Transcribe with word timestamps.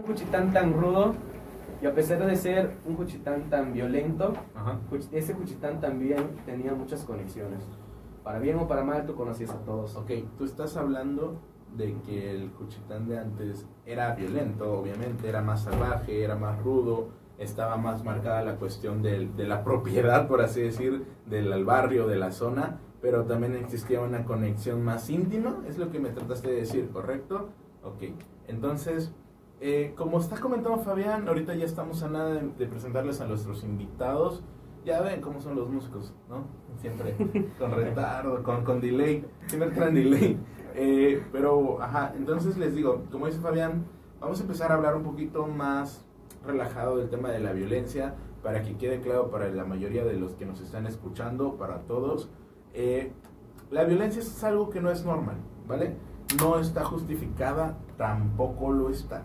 Un 0.00 0.06
Juchitán 0.06 0.50
tan 0.52 0.72
rudo 0.72 1.14
y 1.82 1.86
a 1.86 1.94
pesar 1.94 2.24
de 2.24 2.34
ser 2.34 2.76
un 2.86 2.96
Juchitán 2.96 3.50
tan 3.50 3.72
violento, 3.74 4.32
Ajá. 4.54 4.78
Ese 5.12 5.34
Juchitán 5.34 5.78
también 5.80 6.30
tenía 6.46 6.72
muchas 6.72 7.04
conexiones. 7.04 7.62
Para 8.24 8.38
bien 8.38 8.56
o 8.56 8.66
para 8.66 8.82
mal, 8.82 9.04
tú 9.06 9.14
conocías 9.14 9.50
a 9.50 9.58
todos. 9.58 9.94
Ok, 9.96 10.10
tú 10.38 10.44
estás 10.44 10.76
hablando 10.78 11.38
de 11.76 11.94
que 12.06 12.30
el 12.30 12.50
Juchitán 12.58 13.08
de 13.08 13.18
antes 13.18 13.66
era 13.84 14.14
violento, 14.14 14.72
obviamente, 14.80 15.28
era 15.28 15.42
más 15.42 15.64
salvaje, 15.64 16.24
era 16.24 16.34
más 16.36 16.62
rudo, 16.62 17.08
estaba 17.38 17.76
más 17.76 18.02
marcada 18.02 18.42
la 18.42 18.56
cuestión 18.56 19.02
del- 19.02 19.36
de, 19.36 19.46
la 19.46 19.62
propiedad, 19.64 20.28
por 20.28 20.40
así 20.40 20.62
decir, 20.62 21.04
del 21.26 21.64
barrio, 21.64 22.06
de 22.06 22.16
la 22.16 22.32
zona, 22.32 22.78
pero 23.02 23.24
también 23.24 23.54
existía 23.54 24.00
una 24.00 24.24
conexión 24.24 24.82
más 24.82 25.08
íntima, 25.10 25.58
es 25.68 25.76
lo 25.78 25.90
que 25.90 25.98
me 26.00 26.08
trataste 26.10 26.48
de 26.50 26.56
decir, 26.56 26.88
¿correcto? 26.90 27.50
Ok, 27.82 28.02
entonces, 28.48 29.14
eh, 29.60 29.92
como 29.94 30.18
está 30.18 30.40
comentando 30.40 30.78
Fabián, 30.78 31.28
ahorita 31.28 31.54
ya 31.54 31.66
estamos 31.66 32.02
a 32.02 32.08
nada 32.08 32.34
de, 32.34 32.66
presentarles 32.66 33.20
a 33.20 33.26
nuestros 33.26 33.62
invitados. 33.62 34.42
Ya 34.86 35.02
ven 35.02 35.20
cómo 35.20 35.42
son 35.42 35.56
los 35.56 35.68
músicos, 35.68 36.14
¿no? 36.28 36.44
Siempre 36.80 37.14
con 37.58 37.70
retardo, 37.72 38.42
con, 38.42 38.64
con 38.64 38.80
delay, 38.80 39.26
siempre 39.46 39.70
traen 39.70 39.94
delay. 39.94 40.40
Eh, 40.74 41.22
pero, 41.32 41.82
ajá, 41.82 42.14
entonces 42.16 42.56
les 42.56 42.74
digo, 42.74 43.04
como 43.10 43.26
dice 43.26 43.40
Fabián, 43.40 43.84
vamos 44.20 44.38
a 44.38 44.42
empezar 44.42 44.70
a 44.70 44.76
hablar 44.76 44.96
un 44.96 45.02
poquito 45.02 45.46
más 45.46 46.06
relajado 46.46 46.96
del 46.96 47.10
tema 47.10 47.30
de 47.30 47.40
la 47.40 47.52
violencia 47.52 48.14
para 48.42 48.62
que 48.62 48.76
quede 48.76 49.00
claro 49.00 49.30
para 49.30 49.50
la 49.50 49.64
mayoría 49.64 50.04
de 50.04 50.14
los 50.14 50.32
que 50.36 50.46
nos 50.46 50.60
están 50.60 50.86
escuchando, 50.86 51.56
para 51.56 51.80
todos. 51.80 52.30
Eh, 52.72 53.12
la 53.70 53.84
violencia 53.84 54.22
es 54.22 54.42
algo 54.44 54.70
que 54.70 54.80
no 54.80 54.90
es 54.90 55.04
normal, 55.04 55.36
¿vale? 55.66 55.96
No 56.38 56.58
está 56.58 56.84
justificada, 56.84 57.76
tampoco 57.98 58.72
lo 58.72 58.88
está. 58.88 59.24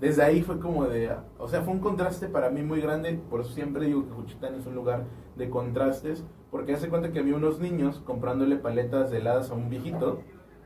Desde 0.00 0.22
ahí 0.22 0.42
fue 0.42 0.60
como 0.60 0.86
de, 0.86 1.10
o 1.38 1.48
sea, 1.48 1.62
fue 1.62 1.74
un 1.74 1.80
contraste 1.80 2.28
para 2.28 2.50
mí 2.50 2.62
muy 2.62 2.80
grande, 2.80 3.20
por 3.28 3.40
eso 3.40 3.50
siempre 3.50 3.86
digo 3.86 4.06
que 4.06 4.12
Juchitán 4.12 4.54
es 4.54 4.64
un 4.66 4.74
lugar 4.74 5.04
de 5.36 5.50
contrastes, 5.50 6.24
porque 6.50 6.72
hace 6.72 6.88
cuenta 6.88 7.10
que 7.12 7.18
había 7.18 7.34
unos 7.34 7.58
niños 7.60 8.00
comprándole 8.06 8.56
paletas 8.56 9.10
de 9.10 9.18
heladas 9.18 9.50
a 9.50 9.54
un 9.54 9.68
viejito, 9.68 10.20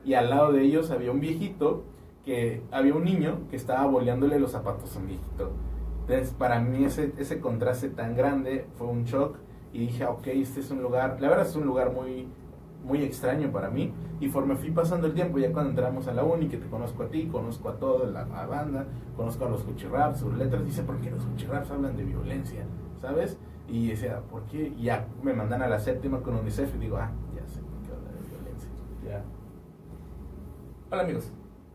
y 0.04 0.14
al 0.14 0.30
lado 0.30 0.52
de 0.52 0.62
ellos 0.62 0.90
había 0.90 1.10
un 1.10 1.20
viejito 1.20 1.84
que 2.24 2.62
había 2.70 2.94
un 2.94 3.04
niño 3.04 3.40
que 3.50 3.56
estaba 3.56 3.86
boleándole 3.86 4.38
los 4.38 4.52
zapatos 4.52 4.94
a 4.96 5.00
un 5.00 5.06
viejito. 5.08 5.52
Entonces, 6.02 6.34
para 6.36 6.60
mí 6.60 6.84
ese, 6.84 7.12
ese 7.18 7.40
contraste 7.40 7.88
tan 7.88 8.16
grande 8.16 8.66
fue 8.76 8.86
un 8.88 9.04
shock 9.04 9.36
y 9.72 9.80
dije, 9.80 10.04
ok, 10.04 10.26
este 10.28 10.60
es 10.60 10.70
un 10.70 10.82
lugar, 10.82 11.18
la 11.20 11.28
verdad 11.28 11.46
es 11.46 11.56
un 11.56 11.64
lugar 11.64 11.92
muy, 11.92 12.28
muy 12.84 13.02
extraño 13.02 13.50
para 13.50 13.70
mí. 13.70 13.92
Y 14.20 14.26
conforme 14.26 14.56
fui 14.56 14.70
pasando 14.70 15.06
el 15.06 15.14
tiempo, 15.14 15.38
ya 15.38 15.52
cuando 15.52 15.70
entramos 15.70 16.06
a 16.08 16.14
la 16.14 16.24
uni, 16.24 16.48
que 16.48 16.58
te 16.58 16.68
conozco 16.68 17.04
a 17.04 17.08
ti, 17.08 17.26
conozco 17.26 17.68
a 17.68 17.76
toda 17.76 18.06
la, 18.06 18.24
la 18.26 18.46
banda, 18.46 18.86
conozco 19.16 19.46
a 19.46 19.50
los 19.50 19.62
cuchirraps, 19.62 20.20
sus 20.20 20.34
letras, 20.34 20.64
dice, 20.64 20.82
¿por 20.82 21.00
qué 21.00 21.10
los 21.10 21.24
cuchirraps 21.24 21.70
hablan 21.70 21.96
de 21.96 22.04
violencia? 22.04 22.64
¿Sabes? 23.00 23.38
Y 23.68 23.88
decía, 23.88 24.20
¿por 24.30 24.42
qué? 24.46 24.72
Y 24.76 24.84
ya 24.84 25.06
me 25.22 25.32
mandan 25.32 25.62
a 25.62 25.68
la 25.68 25.80
séptima 25.80 26.20
con 26.20 26.34
UNICEF 26.34 26.74
y 26.76 26.78
digo, 26.78 26.96
ah, 26.96 27.10
ya 27.34 27.46
sé 27.48 27.60
por 27.60 27.80
qué 27.82 27.92
habla 27.92 28.10
de 28.10 28.28
violencia. 28.28 28.70
Ya. 29.04 29.24
Hola 30.90 31.02
amigos. 31.02 31.32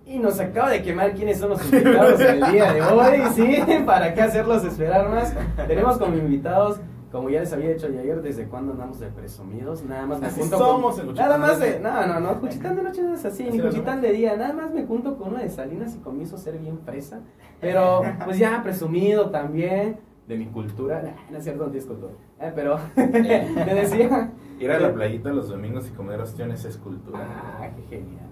Y 0.07 0.19
nos 0.19 0.39
acaba 0.39 0.69
de 0.69 0.81
quemar 0.81 1.13
quiénes 1.13 1.37
son 1.37 1.49
los 1.49 1.65
invitados 1.65 2.19
el 2.21 2.39
día 2.51 2.71
de 2.71 2.81
hoy, 2.81 3.19
¿sí? 3.35 3.57
¿Para 3.85 4.13
qué 4.13 4.21
hacerlos 4.21 4.63
esperar 4.63 5.09
más? 5.09 5.35
Tenemos 5.67 5.97
como 5.97 6.15
invitados, 6.15 6.79
como 7.11 7.29
ya 7.29 7.41
les 7.41 7.51
había 7.51 7.73
dicho 7.73 7.87
ayer, 7.87 8.21
desde 8.21 8.45
cuándo 8.47 8.71
andamos 8.71 9.01
de 9.01 9.07
presumidos, 9.07 9.83
nada 9.83 10.05
más 10.05 10.21
me 10.21 10.27
Así 10.27 10.39
junto 10.39 10.57
somos 10.57 10.97
con... 10.97 11.13
Nada 11.13 11.37
más 11.37 11.59
de. 11.59 11.81
No, 11.81 12.07
no, 12.07 12.21
no, 12.21 12.35
Juchitán 12.35 12.77
de 12.77 12.83
noche 12.83 13.01
no 13.01 13.15
es 13.15 13.25
así, 13.25 13.43
Así 13.43 13.51
ni 13.51 13.57
lo 13.57 13.69
Juchitán 13.69 13.99
de 13.99 14.13
día, 14.13 14.37
nada 14.37 14.53
más 14.53 14.73
me 14.73 14.85
junto 14.85 15.17
con 15.17 15.33
una 15.33 15.41
de 15.41 15.49
Salinas 15.49 15.93
y 15.95 15.97
comienzo 15.97 16.37
a 16.37 16.39
ser 16.39 16.57
bien 16.57 16.79
fresa, 16.85 17.19
pero 17.59 18.01
pues 18.23 18.37
ya 18.37 18.63
presumido 18.63 19.29
también 19.29 19.99
de 20.25 20.37
mi 20.37 20.45
cultura, 20.45 21.03
no 21.29 21.37
es 21.37 21.43
cierto, 21.43 21.65
no 21.65 21.71
tienes 21.71 21.87
cultura, 21.87 22.13
Eh, 22.39 22.51
pero 22.55 22.79
te 22.95 23.75
decía... 23.75 24.31
Ir 24.59 24.71
a 24.71 24.79
la 24.79 24.93
playita 24.93 25.29
los 25.29 25.49
domingos 25.49 25.87
y 25.87 25.91
comer 25.91 26.19
ostiones 26.21 26.63
es 26.65 26.77
cultura. 26.77 27.19
Ah, 27.21 27.67
qué 27.75 27.97
genial. 27.97 28.26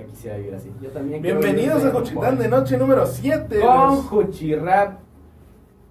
Ya 0.00 0.06
quisiera 0.06 0.36
vivir 0.38 0.54
así. 0.54 0.72
Yo 0.80 0.90
también 0.90 1.20
quiero 1.20 1.40
Bienvenidos 1.40 1.84
a. 1.84 1.90
Juchitán 1.92 2.38
de 2.38 2.48
Noche 2.48 2.78
número 2.78 3.06
7. 3.06 3.60
Con 3.60 3.96
Juchirrap. 4.02 4.98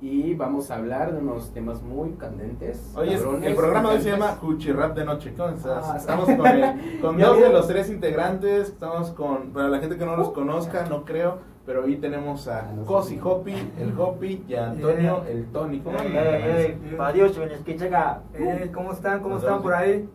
Y 0.02 0.34
vamos 0.34 0.72
a 0.72 0.78
hablar 0.78 1.12
de 1.12 1.20
unos 1.20 1.52
temas 1.54 1.82
muy 1.84 2.12
candentes. 2.12 2.94
Oye, 2.96 3.18
cabrones, 3.18 3.50
el 3.50 3.56
programa 3.56 3.90
de 3.90 3.96
hoy 3.98 4.02
se 4.02 4.12
llama 4.12 4.38
Cuchirrap 4.40 4.96
de 4.96 5.04
Noche. 5.06 5.34
¿Cómo 5.36 5.50
estás? 5.50 5.90
Ah, 5.90 5.98
estamos 5.98 6.26
con, 6.26 6.48
el- 6.48 7.00
con 7.02 7.18
dos 7.18 7.40
de 7.40 7.50
los 7.50 7.68
tres 7.68 7.90
integrantes. 7.90 8.70
Estamos 8.70 9.12
con, 9.12 9.50
para 9.52 9.68
la 9.68 9.80
gente 9.80 9.98
que 9.98 10.06
no 10.06 10.16
los 10.16 10.30
conozca, 10.30 10.86
no 10.90 11.04
creo, 11.04 11.40
pero 11.66 11.84
hoy 11.84 11.98
tenemos 11.98 12.48
a 12.48 12.62
sé. 12.62 12.86
Cosi 12.86 13.20
Hopi, 13.22 13.54
el 13.78 13.94
Hopi, 14.00 14.46
y 14.48 14.56
a 14.56 14.70
Antonio, 14.70 15.24
el 15.30 15.46
Tony. 15.48 15.82
¿Cómo 15.82 16.00
andan? 16.00 16.16
Eh, 16.26 16.78
eh. 16.94 16.96
Eh, 18.34 18.72
¿Cómo 18.74 18.94
están? 18.94 19.20
¿Cómo 19.20 19.38
están 19.38 19.62
por 19.62 19.74
ahí? 19.74 20.10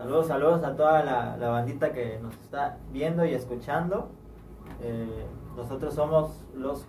Saludos, 0.00 0.28
saludos 0.28 0.64
a 0.64 0.74
toda 0.74 1.04
la, 1.04 1.36
la 1.36 1.50
bandita 1.50 1.92
que 1.92 2.18
nos 2.22 2.32
está 2.40 2.78
viendo 2.90 3.22
y 3.26 3.34
escuchando. 3.34 4.08
Eh, 4.80 5.26
nosotros 5.54 5.92
somos 5.92 6.42
los 6.54 6.86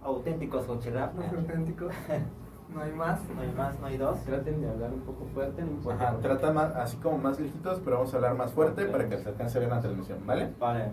auténticos 0.00 0.66
Hochirrap. 0.66 1.14
Más 1.16 1.34
auténtico. 1.34 1.88
No 2.74 2.82
hay 2.82 2.92
más. 2.92 3.20
No 3.34 3.40
hay 3.40 3.52
más, 3.52 3.80
no 3.80 3.86
hay 3.86 3.96
dos. 3.96 4.22
Traten 4.24 4.60
de 4.60 4.68
hablar 4.68 4.92
un 4.92 5.00
poco 5.00 5.24
fuerte, 5.32 5.62
no 5.62 5.70
importa. 5.72 6.08
Ajá, 6.08 6.18
trata 6.20 6.52
más, 6.52 6.74
así 6.76 6.96
como 6.98 7.18
más 7.18 7.40
lejitos, 7.40 7.80
pero 7.84 7.96
vamos 7.96 8.12
a 8.12 8.16
hablar 8.16 8.34
más 8.34 8.52
fuerte 8.52 8.84
para 8.86 9.08
que 9.08 9.18
se 9.18 9.28
alcance 9.28 9.58
a 9.58 9.60
ver 9.60 9.70
la 9.70 9.80
transmisión, 9.80 10.18
¿vale? 10.26 10.52
Vale. 10.58 10.90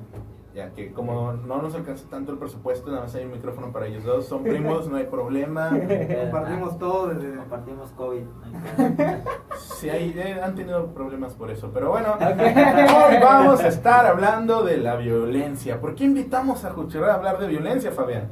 Ya 0.54 0.70
que 0.70 0.92
como 0.92 1.34
no 1.34 1.64
nos 1.64 1.74
alcanza 1.74 2.08
tanto 2.12 2.32
el 2.32 2.38
presupuesto, 2.38 2.92
nada 2.92 3.04
más 3.04 3.16
hay 3.16 3.26
un 3.26 3.32
micrófono 3.32 3.72
para 3.72 3.88
ellos 3.88 4.04
dos, 4.04 4.28
son 4.28 4.44
primos, 4.44 4.88
no 4.88 4.98
hay 4.98 5.06
problema. 5.06 5.70
Compartimos 6.22 6.78
todo 6.78 7.08
desde... 7.08 7.36
Compartimos 7.38 7.90
COVID. 7.92 8.24
Sí, 9.56 9.90
hay, 9.90 10.14
eh, 10.18 10.40
han 10.42 10.56
tenido 10.56 10.88
problemas 10.94 11.34
por 11.34 11.52
eso, 11.52 11.70
pero 11.74 11.90
bueno, 11.90 12.16
hoy 12.20 13.16
vamos 13.22 13.62
a 13.62 13.68
estar 13.68 14.06
hablando 14.06 14.64
de 14.64 14.78
la 14.78 14.96
violencia. 14.96 15.80
¿Por 15.80 15.94
qué 15.94 16.06
invitamos 16.06 16.66
a 16.66 16.72
Juchurra 16.72 17.12
a 17.12 17.16
hablar 17.16 17.38
de 17.38 17.48
violencia, 17.48 17.92
Fabián? 17.92 18.30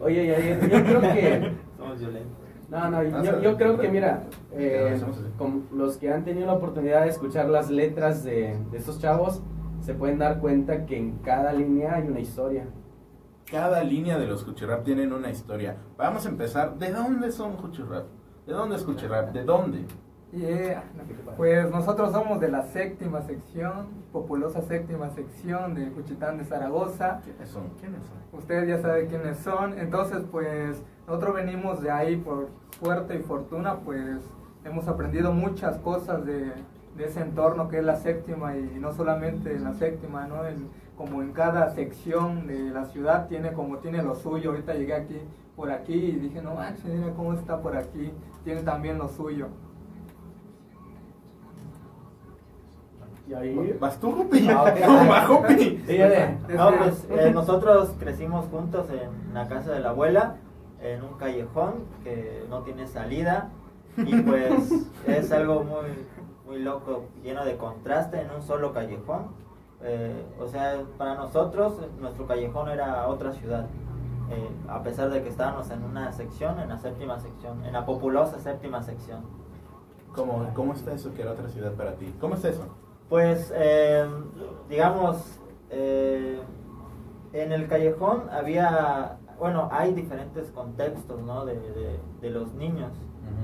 Oye, 0.00 0.26
ya, 0.26 0.38
yo 0.38 0.84
creo 0.84 1.00
que... 1.00 1.52
Somos 1.76 1.98
violentos. 2.00 2.45
No, 2.68 2.90
no, 2.90 2.98
Ah, 2.98 3.22
yo, 3.22 3.40
yo 3.40 3.56
creo 3.56 3.78
que 3.78 3.88
mira, 3.88 4.24
eh, 4.52 4.90
hacemos 4.94 5.18
así. 5.18 5.26
con 5.38 5.66
los 5.72 5.96
que 5.98 6.12
han 6.12 6.24
tenido 6.24 6.46
la 6.46 6.54
oportunidad 6.54 7.02
de 7.02 7.10
escuchar 7.10 7.48
las 7.48 7.70
letras 7.70 8.24
de, 8.24 8.58
de 8.70 8.78
estos 8.78 8.98
chavos, 9.00 9.42
se 9.80 9.94
pueden 9.94 10.18
dar 10.18 10.40
cuenta 10.40 10.84
que 10.84 10.96
en 10.98 11.18
cada 11.18 11.52
línea 11.52 11.94
hay 11.94 12.08
una 12.08 12.18
historia. 12.20 12.66
Cada 13.48 13.84
línea 13.84 14.18
de 14.18 14.26
los 14.26 14.42
Juchurrap 14.44 14.82
tienen 14.82 15.12
una 15.12 15.30
historia. 15.30 15.76
Vamos 15.96 16.26
a 16.26 16.28
empezar. 16.28 16.76
¿De 16.78 16.90
dónde 16.90 17.30
son 17.30 17.52
Juchurrap? 17.56 18.06
¿De 18.44 18.52
dónde 18.52 18.74
es 18.76 18.84
Juchurrap? 18.84 19.32
¿De 19.32 19.44
dónde? 19.44 19.84
Yeah. 20.32 20.82
Pues 21.36 21.70
nosotros 21.70 22.10
somos 22.10 22.40
de 22.40 22.48
la 22.48 22.62
séptima 22.62 23.22
sección, 23.22 23.86
populosa 24.12 24.60
séptima 24.62 25.08
sección 25.10 25.74
de 25.76 25.90
Juchitán 25.90 26.38
de 26.38 26.44
Zaragoza. 26.44 27.20
¿Quiénes 27.22 27.48
son? 27.48 27.68
¿Quiénes 27.80 28.02
son? 28.02 28.16
Ustedes 28.40 28.68
ya 28.68 28.78
saben 28.82 29.06
quiénes 29.06 29.38
son. 29.38 29.78
Entonces, 29.78 30.24
pues 30.32 30.82
nosotros 31.06 31.34
venimos 31.34 31.80
de 31.80 31.90
ahí 31.90 32.16
por 32.16 32.48
suerte 32.80 33.14
y 33.16 33.18
fortuna, 33.22 33.76
pues 33.84 34.20
hemos 34.64 34.88
aprendido 34.88 35.32
muchas 35.32 35.78
cosas 35.78 36.24
de, 36.26 36.52
de 36.96 37.04
ese 37.04 37.20
entorno 37.20 37.68
que 37.68 37.78
es 37.78 37.84
la 37.84 37.96
séptima 37.96 38.56
y 38.56 38.78
no 38.80 38.92
solamente 38.92 39.54
en 39.54 39.64
la 39.64 39.74
séptima, 39.74 40.26
¿no? 40.26 40.46
En- 40.46 40.68
como 40.96 41.20
en 41.20 41.32
cada 41.32 41.68
sección 41.74 42.46
de 42.46 42.70
la 42.70 42.86
ciudad 42.86 43.28
tiene 43.28 43.52
como 43.52 43.76
tiene 43.78 44.02
lo 44.02 44.14
suyo. 44.14 44.50
Ahorita 44.50 44.72
llegué 44.72 44.94
aquí 44.94 45.20
por 45.54 45.70
aquí 45.70 45.92
y 45.92 46.12
dije, 46.12 46.40
no 46.40 46.54
manches, 46.54 46.86
mira 46.86 47.12
cómo 47.14 47.34
está 47.34 47.60
por 47.60 47.76
aquí. 47.76 48.10
Tiene 48.44 48.62
también 48.62 48.96
lo 48.96 49.06
suyo. 49.10 49.48
Y 53.28 53.34
ahí... 53.34 53.76
¿Vas 53.78 53.98
tú, 54.00 54.10
Jupi? 54.16 54.48
Ah, 54.48 54.62
ok. 54.62 54.80
¿Cómo 54.86 55.10
va, 55.10 55.26
Jupi? 55.26 55.82
Dígale. 55.86 56.38
No, 56.56 56.70
pues 56.78 57.06
eh, 57.10 57.30
nosotros 57.30 57.94
crecimos 57.98 58.46
juntos 58.46 58.86
en 58.90 59.34
la 59.34 59.46
casa 59.48 59.72
de 59.72 59.80
la 59.80 59.90
abuela, 59.90 60.36
en 60.80 61.02
un 61.02 61.14
callejón 61.14 61.84
que 62.04 62.44
no 62.48 62.60
tiene 62.62 62.86
salida 62.86 63.50
y 63.96 64.14
pues 64.22 64.86
es 65.06 65.32
algo 65.32 65.64
muy, 65.64 66.06
muy 66.46 66.62
loco, 66.62 67.04
lleno 67.22 67.44
de 67.44 67.56
contraste 67.56 68.20
en 68.20 68.30
un 68.30 68.42
solo 68.42 68.72
callejón. 68.72 69.28
Eh, 69.82 70.24
o 70.40 70.46
sea, 70.46 70.80
para 70.96 71.14
nosotros 71.14 71.74
nuestro 72.00 72.26
callejón 72.26 72.70
era 72.70 73.06
otra 73.08 73.32
ciudad, 73.32 73.66
eh, 74.30 74.48
a 74.68 74.82
pesar 74.82 75.10
de 75.10 75.22
que 75.22 75.28
estábamos 75.28 75.70
en 75.70 75.84
una 75.84 76.12
sección, 76.12 76.58
en 76.60 76.68
la 76.68 76.78
séptima 76.78 77.20
sección, 77.20 77.64
en 77.64 77.72
la 77.72 77.84
populosa 77.84 78.38
séptima 78.38 78.82
sección. 78.82 79.20
¿Cómo, 80.14 80.50
¿Cómo 80.54 80.72
está 80.72 80.92
eso 80.92 81.12
que 81.12 81.22
era 81.22 81.32
otra 81.32 81.48
ciudad 81.48 81.72
para 81.74 81.94
ti? 81.94 82.12
¿Cómo 82.18 82.34
está 82.36 82.48
eso? 82.48 82.66
Pues, 83.08 83.52
eh, 83.54 84.04
digamos, 84.68 85.38
eh, 85.70 86.40
en 87.32 87.52
el 87.52 87.68
callejón 87.68 88.24
había, 88.30 89.18
bueno, 89.38 89.68
hay 89.72 89.92
diferentes 89.94 90.50
contextos, 90.50 91.20
¿no? 91.22 91.44
De, 91.44 91.54
de- 91.54 92.00
de 92.20 92.30
los 92.30 92.52
niños. 92.54 92.92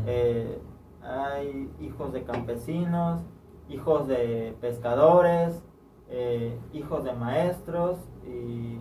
Eh, 0.07 0.59
hay 1.03 1.71
hijos 1.81 2.13
de 2.13 2.23
campesinos, 2.23 3.21
hijos 3.69 4.07
de 4.07 4.57
pescadores, 4.61 5.63
eh, 6.09 6.59
hijos 6.73 7.05
de 7.05 7.13
maestros 7.15 7.99
y 8.27 8.79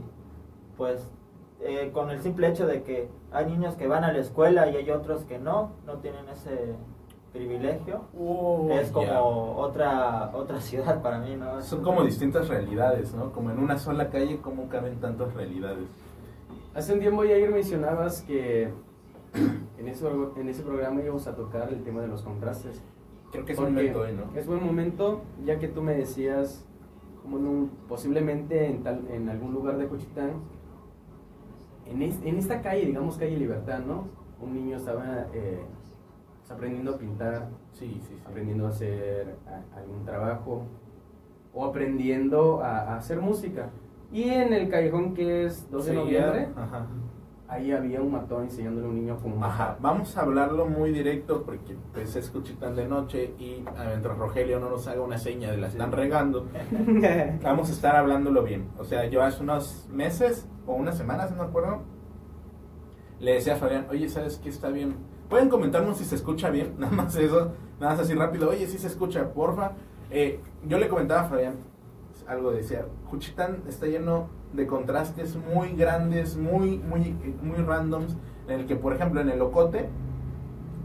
pues 0.77 1.09
eh, 1.61 1.91
con 1.93 2.09
el 2.11 2.21
simple 2.21 2.47
hecho 2.47 2.65
de 2.67 2.83
que 2.83 3.09
hay 3.31 3.45
niños 3.45 3.75
que 3.75 3.87
van 3.87 4.03
a 4.03 4.11
la 4.11 4.19
escuela 4.19 4.67
y 4.69 4.75
hay 4.75 4.89
otros 4.91 5.23
que 5.25 5.37
no, 5.39 5.71
no 5.85 5.93
tienen 5.99 6.27
ese 6.29 6.75
privilegio. 7.31 8.01
es 8.71 8.91
como 8.91 9.55
otra 9.57 10.31
otra 10.33 10.59
ciudad 10.59 11.01
para 11.01 11.19
mí, 11.19 11.35
¿no? 11.35 11.61
Son 11.61 11.81
como 11.83 12.03
distintas 12.03 12.47
realidades, 12.49 13.13
¿no? 13.13 13.31
Como 13.31 13.51
en 13.51 13.59
una 13.59 13.77
sola 13.77 14.09
calle, 14.09 14.39
¿cómo 14.41 14.67
caben 14.69 14.99
tantas 14.99 15.33
realidades? 15.33 15.87
Hace 16.73 16.93
un 16.93 16.99
tiempo, 16.99 17.23
Yair, 17.23 17.51
mencionabas 17.51 18.21
que 18.21 18.69
en 19.77 19.87
ese, 19.87 20.07
en 20.37 20.49
ese 20.49 20.63
programa 20.63 21.01
íbamos 21.01 21.27
a 21.27 21.35
tocar 21.35 21.69
el 21.69 21.83
tema 21.83 22.01
de 22.01 22.07
los 22.07 22.21
contrastes. 22.21 22.81
Creo 23.31 23.45
que 23.45 23.53
es 23.53 23.59
un 23.59 23.65
momento 23.65 24.01
hoy, 24.01 24.13
¿no? 24.13 24.37
Es 24.37 24.47
buen 24.47 24.63
momento, 24.63 25.21
ya 25.45 25.57
que 25.59 25.67
tú 25.67 25.81
me 25.81 25.93
decías, 25.95 26.65
como 27.21 27.37
en 27.37 27.47
un- 27.47 27.69
posiblemente 27.87 28.67
en, 28.67 28.83
tal, 28.83 29.05
en 29.09 29.29
algún 29.29 29.53
lugar 29.53 29.77
de 29.77 29.87
Cochitán, 29.87 30.31
en, 31.85 32.01
es- 32.01 32.21
en 32.23 32.37
esta 32.37 32.61
calle, 32.61 32.85
digamos 32.85 33.17
calle 33.17 33.37
Libertad, 33.37 33.79
¿no? 33.79 34.07
Un 34.41 34.53
niño 34.53 34.77
estaba 34.77 35.27
eh, 35.33 35.61
aprendiendo 36.49 36.95
a 36.95 36.97
pintar, 36.97 37.49
Sí, 37.73 37.99
sí, 38.07 38.15
sí. 38.15 38.23
aprendiendo 38.25 38.65
a 38.65 38.69
hacer 38.69 39.35
a- 39.47 39.77
algún 39.77 40.03
trabajo 40.05 40.63
o 41.53 41.65
aprendiendo 41.65 42.61
a, 42.61 42.79
a 42.93 42.97
hacer 42.97 43.19
música. 43.21 43.69
Y 44.11 44.29
en 44.29 44.53
el 44.53 44.69
callejón 44.69 45.13
que 45.13 45.45
es 45.45 45.69
12 45.71 45.89
de 45.91 45.95
noviembre, 45.95 46.49
Ajá. 46.55 46.85
ahí 47.47 47.71
había 47.71 48.01
un 48.01 48.11
matón 48.11 48.43
enseñándole 48.43 48.87
a 48.87 48.89
un 48.89 48.95
niño 48.95 49.17
como 49.21 49.43
Ajá, 49.43 49.77
vamos 49.79 50.17
a 50.17 50.21
hablarlo 50.21 50.65
muy 50.65 50.91
directo 50.91 51.43
porque 51.43 51.77
pues 51.93 52.15
es 52.15 52.29
Cuchitán 52.29 52.75
de 52.75 52.87
noche 52.87 53.33
y 53.39 53.63
ah, 53.77 53.85
mientras 53.87 54.17
Rogelio 54.17 54.59
no 54.59 54.69
nos 54.69 54.87
haga 54.87 55.01
una 55.01 55.17
seña 55.17 55.49
de 55.51 55.57
la 55.57 55.67
están 55.67 55.91
regando, 55.93 56.47
vamos 57.43 57.69
a 57.69 57.71
estar 57.71 57.95
hablándolo 57.95 58.43
bien. 58.43 58.67
O 58.77 58.83
sea, 58.83 59.05
yo 59.05 59.23
hace 59.23 59.43
unos 59.43 59.87
meses 59.91 60.47
o 60.67 60.73
unas 60.73 60.97
semanas, 60.97 61.31
no 61.31 61.37
me 61.37 61.43
acuerdo, 61.49 61.81
le 63.19 63.33
decía 63.35 63.53
a 63.53 63.57
Fabián, 63.57 63.87
oye, 63.89 64.09
¿sabes 64.09 64.39
qué 64.43 64.49
está 64.49 64.69
bien? 64.69 64.95
Pueden 65.29 65.47
comentarnos 65.47 65.97
si 65.97 66.05
se 66.05 66.15
escucha 66.15 66.49
bien, 66.49 66.73
nada 66.77 66.91
más 66.91 67.15
eso, 67.15 67.53
nada 67.79 67.93
más 67.93 67.99
así 68.01 68.13
rápido, 68.13 68.49
oye, 68.49 68.67
si 68.67 68.77
se 68.77 68.87
escucha, 68.87 69.31
porfa. 69.33 69.71
Eh, 70.09 70.41
yo 70.67 70.77
le 70.77 70.89
comentaba 70.89 71.21
a 71.21 71.29
Fabián, 71.29 71.55
algo 72.31 72.51
decía, 72.51 72.85
Juchitán 73.09 73.63
está 73.67 73.87
lleno 73.87 74.29
de 74.53 74.65
contrastes 74.65 75.35
muy 75.35 75.73
grandes, 75.73 76.37
muy, 76.37 76.77
muy, 76.77 77.15
muy 77.41 77.57
randoms, 77.57 78.15
en 78.47 78.61
el 78.61 78.65
que, 78.65 78.75
por 78.75 78.93
ejemplo, 78.93 79.19
en 79.21 79.29
el 79.29 79.41
Ocote, 79.41 79.89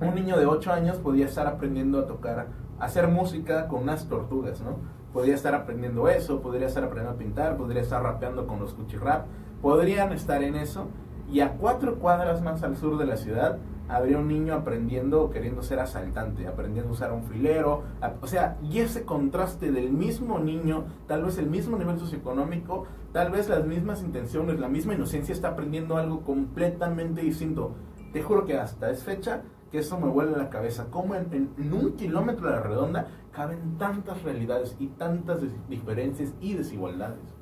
un 0.00 0.14
niño 0.14 0.36
de 0.38 0.46
8 0.46 0.72
años 0.72 0.96
podía 0.98 1.26
estar 1.26 1.46
aprendiendo 1.46 2.00
a 2.00 2.06
tocar, 2.06 2.48
a 2.78 2.84
hacer 2.84 3.08
música 3.08 3.68
con 3.68 3.84
unas 3.84 4.08
tortugas, 4.08 4.60
¿no? 4.60 4.76
Podría 5.12 5.34
estar 5.34 5.54
aprendiendo 5.54 6.08
eso, 6.08 6.42
podría 6.42 6.66
estar 6.66 6.82
aprendiendo 6.82 7.14
a 7.14 7.18
pintar, 7.18 7.56
podría 7.56 7.82
estar 7.82 8.02
rapeando 8.02 8.46
con 8.46 8.58
los 8.58 8.74
cuchirrap, 8.74 9.26
podrían 9.62 10.12
estar 10.12 10.42
en 10.42 10.56
eso, 10.56 10.88
y 11.30 11.40
a 11.40 11.52
cuatro 11.54 11.96
cuadras 11.98 12.42
más 12.42 12.62
al 12.62 12.76
sur 12.76 12.98
de 12.98 13.06
la 13.06 13.16
ciudad 13.16 13.58
habría 13.88 14.18
un 14.18 14.26
niño 14.26 14.54
aprendiendo 14.54 15.22
o 15.22 15.30
queriendo 15.30 15.62
ser 15.62 15.78
asaltante, 15.78 16.46
aprendiendo 16.48 16.90
a 16.90 16.94
usar 16.94 17.12
un 17.12 17.22
filero, 17.22 17.82
o 18.20 18.26
sea, 18.26 18.56
y 18.62 18.80
ese 18.80 19.04
contraste 19.04 19.70
del 19.70 19.92
mismo 19.92 20.40
niño, 20.40 20.84
tal 21.06 21.22
vez 21.24 21.38
el 21.38 21.48
mismo 21.48 21.76
nivel 21.78 21.98
socioeconómico, 21.98 22.84
tal 23.12 23.30
vez 23.30 23.48
las 23.48 23.64
mismas 23.64 24.02
intenciones, 24.02 24.58
la 24.58 24.68
misma 24.68 24.94
inocencia, 24.94 25.32
está 25.32 25.48
aprendiendo 25.50 25.96
algo 25.96 26.22
completamente 26.22 27.20
distinto. 27.20 27.74
Te 28.12 28.22
juro 28.22 28.44
que 28.44 28.58
hasta 28.58 28.90
es 28.90 29.04
fecha 29.04 29.42
que 29.70 29.78
eso 29.78 30.00
me 30.00 30.08
vuelve 30.08 30.36
la 30.36 30.50
cabeza. 30.50 30.86
¿Cómo 30.90 31.14
en, 31.14 31.32
en- 31.58 31.72
un 31.72 31.92
kilómetro 31.96 32.46
de 32.48 32.54
la 32.56 32.62
redonda 32.62 33.06
caben 33.32 33.78
tantas 33.78 34.22
realidades 34.24 34.74
y 34.80 34.88
tantas 34.88 35.38
diferencias 35.68 36.34
y 36.40 36.54
desigualdades? 36.54 37.35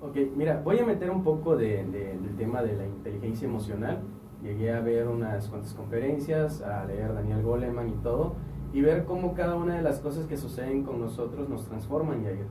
Ok, 0.00 0.16
mira, 0.36 0.60
voy 0.64 0.78
a 0.78 0.86
meter 0.86 1.10
un 1.10 1.22
poco 1.24 1.56
de, 1.56 1.84
de- 1.86 2.18
del 2.18 2.36
tema 2.36 2.62
de 2.62 2.76
la 2.76 2.86
inteligencia 2.86 3.48
emocional. 3.48 4.00
Llegué 4.42 4.72
a 4.72 4.80
ver 4.80 5.08
unas 5.08 5.48
cuantas 5.48 5.74
conferencias, 5.74 6.62
a 6.62 6.84
leer 6.84 7.12
Daniel 7.14 7.42
Goleman 7.42 7.88
y 7.88 7.96
todo, 8.02 8.34
y 8.72 8.80
ver 8.80 9.04
cómo 9.04 9.34
cada 9.34 9.56
una 9.56 9.74
de 9.74 9.82
las 9.82 9.98
cosas 9.98 10.26
que 10.26 10.36
suceden 10.36 10.84
con 10.84 11.00
nosotros 11.00 11.48
nos 11.48 11.64
transforman, 11.66 12.22
Yair. 12.22 12.46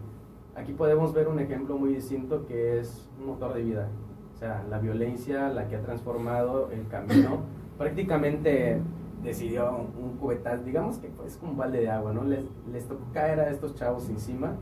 Aquí 0.56 0.74
podemos 0.74 1.14
ver 1.14 1.30
un 1.30 1.40
ejemplo 1.40 1.78
muy 1.78 1.94
distinto 1.94 2.46
que 2.46 2.80
es 2.80 3.08
un 3.20 3.28
motor 3.28 3.54
de 3.54 3.62
vida. 3.64 3.88
O 4.36 4.38
sea, 4.38 4.66
la 4.70 4.80
violencia, 4.80 5.48
la 5.50 5.68
que 5.70 5.78
ha 5.78 5.82
transformado 5.82 6.70
el 6.72 6.88
camino, 6.88 7.44
prácticamente 7.78 8.82
decidió 9.24 9.72
un 10.00 10.18
cubetazo, 10.18 10.64
digamos 10.64 10.98
que 10.98 11.08
pues 11.08 11.38
como 11.38 11.54
un 11.54 11.58
balde 11.58 11.80
de 11.80 11.90
agua, 11.90 12.12
¿no? 12.12 12.24
Les, 12.24 12.44
les 12.72 12.86
tocó 12.88 13.06
caer 13.14 13.40
a 13.40 13.50
estos 13.50 13.74
chavos 13.76 14.10
encima 14.10 14.56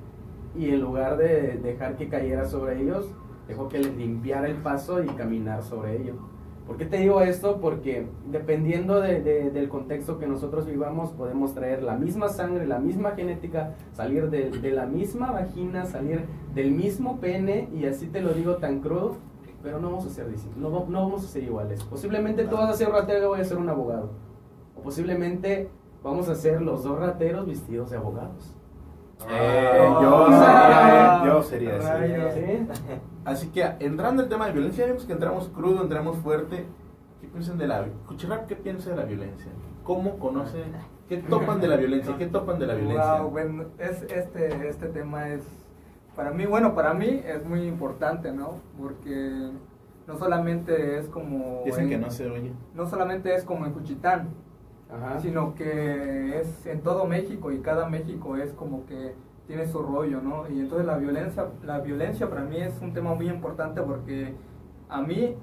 y 0.58 0.70
en 0.70 0.82
lugar 0.82 1.18
de 1.18 1.58
dejar 1.62 1.96
que 1.98 2.08
cayera 2.10 2.46
sobre 2.46 2.82
ellos, 2.82 3.08
dejó 3.48 3.68
que 3.68 3.80
les 3.80 3.96
limpiara 3.96 4.48
el 4.48 4.58
paso 4.58 5.04
y 5.04 5.08
caminar 5.08 5.64
sobre 5.64 6.02
ello. 6.02 6.14
¿Por 6.66 6.78
qué 6.78 6.86
te 6.86 6.98
digo 6.98 7.22
esto? 7.22 7.60
Porque 7.62 8.08
dependiendo 8.32 9.00
de- 9.00 9.22
de- 9.22 9.52
del 9.52 9.70
contexto 9.70 10.18
que 10.18 10.26
nosotros 10.26 10.66
vivamos, 10.66 11.12
podemos 11.12 11.54
traer 11.54 11.84
la 11.84 11.96
misma 11.96 12.28
sangre, 12.30 12.66
la 12.66 12.80
misma 12.80 13.12
genética, 13.12 13.76
salir 13.94 14.32
de, 14.32 14.50
de 14.50 14.72
la 14.72 14.88
misma 14.88 15.32
vagina, 15.32 15.86
salir 15.86 16.26
del 16.56 16.72
mismo 16.72 17.20
pene, 17.20 17.70
y 17.72 17.86
así 17.86 18.08
te 18.08 18.22
lo 18.22 18.34
digo 18.34 18.56
tan 18.56 18.80
crudo, 18.80 19.18
pero 19.62 19.80
no 19.80 19.90
vamos 19.92 20.08
a 20.08 20.10
ser 20.10 20.26
no, 20.58 20.70
no 20.90 21.02
vamos 21.04 21.24
a 21.24 21.28
ser 21.28 21.44
iguales. 21.44 21.84
Posiblemente 21.84 22.46
tú 22.46 22.56
vas 22.56 22.70
a 22.72 22.74
ser 22.74 22.90
ratero 22.90 23.26
y 23.26 23.28
voy 23.28 23.40
a 23.42 23.44
ser 23.46 23.58
un 23.58 23.70
abogado. 23.70 24.10
posiblemente 24.84 25.70
vamos 26.04 26.30
a 26.30 26.36
ser 26.36 26.62
los 26.62 26.84
dos 26.84 27.00
rateros 27.00 27.46
vestidos 27.48 27.90
de 27.92 27.98
abogados. 27.98 28.56
Eh, 29.30 29.80
Oh. 29.88 30.02
yo 30.02 30.30
sería, 30.32 31.24
yo 31.26 31.44
sería 31.44 31.78
ese. 32.30 32.68
Así 33.24 33.48
que 33.50 33.64
entrando 33.80 34.22
al 34.24 34.30
tema 34.30 34.48
de 34.48 34.54
violencia, 34.54 34.86
ya 34.86 34.92
vimos 34.92 35.06
que 35.06 35.14
entramos 35.14 35.48
crudo, 35.50 35.82
entramos 35.84 36.18
fuerte. 36.18 36.66
¿Qué 37.22 37.28
piensan 37.28 37.58
de 37.58 37.68
la 37.68 37.86
Cuchirrap, 38.08 38.46
qué 38.48 38.56
piensa 38.56 38.92
de 38.92 38.98
la 38.98 39.04
violencia? 39.04 39.52
¿Cómo 39.84 40.20
conoce? 40.20 40.64
¿Qué 41.10 41.18
topan 41.18 41.60
de 41.62 41.68
la 41.68 41.78
violencia? 41.78 42.16
¿Qué 42.18 42.28
topan 42.28 42.60
de 42.60 42.68
la 42.68 42.74
violencia? 42.76 43.22
Wow, 43.22 43.32
bueno, 43.32 43.66
es, 43.80 44.04
este, 44.04 44.68
este 44.68 44.88
tema 44.88 45.30
es, 45.30 45.42
para 46.16 46.32
mí, 46.32 46.46
bueno, 46.46 46.76
para 46.76 46.94
mí 46.94 47.22
es 47.26 47.44
muy 47.46 47.64
importante, 47.68 48.32
¿no? 48.32 48.56
Porque 48.80 49.50
no 50.08 50.18
solamente 50.18 51.00
es 51.00 51.08
como... 51.08 51.62
Dicen 51.66 51.86
en- 51.86 51.90
que 51.90 51.98
no 51.98 52.10
se 52.12 52.30
oye. 52.30 52.52
no 52.74 52.88
solamente 52.88 53.34
es 53.34 53.44
como 53.44 53.66
en 53.66 53.74
Cuchitán, 53.74 54.30
Ajá. 54.90 55.20
sino 55.20 55.56
que 55.56 56.40
es 56.40 56.66
en 56.66 56.82
todo 56.82 57.06
México 57.06 57.52
y 57.52 57.60
cada 57.60 57.90
México 57.90 58.38
es 58.38 58.54
como 58.54 58.86
que 58.86 59.16
tiene 59.48 59.66
su 59.68 59.82
rollo, 59.82 60.22
¿no? 60.22 60.50
Y 60.50 60.60
entonces 60.60 60.86
la 60.86 60.98
violencia, 60.98 61.48
la 61.64 61.80
violencia 61.80 62.30
para 62.30 62.44
mí 62.44 62.58
es 62.58 62.80
un 62.82 62.94
tema 62.94 63.14
muy 63.14 63.30
importante 63.30 63.82
porque 63.82 64.34
a 64.90 65.02
mí, 65.02 65.36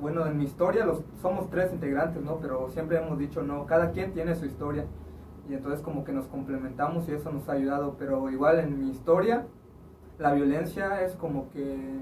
bueno, 0.00 0.26
en 0.26 0.38
mi 0.38 0.44
historia 0.44 0.84
los, 0.84 1.02
somos 1.20 1.50
tres 1.50 1.72
integrantes, 1.72 2.22
¿no? 2.22 2.38
Pero 2.38 2.68
siempre 2.70 2.98
hemos 2.98 3.18
dicho, 3.18 3.42
no, 3.42 3.66
cada 3.66 3.90
quien 3.90 4.12
tiene 4.12 4.34
su 4.34 4.46
historia 4.46 4.86
y 5.48 5.54
entonces 5.54 5.82
como 5.82 6.04
que 6.04 6.12
nos 6.12 6.26
complementamos 6.26 7.08
y 7.08 7.12
eso 7.12 7.30
nos 7.30 7.48
ha 7.48 7.52
ayudado, 7.52 7.96
pero 7.98 8.30
igual 8.30 8.58
en 8.60 8.80
mi 8.80 8.90
historia 8.90 9.46
la 10.18 10.32
violencia 10.32 11.02
es 11.02 11.14
como 11.16 11.50
que 11.50 12.00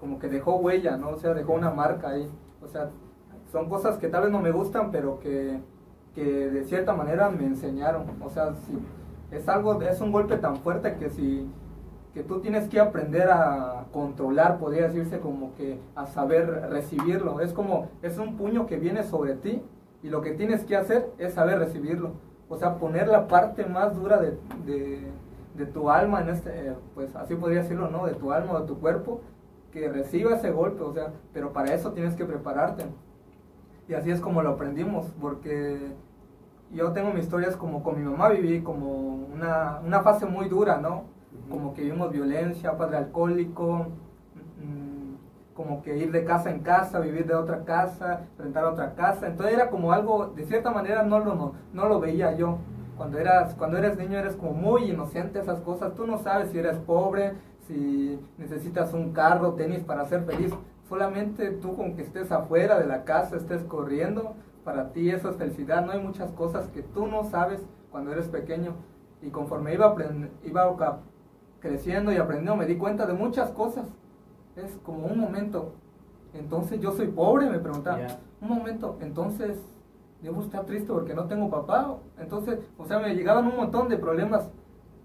como 0.00 0.18
que 0.18 0.28
dejó 0.28 0.56
huella, 0.56 0.96
¿no? 0.96 1.10
O 1.10 1.16
sea, 1.16 1.34
dejó 1.34 1.52
una 1.52 1.70
marca 1.70 2.08
ahí. 2.08 2.28
O 2.62 2.66
sea, 2.66 2.90
son 3.52 3.68
cosas 3.68 3.98
que 3.98 4.08
tal 4.08 4.22
vez 4.22 4.32
no 4.32 4.40
me 4.40 4.50
gustan, 4.50 4.90
pero 4.90 5.20
que, 5.20 5.60
que 6.14 6.24
de 6.24 6.64
cierta 6.64 6.94
manera 6.94 7.30
me 7.30 7.44
enseñaron. 7.44 8.04
O 8.20 8.30
sea, 8.30 8.54
si 8.66 8.78
es 9.30 9.48
algo, 9.48 9.80
es 9.82 10.00
un 10.00 10.12
golpe 10.12 10.36
tan 10.36 10.56
fuerte 10.56 10.96
que 10.96 11.10
si 11.10 11.48
que 12.14 12.24
tú 12.24 12.40
tienes 12.40 12.68
que 12.68 12.80
aprender 12.80 13.28
a 13.30 13.86
controlar, 13.92 14.58
podría 14.58 14.88
decirse 14.88 15.20
como 15.20 15.54
que 15.54 15.78
a 15.94 16.06
saber 16.06 16.68
recibirlo. 16.68 17.40
Es 17.40 17.52
como, 17.52 17.88
es 18.02 18.18
un 18.18 18.36
puño 18.36 18.66
que 18.66 18.78
viene 18.78 19.04
sobre 19.04 19.34
ti 19.34 19.62
y 20.02 20.08
lo 20.08 20.20
que 20.20 20.32
tienes 20.32 20.64
que 20.64 20.76
hacer 20.76 21.10
es 21.18 21.34
saber 21.34 21.58
recibirlo. 21.58 22.12
O 22.48 22.56
sea, 22.56 22.78
poner 22.78 23.06
la 23.06 23.28
parte 23.28 23.64
más 23.64 23.94
dura 23.94 24.18
de, 24.18 24.36
de, 25.54 25.66
tu 25.66 25.90
alma, 25.90 26.22
en 26.22 26.30
este, 26.30 26.50
eh, 26.50 26.74
pues 26.94 27.14
así 27.14 27.36
podría 27.36 27.62
decirlo, 27.62 27.90
¿no? 27.90 28.06
De 28.06 28.14
tu 28.14 28.32
alma 28.32 28.54
o 28.54 28.60
de 28.60 28.66
tu 28.66 28.80
cuerpo, 28.80 29.20
que 29.70 29.88
reciba 29.88 30.34
ese 30.34 30.50
golpe, 30.50 30.82
o 30.82 30.92
sea, 30.92 31.12
pero 31.32 31.52
para 31.52 31.74
eso 31.74 31.92
tienes 31.92 32.16
que 32.16 32.24
prepararte. 32.24 32.86
Y 33.90 33.94
así 33.94 34.12
es 34.12 34.20
como 34.20 34.40
lo 34.40 34.50
aprendimos, 34.50 35.12
porque 35.20 35.76
yo 36.70 36.92
tengo 36.92 37.12
mis 37.12 37.24
historias 37.24 37.56
como 37.56 37.82
con 37.82 37.98
mi 37.98 38.08
mamá 38.08 38.28
viví 38.28 38.62
como 38.62 39.26
una, 39.34 39.80
una 39.84 40.02
fase 40.02 40.26
muy 40.26 40.48
dura, 40.48 40.76
¿no? 40.76 41.06
Como 41.50 41.74
que 41.74 41.82
vivimos 41.82 42.12
violencia, 42.12 42.76
padre 42.76 42.98
alcohólico, 42.98 43.88
mm, 44.62 45.54
como 45.54 45.82
que 45.82 45.96
ir 45.98 46.12
de 46.12 46.24
casa 46.24 46.50
en 46.52 46.60
casa, 46.60 47.00
vivir 47.00 47.26
de 47.26 47.34
otra 47.34 47.64
casa, 47.64 48.28
rentar 48.38 48.64
otra 48.64 48.94
casa. 48.94 49.26
Entonces 49.26 49.56
era 49.56 49.70
como 49.70 49.90
algo, 49.90 50.28
de 50.36 50.44
cierta 50.44 50.70
manera 50.70 51.02
no 51.02 51.18
lo, 51.18 51.34
no, 51.34 51.54
no 51.72 51.88
lo 51.88 51.98
veía 51.98 52.36
yo. 52.36 52.58
Cuando, 52.96 53.18
eras, 53.18 53.54
cuando 53.54 53.76
eres 53.76 53.98
niño 53.98 54.20
eres 54.20 54.36
como 54.36 54.52
muy 54.52 54.84
inocente 54.84 55.40
esas 55.40 55.58
cosas. 55.62 55.96
Tú 55.96 56.06
no 56.06 56.18
sabes 56.18 56.50
si 56.50 56.60
eres 56.60 56.78
pobre, 56.78 57.32
si 57.66 58.20
necesitas 58.38 58.94
un 58.94 59.12
carro, 59.12 59.54
tenis 59.54 59.82
para 59.82 60.04
ser 60.04 60.22
feliz. 60.22 60.52
Solamente 60.90 61.52
tú 61.52 61.76
con 61.76 61.94
que 61.94 62.02
estés 62.02 62.32
afuera 62.32 62.80
de 62.80 62.84
la 62.84 63.04
casa, 63.04 63.36
estés 63.36 63.62
corriendo, 63.62 64.34
para 64.64 64.92
ti 64.92 65.08
eso 65.08 65.30
es 65.30 65.36
felicidad. 65.36 65.86
No 65.86 65.92
hay 65.92 66.00
muchas 66.00 66.32
cosas 66.32 66.66
que 66.70 66.82
tú 66.82 67.06
no 67.06 67.22
sabes 67.22 67.62
cuando 67.92 68.10
eres 68.10 68.26
pequeño. 68.26 68.74
Y 69.22 69.30
conforme 69.30 69.72
iba, 69.72 69.94
iba 70.42 70.98
creciendo 71.60 72.10
y 72.10 72.16
aprendiendo, 72.16 72.56
me 72.56 72.66
di 72.66 72.76
cuenta 72.76 73.06
de 73.06 73.12
muchas 73.12 73.52
cosas. 73.52 73.86
Es 74.56 74.80
como 74.82 75.06
un 75.06 75.20
momento. 75.20 75.74
Entonces 76.34 76.80
yo 76.80 76.90
soy 76.90 77.06
pobre, 77.06 77.48
me 77.48 77.60
preguntaba. 77.60 78.00
Un 78.40 78.48
momento, 78.48 78.98
entonces 79.00 79.62
debo 80.20 80.42
estar 80.42 80.66
triste 80.66 80.92
porque 80.92 81.14
no 81.14 81.28
tengo 81.28 81.48
papá. 81.50 81.98
Entonces, 82.18 82.58
o 82.76 82.84
sea, 82.84 82.98
me 82.98 83.14
llegaban 83.14 83.46
un 83.46 83.56
montón 83.56 83.88
de 83.88 83.96
problemas 83.96 84.50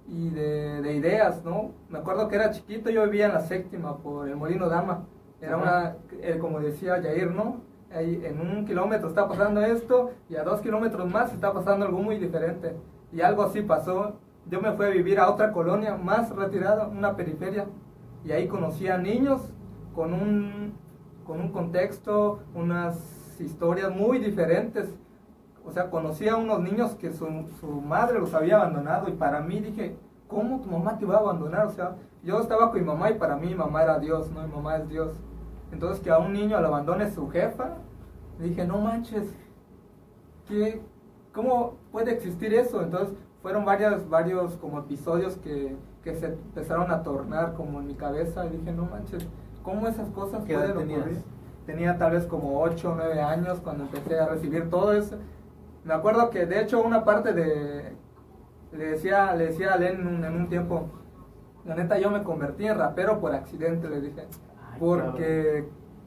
y 0.08 0.32
de, 0.32 0.82
de 0.82 0.96
ideas, 0.96 1.46
¿no? 1.46 1.74
Me 1.90 2.00
acuerdo 2.00 2.28
que 2.28 2.38
era 2.38 2.50
chiquito, 2.50 2.90
yo 2.90 3.04
vivía 3.04 3.28
en 3.28 3.34
la 3.34 3.42
séptima 3.42 3.98
por 4.00 4.28
el 4.28 4.36
Molino 4.36 4.68
Dama. 4.68 5.06
Era 5.46 5.58
una, 5.58 5.96
eh, 6.22 6.38
como 6.40 6.60
decía 6.60 7.02
Jair, 7.02 7.32
¿no? 7.32 7.62
Ahí 7.92 8.22
en 8.26 8.42
un 8.42 8.66
kilómetro 8.66 9.08
está 9.08 9.28
pasando 9.28 9.62
esto 9.62 10.12
y 10.28 10.36
a 10.36 10.44
dos 10.44 10.60
kilómetros 10.62 11.08
más 11.08 11.32
está 11.32 11.54
pasando 11.54 11.86
algo 11.86 12.00
muy 12.02 12.18
diferente. 12.18 12.76
Y 13.12 13.22
algo 13.22 13.44
así 13.44 13.62
pasó. 13.62 14.16
Yo 14.48 14.60
me 14.60 14.72
fui 14.74 14.86
a 14.86 14.90
vivir 14.90 15.20
a 15.20 15.30
otra 15.30 15.52
colonia 15.52 15.96
más 15.96 16.36
retirada, 16.36 16.88
una 16.88 17.16
periferia. 17.16 17.68
Y 18.24 18.32
ahí 18.32 18.48
conocí 18.48 18.88
a 18.88 18.98
niños 18.98 19.42
con 19.94 20.14
un, 20.14 20.74
con 21.26 21.40
un 21.40 21.52
contexto, 21.52 22.40
unas 22.54 23.40
historias 23.40 23.96
muy 23.96 24.18
diferentes. 24.18 24.90
O 25.64 25.72
sea, 25.72 25.90
conocí 25.90 26.28
a 26.28 26.36
unos 26.36 26.60
niños 26.60 26.96
que 26.96 27.12
su, 27.14 27.28
su 27.60 27.68
madre 27.68 28.20
los 28.20 28.34
había 28.34 28.58
abandonado 28.58 29.10
y 29.10 29.14
para 29.14 29.42
mí 29.42 29.60
dije, 29.60 29.96
¿cómo 30.28 30.60
tu 30.62 30.70
mamá 30.70 30.98
te 30.98 31.06
va 31.06 31.16
a 31.16 31.20
abandonar? 31.20 31.68
O 31.68 31.72
sea, 31.72 31.96
yo 32.24 32.40
estaba 32.40 32.72
con 32.72 32.80
mi 32.80 32.86
mamá 32.86 33.12
y 33.12 33.16
para 33.16 33.36
mí 33.36 33.48
mi 33.48 33.56
mamá 33.56 33.84
era 33.84 34.00
Dios, 34.00 34.32
¿no? 34.32 34.42
Mi 34.42 34.54
mamá 34.54 34.78
es 34.78 34.90
Dios. 34.90 35.12
Entonces 35.76 36.02
que 36.02 36.10
a 36.10 36.20
un 36.20 36.32
niño 36.32 36.62
lo 36.62 36.68
abandone 36.68 37.12
su 37.12 37.30
jefa, 37.30 37.72
dije, 38.40 38.66
no 38.66 38.80
manches, 38.80 39.28
¿qué, 40.48 40.82
¿cómo 41.34 41.74
puede 41.92 42.14
existir 42.14 42.54
eso? 42.54 42.82
Entonces 42.82 43.14
fueron 43.42 43.66
varios, 43.66 44.08
varios 44.08 44.54
como 44.56 44.80
episodios 44.80 45.36
que, 45.36 45.76
que 46.02 46.16
se 46.16 46.28
empezaron 46.28 46.92
a 46.92 47.04
tornar 47.04 47.56
como 47.56 47.82
en 47.82 47.88
mi 47.88 47.94
cabeza 47.94 48.46
y 48.46 48.52
dije, 48.52 48.72
no 48.72 48.86
manches, 48.86 49.28
¿cómo 49.64 49.86
esas 49.90 50.10
cosas 50.12 50.46
¿Qué 50.46 50.54
edad 50.54 50.62
pueden 50.62 50.78
tenías? 50.78 51.00
ocurrir? 51.02 51.24
Tenía 51.66 51.98
tal 51.98 52.14
vez 52.14 52.26
como 52.26 52.62
8 52.62 52.92
o 52.92 52.96
9 52.96 53.22
años 53.22 53.60
cuando 53.60 53.84
empecé 53.84 54.18
a 54.18 54.28
recibir 54.28 54.70
todo 54.70 54.94
eso. 54.94 55.18
Me 55.84 55.94
acuerdo 55.94 56.30
que 56.30 56.46
de 56.46 56.62
hecho 56.62 56.82
una 56.82 57.04
parte 57.04 57.34
de... 57.34 57.92
Le 58.72 58.86
decía, 58.92 59.36
le 59.36 59.48
decía 59.48 59.74
a 59.74 59.78
Len 59.78 60.00
en 60.00 60.08
un, 60.08 60.24
en 60.24 60.36
un 60.38 60.48
tiempo, 60.48 60.86
la 61.66 61.76
neta 61.76 62.00
yo 62.00 62.12
me 62.12 62.24
convertí 62.24 62.66
en 62.66 62.78
rapero 62.78 63.20
por 63.20 63.36
accidente, 63.36 63.90
le 63.90 64.00
dije. 64.00 64.26
Porque 64.80 65.66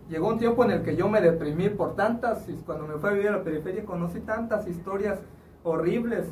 llegó 0.08 0.28
un 0.28 0.38
tiempo 0.38 0.64
en 0.64 0.70
el 0.70 0.82
que 0.82 0.96
yo 0.96 1.08
me 1.08 1.20
deprimí 1.20 1.68
por 1.68 1.94
tantas, 1.96 2.48
y 2.48 2.54
cuando 2.66 2.86
me 2.86 2.94
fui 2.98 3.10
a 3.10 3.12
vivir 3.12 3.28
a 3.28 3.32
la 3.38 3.42
periferia 3.44 3.84
conocí 3.84 4.20
tantas 4.20 4.66
historias 4.66 5.18
horribles. 5.64 6.26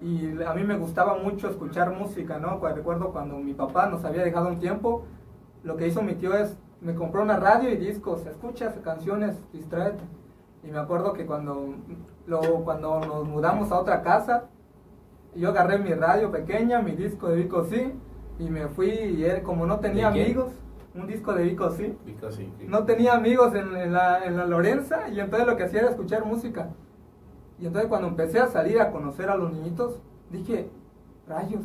Y 0.00 0.42
a 0.42 0.52
mí 0.52 0.62
me 0.64 0.76
gustaba 0.76 1.16
mucho 1.16 1.48
escuchar 1.48 1.90
música, 1.96 2.38
¿no? 2.38 2.60
Cu- 2.60 2.66
Recuerdo 2.68 3.12
cuando 3.12 3.38
mi 3.38 3.54
papá 3.54 3.86
nos 3.86 4.04
había 4.04 4.22
dejado 4.24 4.48
un 4.48 4.58
tiempo, 4.58 5.04
lo 5.64 5.76
que 5.76 5.86
hizo 5.88 6.02
mi 6.02 6.14
tío 6.14 6.34
es, 6.34 6.56
me 6.82 6.94
compró 6.94 7.22
una 7.22 7.38
radio 7.38 7.70
y 7.70 7.76
discos, 7.76 8.26
escuchas 8.26 8.74
canciones, 8.84 9.36
distráete. 9.52 10.02
Y 10.62 10.70
me 10.70 10.78
acuerdo 10.78 11.12
que 11.14 11.24
cuando, 11.24 11.74
lo, 12.26 12.40
cuando 12.64 13.00
nos 13.00 13.26
mudamos 13.26 13.72
a 13.72 13.78
otra 13.80 14.02
casa, 14.02 14.44
yo 15.34 15.48
agarré 15.50 15.78
mi 15.78 15.94
radio 15.94 16.30
pequeña, 16.30 16.80
mi 16.82 16.92
disco 16.92 17.28
de 17.28 17.36
Vico 17.36 17.64
Sí, 17.64 17.92
y 18.38 18.50
me 18.50 18.68
fui, 18.68 18.88
y 18.90 19.24
él, 19.24 19.42
como 19.42 19.64
no 19.64 19.80
tenía 19.80 20.08
amigos, 20.08 20.52
un 20.98 21.06
disco 21.06 21.32
de 21.34 21.44
Vico 21.44 21.70
Sí, 21.70 21.96
sí, 22.04 22.16
sí. 22.58 22.66
no 22.68 22.84
tenía 22.84 23.14
amigos 23.14 23.54
en, 23.54 23.76
en 23.76 23.92
la, 23.92 24.24
en 24.24 24.36
la 24.36 24.46
Lorenza, 24.46 25.08
y 25.08 25.20
entonces 25.20 25.46
lo 25.46 25.56
que 25.56 25.64
hacía 25.64 25.80
era 25.80 25.90
escuchar 25.90 26.24
música. 26.24 26.70
Y 27.58 27.66
entonces 27.66 27.88
cuando 27.88 28.08
empecé 28.08 28.38
a 28.38 28.48
salir 28.48 28.80
a 28.80 28.90
conocer 28.90 29.30
a 29.30 29.36
los 29.36 29.52
niñitos, 29.52 29.98
dije, 30.30 30.68
rayos, 31.26 31.62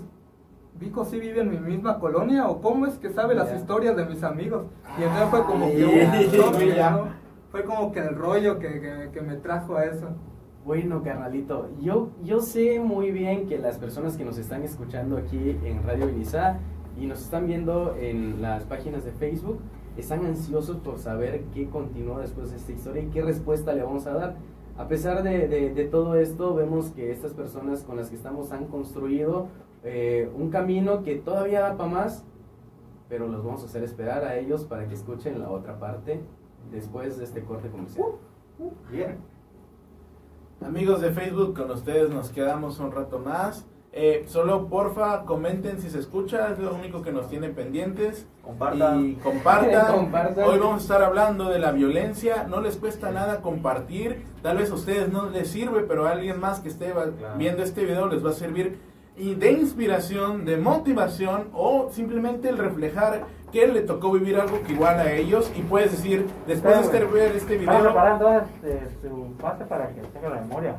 Vico 0.79 1.03
sí 1.03 1.19
vive 1.19 1.41
en 1.41 1.49
mi 1.49 1.59
misma 1.59 1.99
colonia, 1.99 2.47
o 2.47 2.61
cómo 2.61 2.85
es 2.85 2.97
que 2.97 3.09
sabe 3.11 3.35
las 3.35 3.53
historias 3.53 3.95
de 3.95 4.05
mis 4.05 4.23
amigos. 4.23 4.65
Y 4.97 5.03
entonces 5.03 5.29
fue 5.29 5.43
como 5.43 5.67
que 5.67 5.85
un. 5.85 7.21
Fue 7.51 7.65
como 7.65 7.91
que 7.91 7.99
el 7.99 8.15
rollo 8.15 8.57
que, 8.59 8.79
que, 8.79 9.09
que 9.13 9.21
me 9.21 9.35
trajo 9.35 9.75
a 9.75 9.83
eso. 9.85 10.07
Bueno, 10.63 11.03
carnalito, 11.03 11.69
yo, 11.81 12.11
yo 12.23 12.39
sé 12.39 12.79
muy 12.79 13.11
bien 13.11 13.47
que 13.47 13.57
las 13.57 13.77
personas 13.77 14.15
que 14.15 14.23
nos 14.23 14.37
están 14.37 14.63
escuchando 14.63 15.17
aquí 15.17 15.57
en 15.65 15.83
Radio 15.83 16.07
Vinizá 16.07 16.59
y 16.99 17.05
nos 17.05 17.21
están 17.21 17.47
viendo 17.47 17.95
en 17.97 18.41
las 18.41 18.63
páginas 18.65 19.03
de 19.05 19.11
Facebook 19.11 19.59
están 19.97 20.25
ansiosos 20.25 20.77
por 20.77 20.97
saber 20.99 21.43
qué 21.53 21.69
continúa 21.69 22.21
después 22.21 22.51
de 22.51 22.57
esta 22.57 22.71
historia 22.71 23.03
y 23.03 23.07
qué 23.07 23.21
respuesta 23.21 23.73
le 23.73 23.83
vamos 23.83 24.07
a 24.07 24.13
dar. 24.13 24.35
A 24.77 24.87
pesar 24.87 25.21
de, 25.21 25.47
de- 25.47 25.73
de 25.73 25.85
todo 25.85 26.15
esto, 26.15 26.55
vemos 26.55 26.91
que 26.91 27.11
estas 27.11 27.33
personas 27.33 27.83
con 27.83 27.97
las 27.97 28.09
que 28.09 28.15
estamos 28.15 28.51
han 28.51 28.67
construido 28.67 29.47
eh, 29.83 30.31
un 30.35 30.49
camino 30.49 31.03
que 31.03 31.15
todavía 31.17 31.59
da 31.61 31.75
para 31.77 31.89
más, 31.89 32.23
pero 33.09 33.27
los 33.27 33.43
vamos 33.43 33.63
a 33.63 33.65
hacer 33.65 33.83
esperar 33.83 34.23
a 34.23 34.37
ellos 34.37 34.63
para 34.63 34.87
que 34.87 34.93
escuchen 34.93 35.39
la 35.39 35.49
otra 35.49 35.77
parte 35.77 36.21
después 36.71 37.17
de 37.17 37.25
este 37.25 37.43
corte 37.43 37.67
comercial. 37.69 38.07
Bien. 38.89 39.17
Amigos 40.61 41.01
de 41.01 41.11
Facebook, 41.11 41.55
con 41.57 41.69
ustedes 41.71 42.09
nos 42.09 42.29
quedamos 42.29 42.79
un 42.79 42.91
rato 42.91 43.19
más. 43.19 43.65
Eh, 43.93 44.23
solo 44.29 44.67
porfa, 44.67 45.25
comenten 45.25 45.81
si 45.81 45.89
se 45.89 45.99
escucha, 45.99 46.49
es 46.51 46.59
lo 46.59 46.73
único 46.73 47.01
que 47.01 47.11
nos 47.11 47.27
tiene 47.29 47.49
pendientes. 47.49 48.25
Compartan. 48.41 49.05
Y 49.05 49.13
compartan. 49.15 49.87
Compartan. 49.95 50.43
Hoy 50.47 50.59
vamos 50.59 50.75
a 50.77 50.81
estar 50.81 51.03
hablando 51.03 51.49
de 51.49 51.59
la 51.59 51.73
violencia. 51.73 52.45
No 52.49 52.61
les 52.61 52.77
cuesta 52.77 53.11
nada 53.11 53.41
compartir. 53.41 54.23
Tal 54.41 54.57
vez 54.57 54.71
a 54.71 54.75
ustedes 54.75 55.11
no 55.11 55.29
les 55.29 55.49
sirve, 55.49 55.81
pero 55.81 56.07
a 56.07 56.11
alguien 56.11 56.39
más 56.39 56.61
que 56.61 56.69
esté 56.69 56.91
Claro. 56.91 57.13
viendo 57.37 57.63
este 57.63 57.83
video 57.83 58.07
les 58.07 58.25
va 58.25 58.29
a 58.29 58.33
servir 58.33 58.79
y 59.17 59.35
de 59.35 59.51
inspiración, 59.51 60.45
de 60.45 60.55
motivación 60.55 61.49
o 61.53 61.89
simplemente 61.91 62.47
el 62.47 62.57
reflejar 62.57 63.25
que 63.51 63.67
le 63.67 63.81
tocó 63.81 64.11
vivir 64.11 64.39
algo 64.39 64.61
que 64.63 64.73
igual 64.73 64.99
a 64.99 65.11
ellos 65.11 65.51
y 65.55 65.61
puedes 65.61 65.91
decir, 65.91 66.27
después 66.47 66.75
de 66.91 66.99
este- 66.99 67.05
ver 67.13 67.35
este 67.35 67.57
video, 67.57 67.81
preparar 67.83 68.13
entonces 68.13 68.49
eh, 68.63 68.87
su 69.01 69.43
base 69.43 69.65
para 69.65 69.87
que 69.89 70.01
tenga 70.01 70.29
la 70.29 70.41
memoria. 70.41 70.75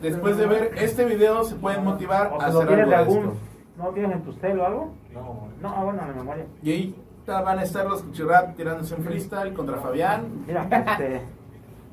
después 0.00 0.36
de 0.36 0.46
ver 0.46 0.70
este 0.76 1.04
video 1.04 1.44
se 1.44 1.56
pueden 1.56 1.84
motivar 1.84 2.32
O 2.32 2.40
a 2.40 2.46
hacer 2.46 2.68
algo 2.68 2.90
de 2.90 2.94
algún. 2.94 3.18
esto. 3.18 3.32
¿No 3.76 3.88
tienes 3.88 4.12
en 4.12 4.22
tu 4.22 4.32
cel 4.34 4.60
o 4.60 4.66
algo? 4.66 4.92
No, 5.12 5.48
no, 5.60 5.68
ah, 5.74 5.84
bueno, 5.84 6.02
en 6.02 6.08
la 6.08 6.14
memoria. 6.14 6.44
Y 6.62 6.70
ahí 6.70 6.96
van 7.26 7.58
a 7.58 7.62
estar 7.62 7.86
los 7.86 8.02
Cuchirrap 8.02 8.54
tirándose 8.56 8.94
en 8.94 9.02
freestyle 9.04 9.54
contra 9.54 9.78
Fabián. 9.78 10.44
Mira, 10.46 10.62
este. 10.70 11.22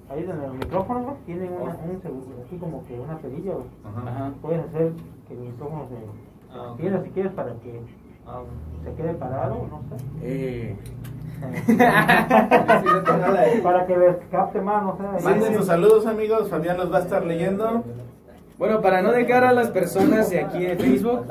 Ahí 0.09 0.23
en 0.23 0.41
el 0.41 0.53
micrófono, 0.53 0.99
¿no? 1.01 1.17
Tienen 1.25 1.53
una, 1.53 1.75
un 1.75 2.01
seguro, 2.01 2.43
así 2.45 2.57
como 2.57 2.83
que 2.85 2.99
una 2.99 3.17
perilla. 3.19 3.53
Puedes 4.41 4.65
hacer 4.65 4.91
que 5.27 5.33
el 5.35 5.39
micrófono 5.39 5.87
se. 5.87 5.95
Ah, 6.51 6.73
si 7.03 7.09
quieres 7.11 7.31
para 7.33 7.53
que 7.55 7.79
se 8.83 8.93
quede 8.93 9.13
parado, 9.13 9.67
no 9.69 9.81
sé. 9.89 9.95
Eh, 10.21 10.75
para 13.63 13.85
que 13.85 13.97
les 13.97 14.17
capte 14.29 14.61
más, 14.61 14.83
no 14.83 14.97
sé. 14.97 15.23
Manden 15.23 15.55
sus 15.55 15.65
saludos 15.65 16.05
amigos, 16.05 16.49
Fabián 16.49 16.77
los 16.77 16.91
va 16.91 16.97
a 16.97 17.01
estar 17.01 17.25
leyendo. 17.25 17.83
Bueno, 18.57 18.81
para 18.81 19.01
no 19.01 19.11
dejar 19.11 19.45
a 19.45 19.53
las 19.53 19.69
personas 19.69 20.29
de 20.29 20.41
aquí 20.41 20.65
de 20.65 20.75
Facebook, 20.75 21.25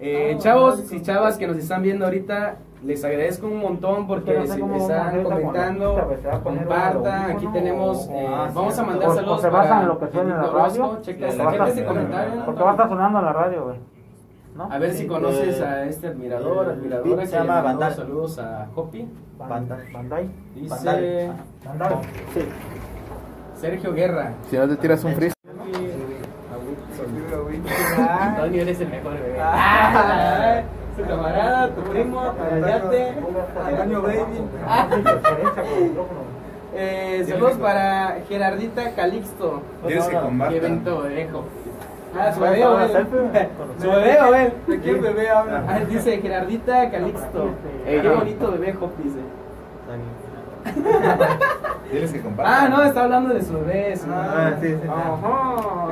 eh, 0.00 0.36
chavos 0.38 0.90
y 0.92 1.02
chavas 1.02 1.36
que 1.36 1.46
nos 1.46 1.58
están 1.58 1.82
viendo 1.82 2.06
ahorita, 2.06 2.56
les 2.82 3.04
agradezco 3.04 3.46
un 3.46 3.58
montón 3.58 4.06
porque 4.06 4.36
a 4.36 4.42
están 4.42 5.22
comentando, 5.22 5.94
poner 6.42 6.66
compartan, 6.66 7.30
aquí 7.30 7.46
tenemos, 7.52 8.08
eh, 8.08 8.26
Ah, 8.28 8.50
vamos 8.52 8.76
a 8.78 8.82
mandar 8.82 9.14
saludos 9.14 9.42
se 9.42 9.50
basan 9.50 9.68
para 9.68 9.82
en 9.82 9.88
lo 9.88 9.98
que 9.98 10.06
suena 10.08 10.34
en 10.34 10.40
la 10.40 10.50
radio. 10.50 10.98
Checa, 11.02 11.28
comentario, 11.86 12.44
Porque 12.46 12.62
va 12.62 12.70
a 12.70 12.72
estar 12.72 12.88
sonando 12.88 13.18
en 13.18 13.24
la 13.26 13.32
radio, 13.32 13.64
güey. 13.64 13.91
¿No? 14.54 14.70
a 14.70 14.78
ver 14.78 14.92
si 14.92 14.98
Sí, 15.02 15.06
conoces 15.06 15.58
eh, 15.60 15.64
a 15.64 15.84
este 15.84 16.08
admirador, 16.08 16.66
el 16.66 16.72
admiradora 16.72 17.22
que 17.22 17.26
se 17.28 17.32
le 17.34 17.38
llama 17.40 17.54
mandó 17.62 17.68
Vandal. 17.80 17.94
saludos 17.94 18.38
a 18.38 18.68
Hopi, 18.74 19.08
Bandai. 19.38 19.92
Bandai. 19.92 20.30
dice. 20.54 21.30
Bandai. 21.64 21.94
Sí. 22.34 22.40
Sergio 23.56 23.94
Guerra. 23.94 24.34
Si 24.50 24.56
no 24.58 24.68
te 24.68 24.76
tiras 24.76 25.02
un 25.04 25.14
freestyle. 25.14 25.32
Tony, 28.36 28.58
eres 28.58 28.80
el 28.80 28.88
mejor, 28.88 29.12
bebé. 29.14 29.38
Ah, 29.40 30.62
su 30.96 31.02
camarada, 31.04 31.68
tu 31.74 31.80
primo, 31.82 32.20
tu 32.20 32.66
yate. 32.66 33.12
Antonio 33.66 34.02
Baby. 34.02 34.18
Ah. 34.66 34.88
Eh, 36.74 37.22
saludos 37.28 37.58
para 37.58 38.16
Gerardita 38.26 38.94
Calixto. 38.94 39.60
¿Quieres 39.84 40.06
que 40.06 40.16
Qué 40.16 40.22
compartan? 40.22 40.56
evento 40.56 41.02
dejo. 41.02 41.44
Ah, 42.18 42.32
su 42.32 42.40
¿Vas 42.40 42.50
bebé 42.50 42.62
a 42.62 42.70
o 42.70 42.74
una 42.74 42.84
él. 42.84 42.92
selfie? 42.92 43.48
Su 43.80 43.88
bebé 43.90 44.18
o 44.20 44.34
él. 44.34 44.52
¿De 44.66 44.78
quién 44.80 45.00
bebé 45.02 45.30
habla? 45.30 45.64
Ah, 45.68 45.80
dice 45.88 46.18
Gerardita 46.20 46.90
Calixto. 46.90 47.50
Qué 47.84 48.08
bonito 48.08 48.52
bebé, 48.52 48.74
Hop, 48.80 48.90
dice. 49.02 49.18
¿Quieres 51.90 52.12
que 52.12 52.20
compartan? 52.20 52.64
Ah, 52.64 52.68
no, 52.68 52.82
está 52.84 53.02
hablando 53.04 53.34
de 53.34 53.42
su 53.42 53.52
bebé. 53.54 53.96
su- 53.96 54.06
Ah, 54.10 54.52
sí, 54.60 54.68
sí. 54.68 54.88
Ajá. 54.88 55.88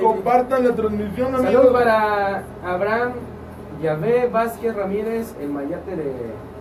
Compartan 0.00 0.68
la 0.68 0.74
transmisión 0.74 1.32
Saludos 1.32 1.46
amigos. 1.46 1.72
para 1.72 2.42
Abraham 2.64 3.12
Yahvé 3.82 4.28
Vázquez 4.28 4.74
Ramírez, 4.76 5.34
el 5.40 5.48
mayate 5.50 5.96
de 5.96 6.12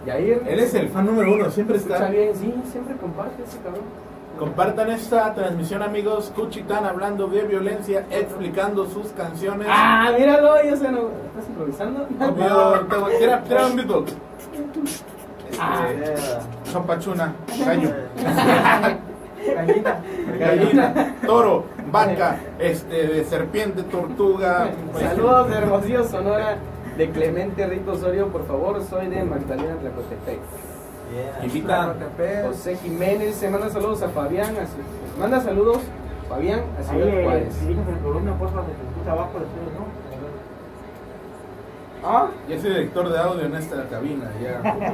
Yair. 0.05 0.41
Él 0.47 0.59
es 0.59 0.73
el 0.73 0.89
fan 0.89 1.05
número 1.05 1.33
uno, 1.33 1.49
siempre 1.51 1.77
Escucha 1.77 1.95
está. 1.97 2.09
bien, 2.09 2.35
sí, 2.35 2.53
siempre 2.71 2.95
comparte 2.97 3.43
ese 3.43 3.57
cabrón. 3.59 3.83
Compartan 4.37 4.89
esta 4.89 5.33
transmisión 5.33 5.83
amigos. 5.83 6.31
Cuchitán 6.35 6.85
hablando 6.85 7.27
de 7.27 7.43
violencia, 7.43 8.05
explicando 8.09 8.85
sus 8.87 9.07
canciones. 9.11 9.67
Ah, 9.69 10.11
míralo, 10.17 10.55
yo 10.63 10.71
no. 10.91 11.09
¿Estás 11.29 11.49
improvisando? 11.49 12.07
Amigo, 12.19 12.79
tira, 13.19 13.43
tira 13.43 13.67
un 13.67 13.75
beatbox. 13.75 14.15
Ah. 15.59 15.85
Este, 15.87 16.15
Zapachuna, 16.71 17.33
gallo, 17.63 17.89
Gallina. 19.55 19.97
gallina, 20.39 21.15
toro, 21.27 21.65
vaca, 21.91 22.37
este, 22.57 23.07
de 23.07 23.23
serpiente, 23.25 23.83
tortuga. 23.83 24.71
pues, 24.91 25.03
Saludos 25.05 25.49
de 25.49 25.55
Hermosillo, 25.57 26.03
Sonora, 26.05 26.57
de 26.97 27.09
Clemente 27.11 27.67
Rito 27.67 27.91
Osorio, 27.91 28.29
por 28.29 28.47
favor, 28.47 28.81
soy 28.83 29.07
de 29.07 29.23
Magdalena 29.23 29.75
Tlacotepec. 29.75 30.39
Bien. 31.11 31.29
Invita. 31.43 31.95
José 32.45 32.75
Jiménez, 32.77 33.35
se 33.35 33.49
manda 33.49 33.69
saludos 33.69 34.01
a 34.01 34.09
Fabián, 34.09 34.55
a 34.57 34.65
su- 34.65 35.19
manda 35.19 35.39
saludos, 35.41 35.79
Fabián, 36.29 36.61
a 36.79 36.83
Ciudad 36.83 37.07
eh, 37.07 37.23
Juárez. 37.23 37.53
si 37.53 37.65
dices 37.67 37.87
el 37.87 37.95
volumen, 38.03 38.33
por 38.35 38.49
favor, 38.49 38.65
que 38.65 38.75
se 38.75 38.87
escucha 38.89 39.11
abajo 39.11 39.31
después, 39.39 39.75
¿no? 39.77 40.03
Ah, 42.05 42.27
Ya 42.49 42.59
soy 42.59 42.69
director 42.71 43.09
de 43.09 43.17
audio 43.19 43.45
en 43.45 43.55
esta 43.55 43.87
cabina, 43.89 44.29
ya. 44.41 44.93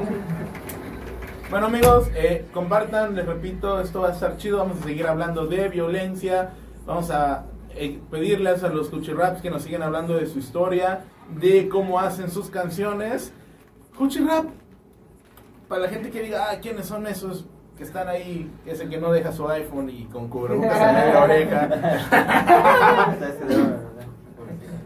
Bueno 1.49 1.65
amigos, 1.65 2.07
eh, 2.15 2.45
compartan, 2.53 3.15
les 3.15 3.25
repito, 3.25 3.79
esto 3.81 4.01
va 4.01 4.09
a 4.09 4.11
estar 4.11 4.37
chido, 4.37 4.59
vamos 4.59 4.79
a 4.81 4.83
seguir 4.83 5.07
hablando 5.07 5.47
de 5.47 5.67
violencia, 5.69 6.51
vamos 6.85 7.09
a 7.09 7.45
eh, 7.75 7.99
pedirles 8.11 8.63
a 8.63 8.67
los 8.69 8.89
Cuchirraps 8.89 9.41
que 9.41 9.49
nos 9.49 9.63
sigan 9.63 9.81
hablando 9.81 10.13
de 10.15 10.27
su 10.27 10.37
historia, 10.37 11.05
de 11.39 11.67
cómo 11.69 11.99
hacen 11.99 12.29
sus 12.29 12.51
canciones. 12.51 13.33
Cuchirrap, 13.97 14.45
para 15.69 15.83
la 15.83 15.87
gente 15.87 16.09
que 16.09 16.23
diga, 16.23 16.47
ah, 16.49 16.59
¿quiénes 16.59 16.87
son 16.87 17.07
esos 17.07 17.45
que 17.77 17.83
están 17.83 18.09
ahí, 18.09 18.51
que 18.65 18.71
es 18.71 18.79
el 18.81 18.89
que 18.89 18.97
no 18.97 19.11
deja 19.11 19.31
su 19.31 19.47
iPhone 19.47 19.89
y 19.89 20.05
con 20.05 20.27
cubrebocas 20.27 20.81
en 20.81 20.95
media 20.95 21.23
oreja? 21.23 21.69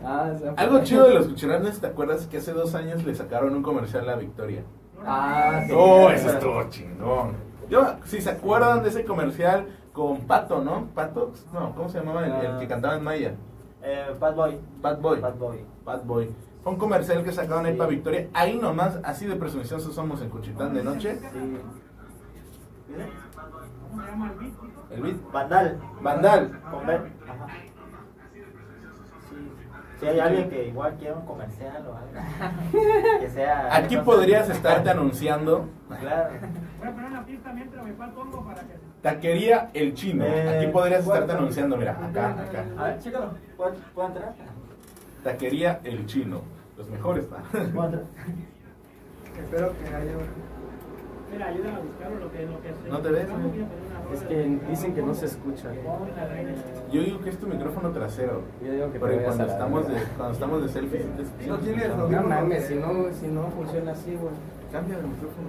ah, 0.05 0.31
Algo 0.57 0.83
chido 0.83 1.07
de 1.07 1.13
los 1.15 1.27
Cuchirraps, 1.27 1.63
¿no 1.63 1.71
te 1.71 1.87
acuerdas 1.87 2.27
que 2.27 2.37
hace 2.37 2.51
dos 2.51 2.75
años 2.75 3.03
le 3.03 3.15
sacaron 3.15 3.55
un 3.55 3.63
comercial 3.63 4.07
a 4.09 4.15
Victoria? 4.17 4.63
Ah, 5.05 5.63
sí. 5.65 5.73
Oh, 5.75 6.09
eso 6.09 6.29
estuvo 6.29 6.69
chingón. 6.69 7.33
Yo, 7.69 7.95
si 8.05 8.21
se 8.21 8.29
acuerdan 8.29 8.83
de 8.83 8.89
ese 8.89 9.05
comercial 9.05 9.65
con 9.93 10.21
Pato, 10.27 10.61
¿no? 10.61 10.87
Pato, 10.93 11.31
no, 11.53 11.73
¿cómo 11.75 11.89
se 11.89 11.99
llamaba? 11.99 12.25
El, 12.25 12.45
el 12.45 12.59
que 12.59 12.67
cantaba 12.67 12.95
en 12.95 13.03
Maya. 13.03 13.33
Eh, 13.81 14.07
Bad 14.19 14.35
Boy. 14.35 14.59
Bad 14.81 14.99
Boy. 14.99 15.21
Bad 15.21 15.35
Boy. 15.35 15.65
Bad 15.85 16.03
Boy. 16.03 16.29
Fue 16.63 16.71
un 16.71 16.78
comercial 16.80 17.23
que 17.23 17.32
sacaron 17.34 17.65
ahí 17.65 17.76
para 17.76 17.89
Victoria. 17.89 18.30
Ahí 18.34 18.58
nomás, 18.58 18.97
así 19.04 19.26
de 19.26 19.36
presunciosos 19.36 19.93
somos 19.93 20.21
en 20.21 20.30
Cuchitán 20.30 20.73
de 20.73 20.84
noche. 20.84 21.19
Sí. 21.19 21.30
El 24.91 25.02
beat. 25.02 25.32
Vandal. 25.32 25.80
Vandal. 26.02 26.62
Con 26.71 26.86
B. 26.86 26.93
Ajá. 26.93 27.47
Sí. 29.30 29.36
Si 29.99 30.06
hay 30.08 30.19
alguien 30.19 30.49
que 30.49 30.67
igual 30.67 30.95
quiera 30.95 31.15
un 31.15 31.26
comercial 31.26 31.86
o 31.88 31.95
algo. 31.97 32.12
Que 33.19 33.30
sea. 33.30 33.76
Aquí 33.76 33.97
podrías 33.97 34.49
estarte 34.49 34.89
anunciando. 34.89 35.67
Claro. 35.99 36.30
Taquería 39.02 39.69
El 39.73 39.93
Chino. 39.95 40.23
Eh, 40.23 40.60
Aquí 40.60 40.71
podrías 40.71 41.04
¿cuál? 41.04 41.19
estarte 41.19 41.38
anunciando, 41.38 41.76
mira, 41.76 41.91
acá, 41.91 42.30
acá. 42.30 42.65
A 42.78 42.84
ver, 42.86 42.99
chécalo. 42.99 43.32
¿Puedo, 43.58 43.73
¿puedo 43.93 44.08
entrar? 44.08 44.34
Taquería 45.23 45.79
El 45.83 46.05
Chino. 46.05 46.41
Los 46.77 46.89
mejores, 46.89 47.25
¿va? 47.31 47.43
¿Puedo 47.51 47.86
entrar? 47.86 48.03
Espero 49.39 49.71
que 49.79 49.95
haya 49.95 50.12
Mira, 51.31 51.47
ayúdame 51.47 51.75
a 51.75 51.79
buscarlo 51.79 52.19
lo 52.19 52.31
que, 52.31 52.45
lo 52.45 52.62
que 52.62 52.89
¿No 52.89 52.99
te 52.99 53.09
ves? 53.09 53.27
Es 54.13 54.21
que 54.23 54.59
dicen 54.69 54.93
que 54.93 55.01
no 55.01 55.13
se 55.15 55.25
escucha. 55.25 55.69
Yo 56.91 57.01
digo 57.01 57.19
que 57.21 57.29
es 57.29 57.38
tu 57.39 57.47
micrófono 57.47 57.89
trasero. 57.91 58.41
Yo 58.63 58.71
digo 58.71 58.91
que 58.91 58.99
Porque 58.99 59.17
cuando 59.23 59.45
estamos 59.45 59.88
de, 59.88 59.95
cuando 60.17 60.33
estamos 60.33 60.62
de 60.62 60.69
selfie, 60.69 60.99
sí 60.99 61.07
te 61.17 61.21
escuchamos. 61.23 61.59
No 61.59 61.65
tienes 61.65 61.97
No 61.97 62.23
mames, 62.27 62.65
si 62.67 62.75
no, 62.75 62.91
si 63.19 63.27
no 63.27 63.47
funciona 63.49 63.91
así, 63.93 64.15
güey. 64.15 64.33
Cambia 64.71 64.97
de 64.97 65.03
micrófono. 65.03 65.47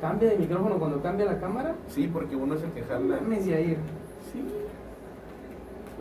¿Cambia 0.00 0.30
de 0.30 0.38
micrófono 0.38 0.78
cuando 0.78 1.02
cambia 1.02 1.26
la 1.26 1.38
cámara? 1.38 1.74
Sí, 1.88 2.08
porque 2.10 2.34
uno 2.34 2.54
es 2.54 2.62
el 2.62 2.70
que 2.72 2.80
No 2.80 2.86
jala. 2.86 3.20
mames, 3.20 3.44
Yair. 3.44 3.76
Sí. 4.32 4.42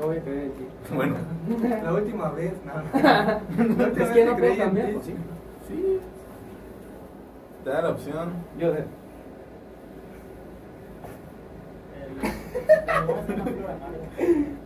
No 0.02 0.08
voy 0.08 0.18
a 0.18 0.22
creer 0.24 0.44
en 0.46 0.52
ti. 0.54 0.68
Bueno, 0.96 1.16
La 1.84 1.94
última 1.94 2.32
vez, 2.32 2.54
nada. 2.66 3.40
Es 3.96 4.10
que 4.10 4.26
no 4.26 4.36
puedo 4.36 4.58
cambiar. 4.58 4.90
sí. 5.04 5.16
Sí. 5.68 6.00
Te 7.64 7.70
da 7.70 7.84
la 7.84 7.90
opción. 7.90 8.32
Yo 8.58 8.72
de... 8.72 8.84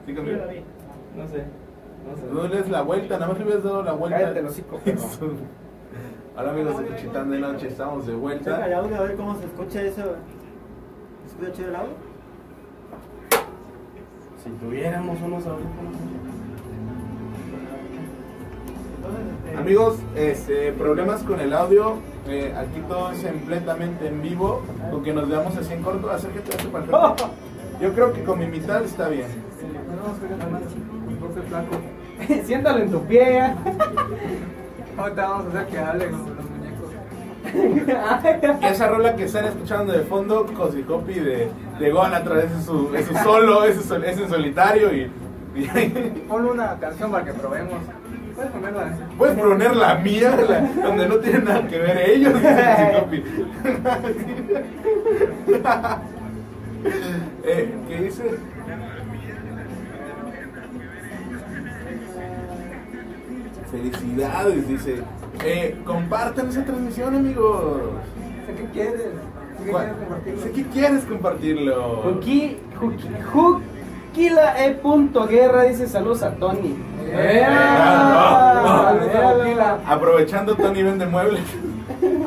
Sí, 0.06 0.13
cambió. 0.13 0.38
No 0.38 1.28
sé. 1.28 1.43
No 2.06 2.15
sé. 2.15 2.34
No 2.34 2.48
le 2.48 2.56
des 2.58 2.69
la 2.69 2.82
vuelta, 2.82 3.15
nada 3.15 3.28
más 3.28 3.38
le 3.38 3.43
hubieras 3.43 3.63
dado 3.63 3.84
la 3.84 3.91
vuelta. 3.91 4.19
Cállate 4.19 4.45
hocico, 4.45 4.78
perro. 4.78 5.02
Hola 6.38 6.50
amigos 6.52 6.80
de 6.80 6.86
Cuchitán 6.88 7.32
de 7.32 7.39
Noche, 7.39 7.67
estamos 7.67 8.06
de 8.06 8.13
Checa 8.13 8.15
el 8.15 8.19
vuelta. 8.21 8.78
audio 8.78 8.95
a 8.98 9.02
ver 9.02 9.15
cómo 9.15 9.36
se 9.36 9.45
escucha 9.45 9.82
eso. 9.82 10.15
¿Se 11.26 11.32
escucha 11.32 11.52
chido 11.52 11.69
el 11.69 11.76
audio? 11.76 11.93
Si 14.45 14.51
tuviéramos 14.63 15.19
unos 15.21 15.43
audífonos. 15.47 15.95
Amigos, 19.58 19.97
este, 20.15 20.71
problemas 20.73 21.23
con 21.23 21.39
el 21.39 21.51
audio. 21.51 21.95
eh, 22.27 22.53
aquí 22.55 22.79
todo 22.88 23.12
es 23.12 23.23
completamente 23.23 24.08
en 24.08 24.21
vivo. 24.21 24.62
Con 24.91 25.03
que 25.03 25.13
nos 25.13 25.27
veamos 25.27 25.58
así 25.58 25.73
en 25.73 25.81
corto, 25.81 26.12
acércate 26.12 26.53
a 26.53 26.71
perfecto. 26.71 27.15
Yo 27.81 27.91
creo 27.93 28.13
que 28.13 28.23
con 28.23 28.38
mi 28.38 28.45
mitad 28.45 28.84
está 28.84 29.10
bien. 29.10 29.27
Siéntalo 32.45 32.84
en 32.84 32.91
tu 32.91 33.01
pie. 33.01 33.41
Ahorita 34.97 35.27
vamos 35.27 35.45
a 35.47 35.60
hacer 35.60 35.67
que 35.71 35.79
hable. 35.79 36.10
Esa 38.71 38.88
rola 38.88 39.15
que 39.15 39.25
están 39.25 39.45
escuchando 39.45 39.93
de 39.93 39.99
fondo, 40.03 40.45
Cosi 40.58 40.81
Copy 40.84 41.13
de, 41.13 41.49
de 41.79 41.91
Gohan 41.91 42.13
a 42.13 42.23
través 42.23 42.55
de 42.55 42.62
su, 42.63 42.91
de 42.91 43.03
su 43.05 43.13
solo, 43.17 43.63
es, 43.65 43.77
sol- 43.84 44.03
es 44.03 44.17
en 44.17 44.29
solitario 44.29 44.93
y, 44.93 45.12
y 45.55 45.65
Ponle 46.27 46.51
una 46.51 46.77
canción 46.79 47.12
para 47.12 47.25
que 47.25 47.34
probemos. 47.34 47.79
Puedes 48.36 48.51
ponerla. 48.51 48.84
¿eh? 48.88 48.95
puedes 49.17 49.39
poner 49.39 49.75
la 49.75 49.95
mía, 49.95 50.36
la- 50.47 50.60
donde 50.86 51.08
no 51.08 51.15
tienen 51.17 51.45
nada 51.45 51.67
que 51.67 51.79
ver 51.79 51.97
ellos, 52.10 52.34
dice 52.34 52.65
Cosi 52.65 52.99
Copy. 52.99 53.23
eh, 57.45 57.73
¿Qué 57.88 58.01
dice? 58.01 58.23
Felicidades, 63.71 64.67
dice. 64.67 65.01
Eh, 65.43 65.78
compartan 65.86 66.50
esa 66.50 66.63
transmisión, 66.63 67.15
amigos. 67.15 67.82
Sé 68.45 68.54
que 68.56 68.65
quieres. 68.71 69.02
Sé 69.02 69.63
que 69.65 69.71
¿Cuál? 69.71 69.86
quieres 69.86 69.95
compartirlo. 70.00 70.41
Sé 70.43 70.52
que 70.52 70.63
quieres 70.67 71.04
compartirlo. 71.06 72.02
Juki, 72.04 72.58
Juki, 72.80 73.10
Jukila 74.13 74.65
E. 74.65 75.69
dice 75.69 75.88
saludos 75.88 76.24
a 76.24 76.32
Tony. 76.36 76.76
Eh, 77.08 77.45
no. 77.48 78.74
Aprovechando 79.88 80.56
Tony 80.56 80.84
vende 80.84 81.06
muebles. 81.06 81.41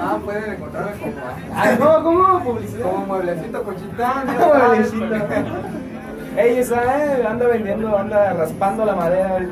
Ah, 0.00 0.16
pueden 0.24 0.52
encontrarme 0.54 0.92
como, 1.00 1.12
Ah, 1.54 1.72
no, 1.78 2.02
¿cómo? 2.04 2.44
Publicidad. 2.44 2.82
como 2.90 3.06
mueblecito 3.06 3.62
cochitán. 3.64 4.26
Mueblecito. 4.26 5.04
Ey, 6.36 6.58
esa 6.58 7.04
eh, 7.04 7.26
anda 7.26 7.46
vendiendo, 7.48 7.98
anda 7.98 8.32
raspando 8.34 8.84
la 8.84 8.94
madera. 8.94 9.48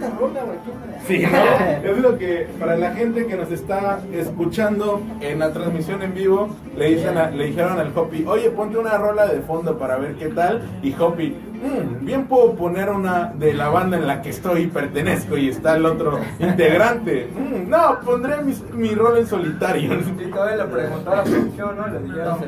Bonita 0.00 0.16
rola, 0.18 0.40
güey. 0.44 0.58
Sí, 1.06 1.24
¿no? 1.26 1.88
Es 1.90 1.98
lo 1.98 2.18
que 2.18 2.48
para 2.58 2.76
la 2.76 2.92
gente 2.92 3.26
que 3.26 3.36
nos 3.36 3.50
está 3.50 4.00
escuchando 4.12 5.00
en 5.20 5.38
la 5.38 5.52
transmisión 5.52 6.02
en 6.02 6.14
vivo, 6.14 6.48
le, 6.76 6.90
dicen 6.90 7.16
a- 7.16 7.30
le 7.30 7.46
dijeron 7.46 7.78
al 7.78 7.92
Hopi, 7.96 8.24
oye, 8.26 8.50
ponte 8.50 8.78
una 8.78 8.96
rola 8.98 9.26
de 9.26 9.40
fondo 9.40 9.78
para 9.78 9.96
ver 9.96 10.14
qué 10.16 10.28
tal. 10.28 10.62
Y 10.82 10.92
Hopi, 10.98 11.28
"Mm, 11.58 12.04
bien 12.04 12.26
puedo 12.26 12.54
poner 12.54 12.90
una 12.90 13.32
de 13.34 13.52
la 13.54 13.68
banda 13.68 13.96
en 13.96 14.06
la 14.06 14.22
que 14.22 14.30
estoy 14.30 14.62
y 14.62 14.66
pertenezco 14.68 15.36
y 15.36 15.48
está 15.48 15.76
el 15.76 15.86
otro 15.86 16.18
integrante. 16.38 17.28
"Mm, 17.34 17.68
no, 17.70 17.98
pondré 18.04 18.42
mis- 18.42 18.62
mi 18.72 18.94
rol 18.94 19.18
en 19.18 19.26
solitario. 19.26 19.94
Y 19.94 20.30
todavía 20.30 20.56
le 20.64 20.70
preguntó 20.72 21.10
a 21.12 21.16
la 21.16 21.22
producción, 21.24 21.76
¿no? 21.76 21.86
Le 21.88 21.98
dijeron. 22.00 22.38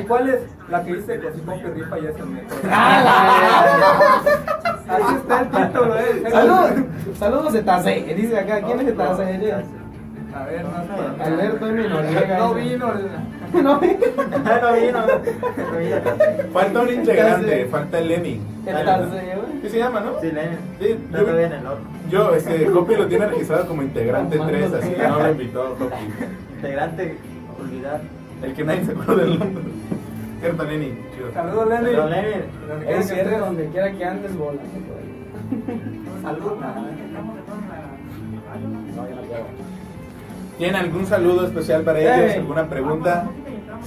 ¿y 0.00 0.02
cuál 0.04 0.28
es 0.28 0.40
la 0.70 0.82
que 0.84 0.94
dice 0.96 1.20
que 1.20 1.32
si 1.32 1.40
compre 1.40 1.70
rifa 1.74 1.98
ya 1.98 2.10
es 2.10 2.16
el 2.16 2.26
mejor? 2.26 2.58
Así 4.88 5.14
está 5.16 5.40
el 5.40 5.48
título, 5.50 5.94
¿eh? 5.98 6.22
Saludos, 6.30 6.70
saludos 7.18 7.52
de 7.52 7.62
Tase. 7.62 8.14
Dice 8.16 8.38
acá, 8.38 8.60
¿quién 8.62 8.80
es 8.80 8.86
de 8.86 8.92
Tase? 8.92 9.22
A 10.34 10.44
ver, 10.44 10.64
no 10.64 10.70
sé. 11.16 11.22
Alberto 11.24 11.66
M. 11.68 11.88
Noriega. 11.88 12.38
No 12.38 12.54
vino 12.54 12.92
el... 12.92 13.08
No 13.62 13.80
vino. 13.80 13.94
no 13.96 14.72
vino, 14.74 15.00
no 15.00 15.78
vino. 15.78 15.96
Falta 16.52 16.80
un 16.82 16.88
integrante, 16.92 17.64
falta 17.66 17.98
el 17.98 18.08
güey. 18.08 19.60
¿Qué 19.62 19.70
se 19.70 19.78
llama, 19.78 20.00
no? 20.00 20.20
Sí, 20.20 20.30
No 21.10 21.18
yo- 21.18 21.38
en 21.40 21.52
el 21.52 21.66
otro. 21.66 21.78
Yo, 22.10 22.34
este, 22.34 22.68
Hopi 22.70 22.94
lo 22.96 23.06
tiene 23.06 23.26
registrado 23.26 23.66
como 23.66 23.82
integrante 23.82 24.38
3, 24.38 24.72
así 24.74 24.90
que 24.90 25.08
no 25.08 25.18
lo 25.18 25.30
invitó 25.30 25.62
Hopi. 25.80 25.96
Integrante, 26.56 27.16
olvidar. 27.58 28.00
El 28.42 28.52
que 28.54 28.64
nadie 28.64 28.84
se 28.84 28.92
acuerda 28.92 29.14
del 29.16 29.38
nombre. 29.38 29.64
Cierto, 30.40 30.64
Lenny. 30.64 30.92
Chido. 31.14 31.32
Saludos, 31.32 31.68
Lenny. 31.68 31.84
Pero 31.86 32.08
Lenin. 32.08 32.32
Donde 32.68 32.84
quiera 32.86 33.00
Es 33.00 33.06
que 33.08 33.14
cierto, 33.14 33.30
estés. 33.30 33.40
donde 33.46 33.66
quiera 33.68 33.92
que 33.92 34.04
andes. 34.04 34.30
Saludos. 36.22 36.58
No 38.96 39.04
quiero. 39.06 39.44
¿Tienen 40.58 40.76
algún 40.76 41.06
saludo 41.06 41.46
especial 41.46 41.82
para 41.82 42.00
ellos? 42.00 42.36
¿Alguna 42.36 42.68
pregunta? 42.68 43.26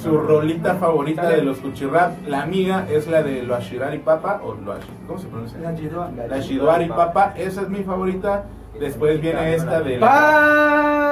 Su 0.01 0.17
rolita 0.17 0.75
favorita 0.75 1.29
de 1.29 1.41
los 1.41 1.57
Cuchirrap, 1.57 2.25
la 2.27 2.45
mía 2.45 2.87
es 2.89 3.07
la 3.07 3.21
de 3.23 3.43
Lo 3.43 3.55
Ashirari 3.55 3.97
Papa, 3.99 4.39
o 4.43 4.53
Lo 4.55 4.73
Ashi- 4.73 4.79
¿cómo 5.05 5.19
se 5.19 5.27
pronuncia? 5.27 5.59
La 6.29 6.39
Shiduari 6.39 6.85
Papa, 6.87 7.33
esa 7.37 7.61
es 7.63 7.69
mi 7.69 7.83
favorita. 7.83 8.45
Después 8.79 9.21
viene 9.21 9.55
esta 9.55 9.81
de 9.81 9.97
la... 9.97 10.07
Pa. 10.07 11.11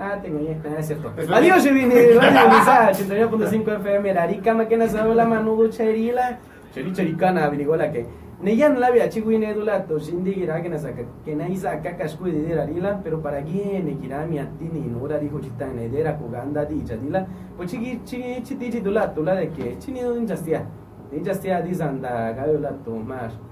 Ah, 0.00 0.18
tengo 0.22 0.40
ya, 0.40 0.56
ah, 0.64 0.76
es 0.78 0.86
cierto. 0.86 1.12
Adiós, 1.32 1.62
Chivini, 1.62 1.94
Radio 1.94 2.46
Unisa, 2.46 2.90
89.5 2.92 3.80
FM, 3.80 4.14
Larica, 4.14 4.54
Maquena, 4.54 4.88
Sabola, 4.88 5.24
Manudo, 5.24 5.68
Cherila, 5.68 6.38
Cheri, 6.72 6.92
Chericana, 6.92 7.48
Vinigola, 7.48 7.90
que. 7.90 8.06
Neyan 8.40 8.78
labia 8.78 9.10
chiguine 9.10 9.52
dula 9.52 9.84
to 9.84 9.98
shindi 9.98 10.32
gira 10.32 10.62
que 10.62 10.68
nasa 10.68 10.92
que 11.24 11.34
na 11.34 11.48
isa 11.48 11.82
kaka 11.82 12.06
shku 12.06 12.30
de 12.30 12.54
arila 12.54 13.00
pero 13.02 13.20
para 13.20 13.40
guien 13.42 13.84
ne 13.84 13.98
gira 14.00 14.24
mi 14.26 14.38
atini 14.38 14.86
nura 14.86 15.18
dijo 15.18 15.40
chita 15.40 15.66
ne 15.66 15.88
dera 15.88 16.16
kuganda 16.16 16.64
di 16.64 16.80
jadila 16.86 17.26
pues 17.56 17.68
chigi 17.68 18.00
chigi 18.04 18.40
chiti 18.44 18.70
chidula 18.70 19.12
tula 19.12 19.34
de 19.34 19.50
que 19.50 19.76
chini 19.80 20.04
un 20.04 20.24
jastia 20.24 20.64
ni 21.10 21.20
jastia 21.20 21.60
di 21.60 21.74
zanda 21.74 22.32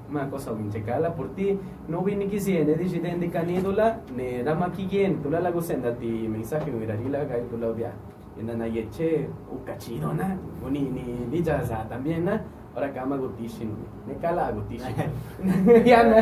gayola 0.06 0.12
to 0.12 0.12
más 0.12 0.22
más 0.22 0.30
cosa 0.30 0.52
winchekala 0.52 1.14
por 1.14 1.34
ti 1.34 1.58
no 1.88 2.02
vini 2.02 2.28
quisiene 2.28 2.74
di 2.76 2.88
chiten 2.88 3.20
di 3.20 3.28
canidula 3.28 4.00
ne 4.14 4.42
rama 4.42 4.70
kigien 4.70 5.22
tula 5.22 5.40
la 5.40 5.50
gusenda 5.50 5.92
ti 5.92 6.28
mensaje 6.28 6.70
mi 6.70 6.84
arila 6.86 7.24
gay 7.24 7.42
tula 7.50 7.68
obvia 7.68 7.92
en 8.38 8.58
na 8.58 8.66
yeche 8.66 9.28
ukachido 9.50 10.12
na 10.12 10.36
ni 10.70 10.80
ni 10.80 11.26
ni 11.30 11.42
jasa 11.42 11.86
también 11.88 12.24
na 12.24 12.40
Ahora 12.76 12.88
acá 12.88 13.06
me 13.06 13.16
gutishin, 13.16 13.74
me 14.06 14.14
cala 14.16 14.52
gutishin. 14.52 14.94
ya 15.86 16.02
no. 16.02 16.16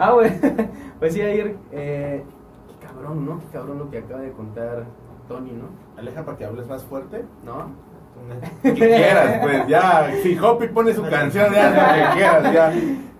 Ah. 0.00 0.16
Pues 0.98 1.12
sí, 1.12 1.20
ayer, 1.20 1.54
eh, 1.70 2.24
qué 2.66 2.86
cabrón, 2.86 3.26
¿no? 3.26 3.38
Qué 3.40 3.46
cabrón 3.52 3.78
lo 3.78 3.90
que 3.90 3.98
acaba 3.98 4.22
de 4.22 4.32
contar 4.32 4.86
Tony, 5.28 5.52
¿no? 5.52 5.68
Aleja 5.98 6.24
para 6.24 6.38
que 6.38 6.46
hables 6.46 6.66
más 6.66 6.82
fuerte. 6.84 7.26
¿No? 7.44 7.91
Que 8.62 8.72
quieras, 8.74 9.38
pues 9.42 9.66
ya. 9.66 10.10
Si 10.22 10.38
Hopi 10.38 10.68
pone 10.68 10.92
su 10.94 11.02
canción, 11.08 11.52
ya 11.52 11.70
lo 11.70 12.10
que 12.12 12.16
quieras, 12.18 12.52
ya. 12.52 12.72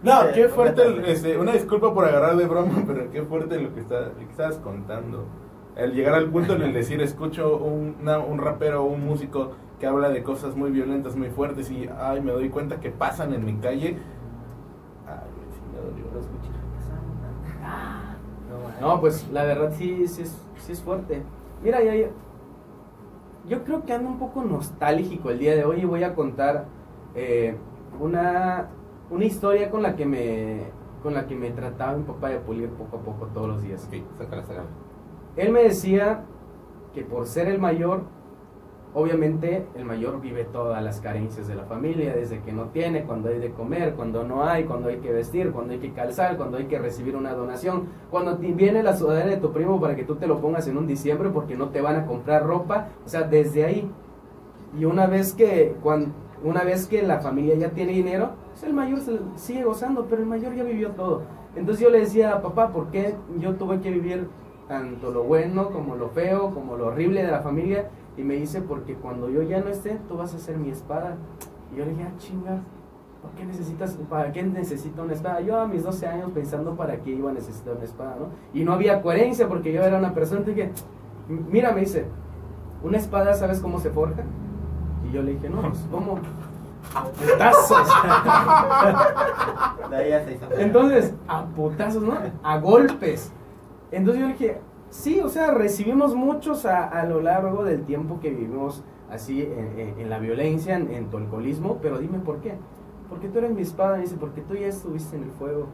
No, 0.02 0.32
qué 0.34 0.48
fuerte, 0.48 0.82
el- 0.82 1.04
este, 1.04 1.38
una 1.38 1.52
disculpa 1.52 1.94
por 1.94 2.04
agarrar 2.04 2.36
de 2.36 2.46
broma, 2.46 2.82
pero 2.86 3.10
qué 3.10 3.22
fuerte 3.22 3.60
lo 3.60 3.72
que, 3.74 3.80
está, 3.80 4.00
lo 4.00 4.16
que 4.16 4.24
estabas 4.24 4.56
contando. 4.56 5.26
El 5.76 5.92
llegar 5.94 6.14
al 6.14 6.28
punto 6.28 6.54
en 6.54 6.62
el 6.62 6.72
decir, 6.72 7.00
escucho 7.00 7.56
un, 7.56 7.96
una- 8.00 8.18
un 8.18 8.38
rapero 8.38 8.82
o 8.82 8.86
un 8.86 9.04
músico 9.04 9.52
que 9.80 9.86
habla 9.86 10.08
de 10.10 10.22
cosas 10.22 10.54
muy 10.56 10.70
violentas, 10.70 11.16
muy 11.16 11.28
fuertes 11.30 11.70
y, 11.70 11.88
ay, 12.00 12.20
me 12.20 12.32
doy 12.32 12.48
cuenta 12.50 12.78
que 12.80 12.90
pasan 12.90 13.32
en 13.32 13.44
mi 13.44 13.54
calle. 13.54 13.96
Ay, 15.06 15.28
sí 15.52 15.60
me 15.72 15.78
dolió. 15.80 16.04
Lo 16.12 16.20
escuché. 16.20 16.50
No, 18.80 19.00
pues 19.00 19.26
la 19.32 19.44
verdad 19.44 19.72
sí, 19.76 20.06
sí, 20.08 20.22
es, 20.22 20.36
sí 20.58 20.72
es 20.72 20.80
fuerte. 20.82 21.22
Mira, 21.62 21.82
ya, 21.82 21.94
ya- 21.94 22.08
yo 23.48 23.64
creo 23.64 23.84
que 23.84 23.92
ando 23.92 24.08
un 24.08 24.18
poco 24.18 24.42
nostálgico 24.42 25.30
el 25.30 25.38
día 25.38 25.54
de 25.54 25.64
hoy 25.64 25.80
y 25.80 25.84
voy 25.84 26.04
a 26.04 26.14
contar 26.14 26.66
eh, 27.14 27.56
una, 28.00 28.68
una 29.10 29.24
historia 29.24 29.70
con 29.70 29.82
la 29.82 29.96
que 29.96 30.06
me 30.06 30.82
con 31.02 31.14
la 31.14 31.26
que 31.26 31.34
me 31.34 31.50
trataba 31.50 31.96
mi 31.96 32.04
papá 32.04 32.28
de 32.28 32.38
pulir 32.38 32.68
poco 32.70 32.98
a 32.98 33.00
poco 33.00 33.26
todos 33.26 33.48
los 33.48 33.62
días. 33.62 33.88
Ok, 33.88 34.04
sácala, 34.18 34.42
sácala. 34.42 34.68
Él 35.36 35.50
me 35.50 35.64
decía 35.64 36.24
que 36.94 37.02
por 37.02 37.26
ser 37.26 37.48
el 37.48 37.58
mayor, 37.58 38.04
obviamente 38.94 39.66
el 39.74 39.84
mayor 39.84 40.20
vive 40.20 40.44
todas 40.44 40.82
las 40.82 41.00
carencias 41.00 41.48
de 41.48 41.54
la 41.54 41.64
familia, 41.64 42.14
desde 42.14 42.40
que 42.40 42.52
no 42.52 42.66
tiene, 42.66 43.04
cuando 43.04 43.28
hay 43.30 43.38
de 43.38 43.50
comer, 43.52 43.94
cuando 43.94 44.22
no 44.24 44.44
hay, 44.44 44.64
cuando 44.64 44.88
hay 44.88 44.96
que 44.98 45.12
vestir, 45.12 45.50
cuando 45.52 45.72
hay 45.72 45.78
que 45.78 45.92
calzar, 45.92 46.36
cuando 46.36 46.58
hay 46.58 46.66
que 46.66 46.78
recibir 46.78 47.16
una 47.16 47.32
donación, 47.34 47.86
cuando 48.10 48.36
viene 48.36 48.82
la 48.82 48.96
sudadera 48.96 49.30
de 49.30 49.36
tu 49.38 49.52
primo 49.52 49.80
para 49.80 49.96
que 49.96 50.04
tú 50.04 50.16
te 50.16 50.26
lo 50.26 50.40
pongas 50.40 50.68
en 50.68 50.76
un 50.76 50.86
diciembre 50.86 51.30
porque 51.30 51.56
no 51.56 51.70
te 51.70 51.80
van 51.80 51.96
a 51.96 52.06
comprar 52.06 52.44
ropa, 52.46 52.88
o 53.04 53.08
sea, 53.08 53.22
desde 53.22 53.64
ahí. 53.64 53.90
Y 54.78 54.84
una 54.84 55.06
vez 55.06 55.32
que 55.34 55.74
cuan- 55.82 56.12
una 56.44 56.64
vez 56.64 56.86
que 56.86 57.02
la 57.02 57.20
familia 57.20 57.54
ya 57.54 57.70
tiene 57.70 57.92
dinero, 57.92 58.30
pues 58.50 58.62
el 58.64 58.72
mayor 58.74 58.98
sigue 59.36 59.64
gozando, 59.64 60.06
pero 60.08 60.22
el 60.22 60.28
mayor 60.28 60.54
ya 60.54 60.64
vivió 60.64 60.90
todo. 60.90 61.22
Entonces 61.54 61.82
yo 61.84 61.90
le 61.90 62.00
decía, 62.00 62.40
papá, 62.42 62.72
¿por 62.72 62.90
qué 62.90 63.14
yo 63.38 63.54
tuve 63.54 63.80
que 63.80 63.90
vivir 63.90 64.26
tanto 64.68 65.10
lo 65.10 65.22
bueno 65.24 65.70
como 65.70 65.94
lo 65.96 66.08
feo, 66.08 66.50
como 66.54 66.76
lo 66.76 66.86
horrible 66.86 67.22
de 67.22 67.30
la 67.30 67.40
familia? 67.40 67.90
Y 68.16 68.22
me 68.22 68.34
dice, 68.34 68.60
porque 68.60 68.94
cuando 68.94 69.30
yo 69.30 69.42
ya 69.42 69.60
no 69.60 69.68
esté, 69.68 69.98
tú 70.08 70.16
vas 70.16 70.34
a 70.34 70.38
ser 70.38 70.58
mi 70.58 70.70
espada. 70.70 71.16
Y 71.72 71.78
yo 71.78 71.84
le 71.84 71.92
dije, 71.92 72.04
ah, 72.04 72.18
chinga, 72.18 72.60
¿por 73.22 73.30
qué 73.32 73.44
necesitas, 73.44 73.96
para 74.10 74.32
qué 74.32 74.42
necesito 74.42 75.02
una 75.02 75.14
espada? 75.14 75.40
Yo 75.40 75.58
a 75.58 75.66
mis 75.66 75.82
12 75.82 76.06
años 76.06 76.30
pensando 76.32 76.76
para 76.76 76.98
qué 76.98 77.10
iba 77.10 77.30
a 77.30 77.34
necesitar 77.34 77.74
una 77.74 77.84
espada, 77.84 78.16
¿no? 78.18 78.26
Y 78.52 78.64
no 78.64 78.74
había 78.74 79.00
coherencia 79.00 79.48
porque 79.48 79.72
yo 79.72 79.82
era 79.82 79.98
una 79.98 80.12
persona 80.12 80.44
que, 80.44 80.70
mira, 81.28 81.72
me 81.72 81.80
dice, 81.80 82.04
¿una 82.82 82.98
espada 82.98 83.32
sabes 83.34 83.60
cómo 83.60 83.78
se 83.80 83.90
forja? 83.90 84.22
Y 85.08 85.12
yo 85.12 85.22
le 85.22 85.32
dije, 85.32 85.48
no, 85.48 85.62
pues, 85.62 85.86
¿cómo? 85.90 86.18
a 86.94 87.04
putazos. 87.04 87.88
Entonces, 90.58 91.14
a 91.28 91.44
putazos, 91.46 92.02
¿no? 92.02 92.18
A 92.42 92.58
golpes. 92.58 93.32
Entonces 93.90 94.22
yo 94.22 94.28
dije, 94.28 94.60
sí, 94.92 95.20
o 95.20 95.28
sea, 95.28 95.50
recibimos 95.52 96.14
muchos 96.14 96.66
a, 96.66 96.84
a 96.88 97.04
lo 97.06 97.20
largo 97.20 97.64
del 97.64 97.84
tiempo 97.84 98.20
que 98.20 98.30
vivimos 98.30 98.84
así 99.10 99.42
en, 99.42 99.78
en- 99.78 99.98
en 100.00 100.10
la 100.10 100.18
violencia, 100.18 100.76
en, 100.76 100.90
en 100.92 101.10
tu 101.10 101.16
alcoholismo, 101.18 101.78
pero 101.82 101.98
dime 101.98 102.18
por 102.20 102.40
qué. 102.40 102.54
Porque 103.08 103.28
tú 103.28 103.38
eres 103.38 103.52
mi 103.52 103.62
espada, 103.62 103.96
me 103.96 104.02
dice, 104.02 104.16
porque 104.18 104.40
tú 104.42 104.54
ya 104.54 104.68
estuviste 104.68 105.16
en 105.16 105.24
el 105.24 105.30
fuego. 105.32 105.68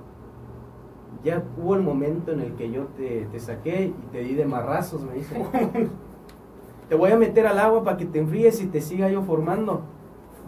Ya 1.25 1.43
hubo 1.57 1.75
el 1.75 1.83
momento 1.83 2.33
en 2.33 2.41
el 2.41 2.55
que 2.55 2.71
yo 2.71 2.85
te, 2.97 3.27
te 3.33 3.41
saqué 3.41 3.87
y 3.87 4.07
te 4.13 4.19
di 4.21 4.35
de 4.35 4.45
marrazos, 4.47 5.03
me 5.05 5.15
dice. 5.15 5.37
te 6.89 6.95
voy 6.95 7.11
a 7.13 7.17
meter 7.19 7.47
al 7.47 7.59
agua 7.59 7.85
para 7.85 7.97
que 7.97 8.07
te 8.07 8.19
enfríes 8.19 8.61
y 8.63 8.67
te 8.67 8.81
siga 8.81 9.09
yo 9.11 9.23
formando. 9.23 9.83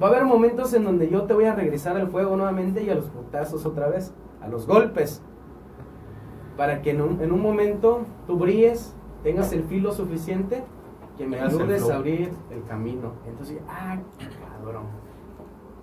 Va 0.02 0.06
a 0.08 0.10
haber 0.10 0.24
momentos 0.24 0.72
en 0.74 0.84
donde 0.84 1.08
yo 1.08 1.24
te 1.24 1.34
voy 1.34 1.44
a 1.44 1.54
regresar 1.54 1.96
al 1.96 2.08
fuego 2.08 2.36
nuevamente 2.36 2.82
y 2.82 2.90
a 2.90 2.94
los 2.94 3.06
putazos 3.06 3.66
otra 3.66 3.88
vez, 3.88 4.14
a 4.40 4.48
los 4.48 4.66
golpes. 4.66 5.22
Para 6.60 6.82
que 6.82 6.90
en 6.90 7.00
un, 7.00 7.22
en 7.22 7.32
un 7.32 7.40
momento 7.40 8.02
tú 8.26 8.36
brilles, 8.36 8.94
tengas 9.22 9.50
el 9.54 9.62
filo 9.64 9.92
suficiente 9.92 10.62
que 11.16 11.26
me 11.26 11.38
ayudes 11.40 11.80
a 11.88 11.96
abrir 11.96 12.32
el 12.50 12.62
camino. 12.64 13.12
Entonces, 13.26 13.60
ah, 13.66 13.96
cabrón. 14.58 14.82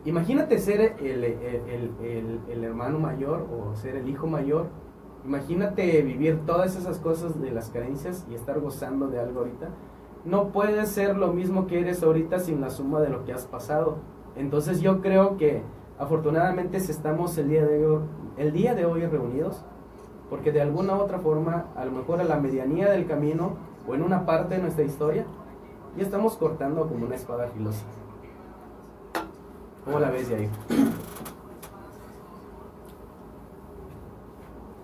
Imagínate 0.05 0.59
ser 0.59 0.95
el, 0.99 1.23
el- 1.23 1.23
el- 1.67 1.91
el- 1.99 2.39
el 2.47 2.63
hermano 2.63 2.99
mayor 2.99 3.47
o 3.51 3.73
ser 3.75 3.95
el 3.95 4.07
hijo 4.07 4.27
mayor. 4.27 4.67
Imagínate 5.25 5.99
vivir 6.03 6.41
todas 6.45 6.75
esas 6.75 6.99
cosas 6.99 7.41
de 7.41 7.49
las 7.49 7.71
carencias 7.71 8.27
y 8.29 8.35
estar 8.35 8.59
gozando 8.59 9.07
de 9.07 9.19
algo 9.19 9.39
ahorita. 9.39 9.69
No 10.25 10.49
puedes 10.49 10.89
ser 10.89 11.17
lo 11.17 11.33
mismo 11.33 11.65
que 11.65 11.79
eres 11.79 12.03
ahorita 12.03 12.37
sin 12.37 12.61
la 12.61 12.69
suma 12.69 13.01
de 13.01 13.09
lo 13.09 13.25
que 13.25 13.33
has 13.33 13.47
pasado. 13.47 13.97
Entonces 14.35 14.79
yo 14.81 15.01
creo 15.01 15.37
que 15.37 15.63
afortunadamente 15.97 16.79
si 16.79 16.91
estamos 16.91 17.35
el 17.39 17.49
día 17.49 17.65
de 17.65 17.83
hoy, 17.83 18.01
el 18.37 18.51
día 18.53 18.75
de 18.75 18.85
hoy 18.85 19.03
reunidos, 19.07 19.65
porque 20.29 20.51
de 20.51 20.61
alguna 20.61 20.95
u 20.95 20.99
otra 20.99 21.19
forma, 21.19 21.65
a 21.75 21.85
lo 21.85 21.91
mejor 21.91 22.19
a 22.19 22.23
la 22.23 22.37
medianía 22.37 22.89
del 22.89 23.05
camino 23.07 23.53
o 23.87 23.95
en 23.95 24.01
una 24.01 24.25
parte 24.25 24.55
de 24.55 24.61
nuestra 24.61 24.83
historia, 24.83 25.25
ya 25.95 26.03
estamos 26.03 26.35
cortando 26.35 26.87
como 26.87 27.05
una 27.05 27.15
espada 27.15 27.47
filosa. 27.47 27.85
¿Cómo 29.85 29.99
la 29.99 30.09
ves, 30.09 30.29
Yair? 30.29 30.49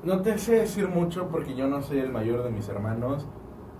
No 0.04 0.22
te 0.22 0.38
sé 0.38 0.56
decir 0.56 0.88
mucho 0.88 1.28
porque 1.28 1.56
yo 1.56 1.68
no 1.68 1.82
soy 1.82 2.00
el 2.00 2.12
mayor 2.12 2.44
de 2.44 2.52
mis 2.52 2.68
hermanos. 2.68 3.26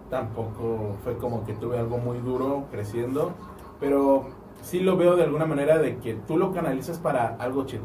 Tampoco 0.10 0.96
fue 1.04 1.18
como 1.18 1.46
que 1.46 1.54
tuve 1.54 1.78
algo 1.78 1.98
muy 1.98 2.20
duro 2.20 2.66
creciendo. 2.72 3.32
Pero 3.80 4.28
sí 4.62 4.80
lo 4.80 4.96
veo 4.96 5.16
de 5.16 5.24
alguna 5.24 5.46
manera 5.46 5.78
de 5.78 5.98
que 5.98 6.14
tú 6.14 6.38
lo 6.38 6.54
canalizas 6.54 6.98
para 7.00 7.36
algo 7.36 7.66
chido. 7.66 7.84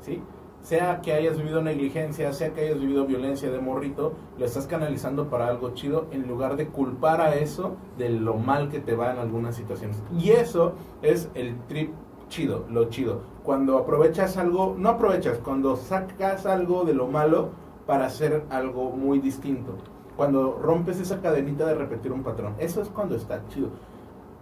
¿Sí? 0.00 0.22
Sea 0.64 1.02
que 1.02 1.12
hayas 1.12 1.36
vivido 1.36 1.60
negligencia, 1.60 2.32
sea 2.32 2.54
que 2.54 2.62
hayas 2.62 2.80
vivido 2.80 3.04
violencia 3.04 3.50
de 3.50 3.60
morrito, 3.60 4.14
lo 4.38 4.46
estás 4.46 4.66
canalizando 4.66 5.28
para 5.28 5.46
algo 5.46 5.74
chido 5.74 6.06
en 6.10 6.26
lugar 6.26 6.56
de 6.56 6.68
culpar 6.68 7.20
a 7.20 7.34
eso 7.34 7.76
de 7.98 8.08
lo 8.08 8.36
mal 8.38 8.70
que 8.70 8.80
te 8.80 8.96
va 8.96 9.12
en 9.12 9.18
algunas 9.18 9.56
situaciones. 9.56 10.02
Y 10.18 10.30
eso 10.30 10.72
es 11.02 11.28
el 11.34 11.60
trip 11.66 11.92
chido, 12.30 12.64
lo 12.70 12.86
chido. 12.86 13.20
Cuando 13.42 13.76
aprovechas 13.76 14.38
algo, 14.38 14.74
no 14.78 14.88
aprovechas, 14.88 15.36
cuando 15.36 15.76
sacas 15.76 16.46
algo 16.46 16.84
de 16.84 16.94
lo 16.94 17.08
malo 17.08 17.50
para 17.86 18.06
hacer 18.06 18.46
algo 18.48 18.90
muy 18.90 19.18
distinto. 19.18 19.74
Cuando 20.16 20.58
rompes 20.62 20.98
esa 20.98 21.20
cadenita 21.20 21.66
de 21.66 21.74
repetir 21.74 22.10
un 22.10 22.22
patrón. 22.22 22.54
Eso 22.58 22.80
es 22.80 22.88
cuando 22.88 23.16
está 23.16 23.46
chido. 23.48 23.68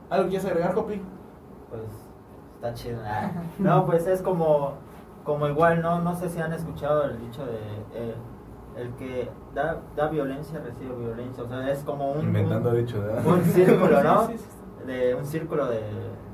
¿Algo 0.09 0.29
quieres 0.29 0.47
agregar, 0.47 0.73
Jopi? 0.73 1.01
Pues 1.69 1.83
está 2.55 2.75
chido. 2.75 3.01
No, 3.59 3.85
pues 3.87 4.07
es 4.07 4.23
como, 4.23 4.75
como 5.25 5.47
igual, 5.49 5.83
¿no? 5.83 6.01
No 6.01 6.15
sé 6.15 6.29
si 6.29 6.41
han 6.41 6.53
escuchado 6.53 7.05
el 7.05 7.19
dicho 7.19 7.45
de 7.45 7.59
eh, 7.95 8.15
el 8.77 8.91
que 8.95 9.29
da, 9.55 9.81
da 9.97 10.09
violencia 10.09 10.61
recibe 10.61 10.95
violencia. 10.97 11.45
O 11.45 11.49
sea, 11.49 11.71
es 11.71 11.83
como 11.85 12.13
un, 12.13 12.27
Inventando 12.27 12.71
un, 12.71 12.77
dicho, 12.77 13.03
un 13.25 13.43
círculo, 13.45 14.03
¿no? 14.05 14.27
Sí, 14.27 14.39
sí, 14.39 14.45
sí. 14.45 14.87
De 14.87 15.15
un 15.15 15.25
círculo 15.25 15.67
de, 15.67 15.81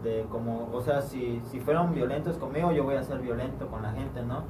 de 0.03 0.25
como, 0.31 0.71
o 0.73 0.81
sea, 0.81 1.03
si, 1.03 1.43
si 1.45 1.61
fueron 1.61 1.93
violentos 1.95 2.37
conmigo, 2.39 2.73
yo 2.73 2.85
voy 2.85 2.97
a 2.97 3.03
ser 3.03 3.19
violento 3.19 3.67
con 3.67 3.83
la 3.83 3.93
gente, 3.93 4.23
¿no? 4.23 4.43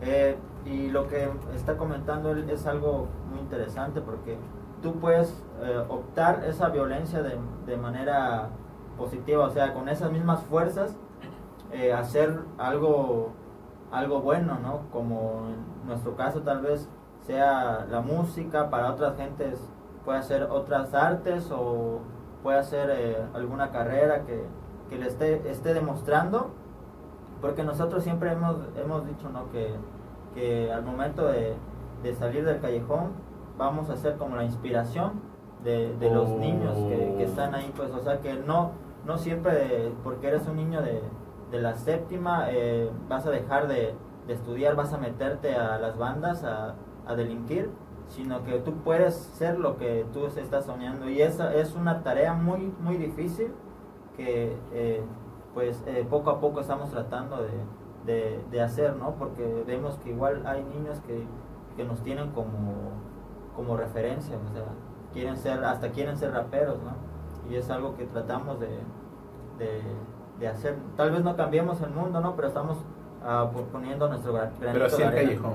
Eh, 0.00 0.36
y 0.64 0.88
lo 0.90 1.06
que 1.08 1.28
está 1.54 1.76
comentando 1.76 2.32
él 2.32 2.48
es 2.50 2.66
algo 2.66 3.06
muy 3.30 3.40
interesante 3.40 4.00
porque 4.00 4.36
tú 4.82 4.94
puedes 4.94 5.42
eh, 5.62 5.82
optar 5.88 6.44
esa 6.46 6.68
violencia 6.68 7.22
de, 7.22 7.38
de 7.66 7.76
manera 7.76 8.48
positiva, 8.98 9.44
o 9.44 9.50
sea, 9.50 9.72
con 9.72 9.88
esas 9.88 10.10
mismas 10.10 10.42
fuerzas, 10.42 10.96
eh, 11.72 11.92
hacer 11.92 12.38
algo, 12.58 13.32
algo 13.94 14.20
bueno, 14.20 14.58
¿no? 14.60 14.90
Como 14.92 15.46
en 15.48 15.86
nuestro 15.86 16.16
caso 16.16 16.42
tal 16.42 16.60
vez 16.60 16.88
sea 17.20 17.86
la 17.88 18.00
música, 18.00 18.68
para 18.68 18.90
otras 18.90 19.16
gentes 19.16 19.70
puede 20.04 20.22
ser 20.22 20.44
otras 20.44 20.92
artes 20.92 21.50
o 21.50 22.00
puede 22.42 22.58
hacer 22.58 22.90
eh, 22.90 23.16
alguna 23.32 23.70
carrera 23.70 24.24
que, 24.24 24.44
que 24.90 24.98
le 24.98 25.06
esté, 25.06 25.48
esté 25.50 25.72
demostrando, 25.72 26.50
porque 27.40 27.62
nosotros 27.62 28.02
siempre 28.02 28.32
hemos, 28.32 28.56
hemos 28.76 29.06
dicho, 29.06 29.30
¿no? 29.30 29.50
Que, 29.50 29.74
que 30.34 30.72
al 30.72 30.82
momento 30.82 31.26
de, 31.28 31.54
de 32.02 32.14
salir 32.14 32.44
del 32.44 32.60
callejón 32.60 33.12
vamos 33.56 33.88
a 33.88 33.96
ser 33.96 34.16
como 34.16 34.36
la 34.36 34.44
inspiración 34.44 35.12
de, 35.62 35.96
de 35.96 36.10
los 36.10 36.28
niños 36.30 36.76
que 36.76 37.22
están 37.22 37.54
ahí, 37.54 37.72
pues, 37.74 37.90
o 37.92 38.00
sea, 38.00 38.20
que 38.20 38.34
no, 38.34 38.72
no 39.06 39.16
siempre 39.16 39.92
porque 40.02 40.28
eres 40.28 40.46
un 40.46 40.56
niño 40.56 40.82
de, 40.82 41.00
de 41.54 41.62
la 41.62 41.74
séptima 41.74 42.50
eh, 42.50 42.90
vas 43.08 43.24
a 43.26 43.30
dejar 43.30 43.68
de, 43.68 43.94
de 44.26 44.34
estudiar, 44.34 44.74
vas 44.74 44.92
a 44.92 44.98
meterte 44.98 45.54
a 45.54 45.78
las 45.78 45.96
bandas 45.96 46.42
a, 46.42 46.74
a 47.06 47.14
delinquir, 47.14 47.70
sino 48.08 48.42
que 48.42 48.58
tú 48.58 48.74
puedes 48.82 49.14
ser 49.14 49.58
lo 49.60 49.76
que 49.76 50.04
tú 50.12 50.26
estás 50.26 50.64
soñando 50.64 51.08
y 51.08 51.22
esa 51.22 51.54
es 51.54 51.74
una 51.76 52.02
tarea 52.02 52.34
muy, 52.34 52.72
muy 52.80 52.96
difícil 52.96 53.52
que 54.16 54.56
eh, 54.72 55.02
pues 55.54 55.82
eh, 55.86 56.04
poco 56.10 56.30
a 56.30 56.40
poco 56.40 56.60
estamos 56.60 56.90
tratando 56.90 57.36
de, 58.04 58.40
de, 58.50 58.60
hacer, 58.60 58.96
¿no? 58.96 59.14
Porque 59.14 59.64
vemos 59.66 59.96
que 59.98 60.10
igual 60.10 60.42
hay 60.46 60.64
niños 60.64 61.00
que, 61.06 61.24
que 61.76 61.84
nos 61.84 62.02
tienen 62.02 62.30
como, 62.32 62.72
como 63.54 63.76
referencia, 63.76 64.36
o 64.36 64.52
sea, 64.52 64.64
quieren 65.12 65.36
ser, 65.36 65.64
hasta 65.64 65.90
quieren 65.90 66.16
ser 66.16 66.32
raperos, 66.32 66.78
¿no? 66.82 66.92
Y 67.48 67.56
es 67.56 67.70
algo 67.70 67.96
que 67.96 68.06
tratamos 68.06 68.58
de, 68.58 68.80
de 70.40 70.48
hacer. 70.48 70.76
Tal 70.96 71.10
vez 71.10 71.22
no 71.22 71.36
cambiemos 71.36 71.80
el 71.80 71.90
mundo, 71.90 72.20
¿no? 72.20 72.34
Pero 72.36 72.48
estamos 72.48 72.78
ah, 73.24 73.50
po- 73.52 73.62
poniendo 73.72 74.08
nuestro 74.08 74.32
gra- 74.32 74.50
granito 74.60 74.72
Pero 74.72 74.84
así 74.86 75.02
de 75.02 75.08
el 75.08 75.14
callejón. 75.14 75.52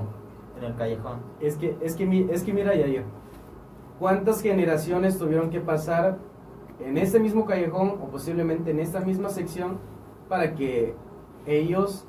En 0.58 0.64
el 0.64 0.74
callejón. 0.76 1.18
Es 1.40 1.56
que, 1.56 1.76
es 1.80 1.96
que, 1.96 2.28
es 2.30 2.42
que 2.42 2.52
mira, 2.52 2.74
Yair, 2.74 3.04
¿cuántas 3.98 4.42
generaciones 4.42 5.18
tuvieron 5.18 5.50
que 5.50 5.60
pasar 5.60 6.18
en 6.80 6.96
este 6.98 7.18
mismo 7.20 7.44
callejón 7.46 7.98
o 8.02 8.08
posiblemente 8.08 8.70
en 8.70 8.80
esta 8.80 9.00
misma 9.00 9.28
sección 9.28 9.78
para 10.28 10.54
que 10.54 10.94
ellos, 11.46 12.06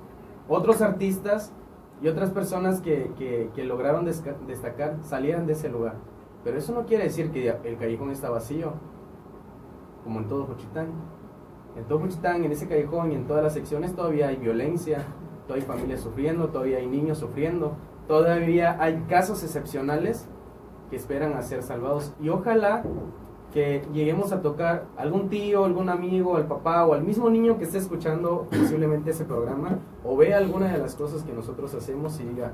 otros 0.47 0.81
artistas 0.81 1.53
y 2.01 2.07
otras 2.07 2.31
personas 2.31 2.81
que, 2.81 3.11
que- 3.17 3.49
que 3.53 3.63
lograron 3.63 4.05
destacar 4.05 4.97
salieran 5.03 5.45
de 5.47 5.53
ese 5.53 5.69
lugar? 5.69 5.95
Pero 6.43 6.57
eso 6.57 6.73
no 6.73 6.85
quiere 6.85 7.03
decir 7.03 7.31
que 7.31 7.55
el 7.63 7.77
callejón 7.77 8.09
está 8.11 8.29
vacío, 8.29 8.73
como 10.03 10.19
en 10.19 10.27
todo 10.27 10.45
Juchitán. 10.45 10.87
En 11.75 11.85
todo 11.85 11.99
Juchitán, 11.99 12.43
en 12.43 12.51
ese 12.51 12.67
callejón 12.67 13.11
y 13.11 13.15
en 13.15 13.25
todas 13.25 13.43
las 13.43 13.53
secciones 13.53 13.95
todavía 13.95 14.27
hay 14.27 14.35
violencia, 14.35 15.05
todavía 15.47 15.65
hay 15.65 15.77
familias 15.77 16.01
sufriendo, 16.01 16.49
todavía 16.49 16.77
hay 16.77 16.87
niños 16.87 17.17
sufriendo, 17.17 17.75
todavía 18.07 18.77
hay 18.79 19.03
casos 19.07 19.43
excepcionales 19.43 20.27
que 20.89 20.97
esperan 20.97 21.33
a 21.33 21.41
ser 21.41 21.63
salvados. 21.63 22.13
Y 22.19 22.29
ojalá 22.29 22.83
que 23.53 23.81
lleguemos 23.93 24.31
a 24.31 24.41
tocar 24.41 24.85
algún 24.97 25.29
tío, 25.29 25.65
algún 25.65 25.89
amigo, 25.89 26.37
al 26.37 26.47
papá 26.47 26.85
o 26.85 26.93
al 26.93 27.03
mismo 27.03 27.29
niño 27.29 27.57
que 27.57 27.65
esté 27.65 27.77
escuchando 27.77 28.47
posiblemente 28.49 29.11
ese 29.11 29.25
programa 29.25 29.79
o 30.03 30.15
vea 30.15 30.37
alguna 30.37 30.71
de 30.71 30.77
las 30.77 30.95
cosas 30.95 31.23
que 31.23 31.33
nosotros 31.33 31.73
hacemos 31.73 32.19
y 32.19 32.23
diga, 32.23 32.51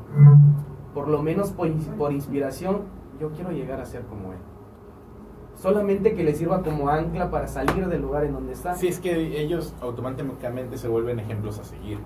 por 0.94 1.08
lo 1.08 1.22
menos 1.22 1.52
por 1.52 2.12
inspiración, 2.12 2.82
yo 3.20 3.32
quiero 3.32 3.52
llegar 3.52 3.80
a 3.80 3.86
ser 3.86 4.04
como 4.04 4.34
él. 4.34 4.40
Solamente 5.58 6.14
que 6.14 6.24
le 6.24 6.36
sirva 6.36 6.62
como 6.62 6.90
ancla 6.90 7.32
para 7.32 7.48
salir 7.48 7.88
del 7.88 8.02
lugar 8.02 8.24
en 8.24 8.34
donde 8.34 8.54
está. 8.54 8.76
Sí, 8.76 8.88
es 8.88 9.00
que 9.00 9.42
ellos 9.42 9.74
automáticamente 9.82 10.78
se 10.78 10.88
vuelven 10.88 11.20
ejemplos 11.20 11.58
a 11.58 11.64
seguir. 11.64 11.98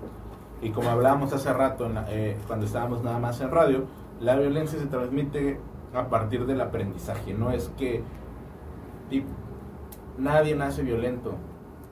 Y 0.62 0.70
como 0.70 0.88
hablábamos 0.88 1.32
hace 1.32 1.52
rato, 1.52 1.90
eh, 2.08 2.36
cuando 2.46 2.64
estábamos 2.64 3.02
nada 3.02 3.18
más 3.18 3.40
en 3.40 3.50
radio, 3.50 3.84
la 4.20 4.36
violencia 4.36 4.78
se 4.78 4.86
transmite 4.86 5.58
a 5.92 6.08
partir 6.08 6.46
del 6.46 6.60
aprendizaje. 6.60 7.34
No 7.34 7.50
es 7.50 7.70
que 7.76 8.02
nadie 10.16 10.54
nace 10.54 10.82
violento, 10.82 11.34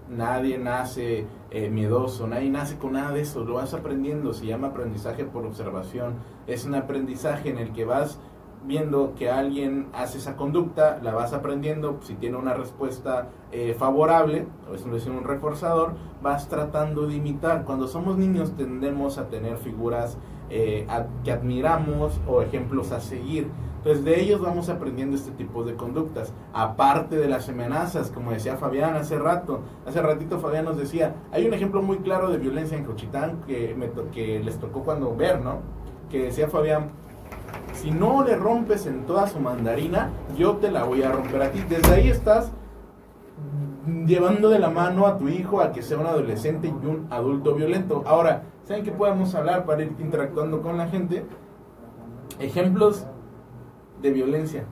nadie 0.09 0.57
nace 0.57 1.27
eh, 1.51 1.69
miedoso, 1.69 2.27
nadie 2.27 2.49
nace 2.49 2.79
con 2.79 2.93
nada 2.93 3.13
de 3.13 3.21
eso. 3.21 3.45
Lo 3.45 3.55
vas 3.55 3.75
aprendiendo, 3.75 4.33
se 4.33 4.47
llama 4.47 4.69
aprendizaje 4.69 5.25
por 5.25 5.45
observación. 5.45 6.15
Es 6.47 6.65
un 6.65 6.75
aprendizaje 6.75 7.51
en 7.51 7.59
el 7.59 7.73
que 7.73 7.85
vas 7.85 8.19
viendo 8.67 9.15
que 9.17 9.31
alguien 9.31 9.89
hace 9.93 10.19
esa 10.19 10.37
conducta, 10.37 11.01
la 11.03 11.15
vas 11.15 11.33
aprendiendo, 11.33 11.99
si 12.03 12.15
tiene 12.15 12.37
una 12.37 12.55
respuesta 12.55 13.29
eh, 13.53 13.75
favorable, 13.79 14.47
o 14.71 14.75
es 14.75 15.07
un 15.07 15.25
reforzador, 15.25 15.95
vas 16.23 16.49
tratando 16.49 17.07
de 17.07 17.17
imitar. 17.17 17.65
Cuando 17.65 17.89
somos 17.89 18.19
niños 18.19 18.57
tendemos 18.57 19.19
a 19.19 19.29
tener 19.29 19.57
figuras 19.57 20.19
eh, 20.51 20.87
que 21.25 21.33
admiramos 21.33 22.21
o 22.27 22.43
ejemplos 22.43 22.93
a 22.93 23.01
seguir. 23.01 23.49
Entonces 23.79 24.05
de 24.05 24.21
ellos 24.21 24.43
vamos 24.43 24.69
aprendiendo 24.69 25.17
este 25.17 25.31
tipo 25.31 25.65
de 25.65 25.75
conductas, 25.75 26.35
aparte 26.53 27.17
de 27.17 27.29
las 27.29 27.49
amenazas, 27.49 28.11
como 28.11 28.31
decía 28.31 28.59
Fabián 28.59 28.95
hace 28.95 29.19
rato. 29.19 29.61
Hace 29.87 30.03
ratito 30.03 30.39
Fabián 30.39 30.67
nos 30.67 30.77
decía, 30.77 31.15
hay 31.33 31.47
un 31.47 31.55
ejemplo 31.55 31.81
muy 31.81 31.99
claro 31.99 32.31
de 32.31 32.37
violencia 32.37 32.77
en 32.77 32.85
Cochitán 32.85 33.41
que, 33.47 33.75
me 33.75 33.91
que 34.11 34.41
les 34.41 34.59
tocó 34.59 34.83
cuando 34.83 35.17
ver, 35.17 35.41
¿no? 35.41 35.61
Que 36.11 36.25
decía 36.25 36.49
Fabián, 36.49 36.91
si 37.75 37.91
no 37.91 38.25
le 38.25 38.37
rompes 38.37 38.87
en 38.87 39.07
toda 39.07 39.27
su 39.27 39.41
mandarina, 39.41 40.11
yo 40.37 40.57
te 40.57 40.71
la 40.71 40.85
voy 40.85 41.03
a 41.03 41.13
romper 41.13 41.43
a 41.43 41.51
ti. 41.51 41.65
Desde 41.69 41.95
ahí 41.95 42.09
estás 42.09 42.53
llevando 44.07 44.49
de 44.49 44.59
la 44.59 44.71
mano 44.71 45.07
a 45.07 45.19
tu 45.19 45.29
hijo 45.29 45.61
a 45.61 45.73
que 45.73 45.83
sea 45.83 45.99
un 45.99 46.07
adolescente 46.07 46.69
y 46.69 46.87
un 46.87 47.07
adulto 47.11 47.55
violento. 47.55 48.03
Ahora, 48.07 48.43
¿saben 48.65 48.85
qué 48.85 48.93
podemos 48.93 49.35
hablar 49.35 49.65
para 49.65 49.83
ir 49.83 49.95
interactuando 49.99 50.63
con 50.63 50.77
la 50.77 50.89
gente? 50.89 51.25
Ejemplos 52.39 53.07
de 54.03 54.11
violencia 54.11 54.65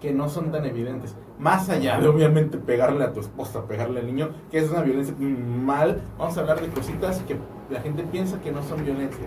que 0.00 0.12
no 0.12 0.28
son 0.28 0.52
tan 0.52 0.64
evidentes. 0.66 1.16
Más 1.38 1.68
allá 1.68 1.98
de 1.98 2.08
obviamente 2.08 2.58
pegarle 2.58 3.04
a 3.04 3.12
tu 3.12 3.20
esposa, 3.20 3.66
pegarle 3.66 4.00
al 4.00 4.06
niño, 4.06 4.30
que 4.50 4.58
es 4.58 4.70
una 4.70 4.82
violencia 4.82 5.14
mal, 5.18 6.02
vamos 6.18 6.36
a 6.36 6.40
hablar 6.42 6.60
de 6.60 6.68
cositas 6.68 7.20
que 7.22 7.36
la 7.70 7.80
gente 7.80 8.04
piensa 8.04 8.40
que 8.40 8.52
no 8.52 8.62
son 8.62 8.84
violencia. 8.84 9.24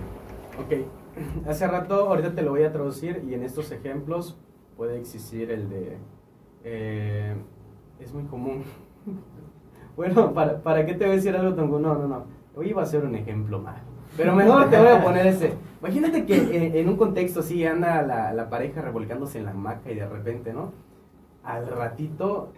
Ok, 0.59 0.85
hace 1.47 1.67
rato, 1.67 2.07
ahorita 2.07 2.33
te 2.33 2.41
lo 2.41 2.51
voy 2.51 2.63
a 2.63 2.71
traducir 2.71 3.23
y 3.27 3.33
en 3.33 3.43
estos 3.43 3.71
ejemplos 3.71 4.37
puede 4.75 4.99
existir 4.99 5.51
el 5.51 5.69
de... 5.69 5.97
eh, 6.63 7.35
es 7.99 8.13
muy 8.13 8.23
común. 8.23 8.63
bueno, 9.95 10.33
¿para, 10.33 10.61
¿para 10.61 10.85
qué 10.85 10.93
te 10.93 11.05
voy 11.05 11.13
a 11.13 11.15
decir 11.15 11.35
algo 11.35 11.55
tan? 11.55 11.69
No, 11.69 11.79
no, 11.79 12.07
no. 12.07 12.25
Hoy 12.55 12.69
iba 12.69 12.81
a 12.81 12.85
ser 12.85 13.03
un 13.05 13.15
ejemplo 13.15 13.59
mal. 13.59 13.81
Pero 14.15 14.33
mejor 14.33 14.69
te 14.69 14.77
voy 14.77 14.87
a 14.87 15.03
poner 15.03 15.27
ese. 15.27 15.53
Imagínate 15.79 16.25
que 16.25 16.35
en, 16.37 16.75
en 16.75 16.89
un 16.89 16.97
contexto 16.97 17.41
así 17.41 17.65
anda 17.65 18.01
la, 18.01 18.33
la 18.33 18.49
pareja 18.49 18.81
revolcándose 18.81 19.39
en 19.39 19.45
la 19.45 19.51
hamaca 19.51 19.91
y 19.91 19.95
de 19.95 20.07
repente, 20.07 20.53
¿no? 20.53 20.71
Al 21.43 21.67
ratito 21.67 22.53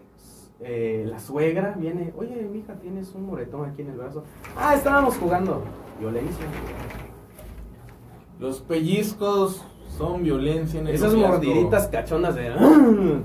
eh, 0.62 1.06
la 1.08 1.20
suegra 1.20 1.76
viene, 1.78 2.14
oye, 2.18 2.48
mija, 2.52 2.76
tienes 2.76 3.14
un 3.14 3.26
moretón 3.26 3.70
aquí 3.70 3.82
en 3.82 3.90
el 3.90 3.98
brazo. 3.98 4.24
Ah, 4.58 4.76
estábamos 4.76 5.18
jugando. 5.18 5.64
Violencia. 6.00 6.46
Los 8.40 8.62
pellizcos 8.62 9.62
son 9.98 10.24
violencia 10.24 10.80
en 10.80 10.88
el 10.88 10.96
Esas 10.96 11.12
noviazgo. 11.14 11.34
mordiditas 11.36 11.88
cachondas 11.88 12.36
de 12.36 12.52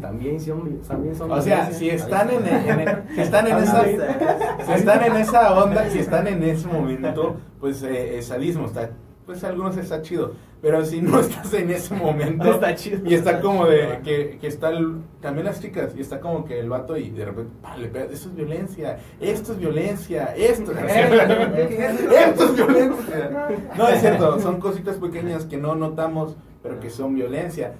también 0.01 0.41
son 0.41 0.81
también 0.89 1.15
son 1.15 1.31
O 1.31 1.41
sea, 1.41 1.71
si 1.71 1.89
están 1.89 2.31
en, 2.31 2.47
en- 2.47 2.81
en- 2.81 3.05
si 3.15 3.21
están 3.21 3.47
en 3.47 3.57
esa 3.63 3.85
si 3.85 4.73
están 4.73 5.05
en 5.05 5.17
esa 5.17 5.63
onda, 5.63 5.89
si 5.89 5.99
están 6.01 6.27
en 6.27 6.43
ese 6.43 6.67
momento, 6.67 7.37
pues 7.61 7.83
eh, 7.85 8.19
es 8.19 8.27
sadismo, 8.27 8.67
está 8.67 8.91
pues 9.27 9.43
algunos 9.43 9.77
está 9.79 10.03
chido, 10.03 10.33
pero 10.61 10.85
si 10.85 11.01
no 11.01 11.19
estás 11.21 11.53
en 11.55 11.71
ese 11.71 11.95
momento 11.95 12.51
está 12.53 12.75
chido. 12.75 13.01
y 13.09 13.15
está 13.15 13.41
como 13.41 13.67
de 13.67 14.01
que, 14.05 14.39
que 14.41 14.47
está 14.47 14.69
el- 14.71 14.97
también 15.21 15.47
las 15.47 15.61
chicas 15.61 15.93
y 15.97 16.01
está 16.03 16.21
como 16.21 16.45
que 16.45 16.61
el 16.61 16.69
vato 16.69 16.97
y 16.97 17.11
de 17.11 17.25
repente 17.25 17.53
pa, 17.63 17.77
le 17.77 17.89
pega, 17.89 18.05
eso 18.07 18.29
es 18.29 18.35
violencia, 18.35 18.99
esto 19.21 19.53
es 19.53 19.59
violencia, 19.59 20.35
esto 20.37 20.73
esto 20.79 22.45
es 22.45 22.55
violencia. 22.55 23.49
No 23.77 23.89
es 23.89 24.01
cierto, 24.01 24.39
son 24.41 24.61
cositas 24.61 24.97
pequeñas 24.97 25.47
que 25.47 25.57
no 25.57 25.75
notamos, 25.75 26.37
pero 26.63 26.79
que 26.81 26.91
son 26.91 27.15
violencia. 27.15 27.73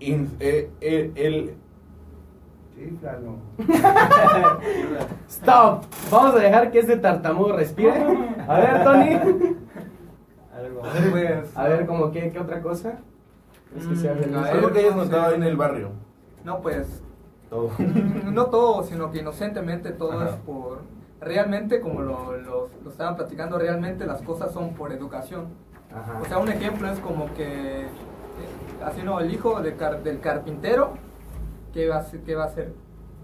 In- 0.00 0.30
eh, 0.40 0.70
eh, 0.80 1.10
el, 1.14 1.54
Stop. 5.28 5.84
Vamos 6.10 6.34
a 6.34 6.38
dejar 6.38 6.70
que 6.70 6.80
este 6.80 6.96
tartamudo 6.96 7.56
respire. 7.56 7.92
A 8.48 8.58
ver, 8.60 8.84
Tony. 8.84 9.56
Pues, 11.10 11.56
A 11.56 11.68
ver, 11.68 11.86
como 11.86 12.10
que 12.12 12.30
qué 12.30 12.38
otra 12.38 12.60
cosa? 12.62 12.98
Es 13.76 13.86
que 13.86 13.96
sea 13.96 14.14
Mm, 14.14 14.34
algo 14.44 14.70
que 14.72 14.78
hayas 14.80 14.96
notado 14.96 15.22
ahí 15.28 15.34
en 15.34 15.42
el 15.44 15.56
barrio. 15.56 15.90
no, 16.44 16.60
pues, 16.60 17.02
Todo. 17.48 17.70
no 18.32 18.46
todo, 18.46 18.82
sino 18.82 19.10
que 19.10 19.18
inocentemente 19.18 19.90
todo 19.92 20.12
Ajá. 20.12 20.30
es 20.30 20.34
por... 20.36 20.80
Realmente, 21.20 21.80
como 21.80 22.02
lo, 22.02 22.36
lo, 22.38 22.68
lo 22.82 22.90
estaban 22.90 23.14
platicando, 23.16 23.56
realmente 23.58 24.06
las 24.06 24.22
cosas 24.22 24.52
son 24.52 24.74
por 24.74 24.90
educación. 24.92 25.46
Ajá. 25.94 26.18
O 26.20 26.24
sea, 26.24 26.38
un 26.38 26.48
ejemplo 26.48 26.88
es 26.90 26.98
como 26.98 27.32
que, 27.34 27.82
eh, 27.82 27.86
así 28.84 29.02
no, 29.02 29.20
el 29.20 29.32
hijo 29.32 29.60
de 29.62 29.76
car- 29.76 30.02
del 30.02 30.18
carpintero, 30.20 30.94
¿qué 31.72 31.88
va, 31.88 31.98
a 31.98 32.02
ser, 32.02 32.20
¿qué 32.22 32.34
va 32.34 32.44
a 32.44 32.46
hacer? 32.46 32.72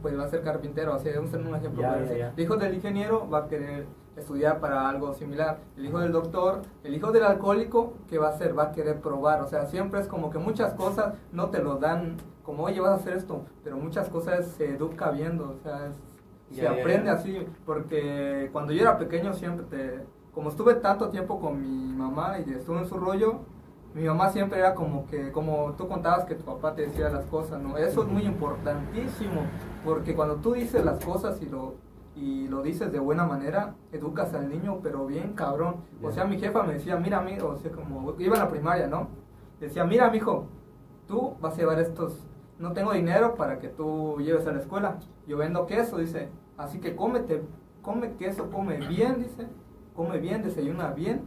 Pues 0.02 0.18
va 0.18 0.24
a 0.24 0.28
ser 0.28 0.42
carpintero, 0.42 0.92
así 0.94 1.08
vamos 1.14 1.32
a 1.34 1.38
un 1.38 1.54
ejemplo. 1.54 1.82
Ya, 1.82 1.88
ya, 2.12 2.18
ya. 2.18 2.32
El 2.36 2.40
hijo 2.44 2.56
del 2.56 2.74
ingeniero 2.74 3.28
va 3.28 3.38
a 3.40 3.48
querer 3.48 3.86
estudiar 4.16 4.58
para 4.60 4.88
algo 4.88 5.12
similar. 5.14 5.58
El 5.76 5.86
hijo 5.86 5.98
del 6.00 6.12
doctor, 6.12 6.62
el 6.84 6.94
hijo 6.94 7.12
del 7.12 7.24
alcohólico, 7.24 7.94
¿qué 8.08 8.18
va 8.18 8.28
a 8.28 8.30
hacer? 8.30 8.58
Va 8.58 8.64
a 8.64 8.72
querer 8.72 9.00
probar. 9.00 9.42
O 9.42 9.46
sea, 9.46 9.66
siempre 9.66 10.00
es 10.00 10.08
como 10.08 10.30
que 10.30 10.38
muchas 10.38 10.74
cosas 10.74 11.14
no 11.32 11.50
te 11.50 11.62
lo 11.62 11.76
dan 11.76 12.16
como, 12.42 12.64
oye, 12.64 12.80
vas 12.80 12.90
a 12.92 12.94
hacer 12.94 13.14
esto, 13.16 13.42
pero 13.62 13.76
muchas 13.76 14.08
cosas 14.08 14.46
se 14.46 14.70
educa 14.74 15.10
viendo, 15.10 15.50
o 15.50 15.62
sea, 15.62 15.86
es- 15.88 15.96
se 16.56 16.62
aprende 16.80 17.10
así, 17.10 17.46
porque 17.66 18.48
cuando 18.52 18.72
yo 18.72 18.80
era 18.80 18.96
pequeño 18.98 19.34
siempre 19.34 19.66
te, 19.66 20.00
como 20.32 20.48
estuve 20.48 20.74
tanto 20.76 21.10
tiempo 21.10 21.38
con 21.40 21.60
mi 21.60 21.92
mamá 21.94 22.38
y 22.38 22.50
estuve 22.54 22.78
en 22.78 22.86
su 22.88 22.96
rollo, 22.96 23.40
mi 23.98 24.04
mamá 24.06 24.30
siempre 24.30 24.60
era 24.60 24.74
como 24.74 25.06
que, 25.06 25.32
como 25.32 25.72
tú 25.72 25.88
contabas 25.88 26.24
que 26.24 26.36
tu 26.36 26.44
papá 26.44 26.72
te 26.72 26.82
decía 26.82 27.08
las 27.08 27.26
cosas, 27.26 27.60
¿no? 27.60 27.76
Eso 27.76 28.02
es 28.02 28.08
muy 28.08 28.22
importantísimo, 28.22 29.42
porque 29.84 30.14
cuando 30.14 30.36
tú 30.36 30.52
dices 30.52 30.84
las 30.84 31.04
cosas 31.04 31.42
y 31.42 31.46
lo, 31.46 31.74
y 32.14 32.46
lo 32.46 32.62
dices 32.62 32.92
de 32.92 33.00
buena 33.00 33.24
manera, 33.24 33.74
educas 33.90 34.32
al 34.34 34.48
niño, 34.48 34.78
pero 34.84 35.04
bien 35.04 35.32
cabrón. 35.32 35.78
O 36.00 36.12
sea, 36.12 36.24
mi 36.24 36.38
jefa 36.38 36.62
me 36.62 36.74
decía, 36.74 36.96
mira, 36.96 37.20
mi, 37.20 37.40
o 37.40 37.56
sea, 37.56 37.72
como 37.72 38.14
iba 38.20 38.36
a 38.36 38.38
la 38.38 38.48
primaria, 38.48 38.86
¿no? 38.86 39.08
Decía, 39.58 39.84
mira, 39.84 40.08
mijo, 40.10 40.46
tú 41.08 41.34
vas 41.40 41.54
a 41.54 41.56
llevar 41.56 41.80
estos, 41.80 42.24
no 42.60 42.72
tengo 42.72 42.92
dinero 42.92 43.34
para 43.34 43.58
que 43.58 43.68
tú 43.68 44.18
lleves 44.20 44.46
a 44.46 44.52
la 44.52 44.60
escuela, 44.60 44.98
yo 45.26 45.36
vendo 45.38 45.66
queso, 45.66 45.98
dice, 45.98 46.28
así 46.56 46.78
que 46.78 46.94
cómete, 46.94 47.42
come 47.82 48.14
queso, 48.14 48.48
come 48.48 48.78
bien, 48.78 49.24
dice, 49.24 49.48
come 49.96 50.18
bien, 50.18 50.44
desayuna 50.44 50.92
bien, 50.92 51.22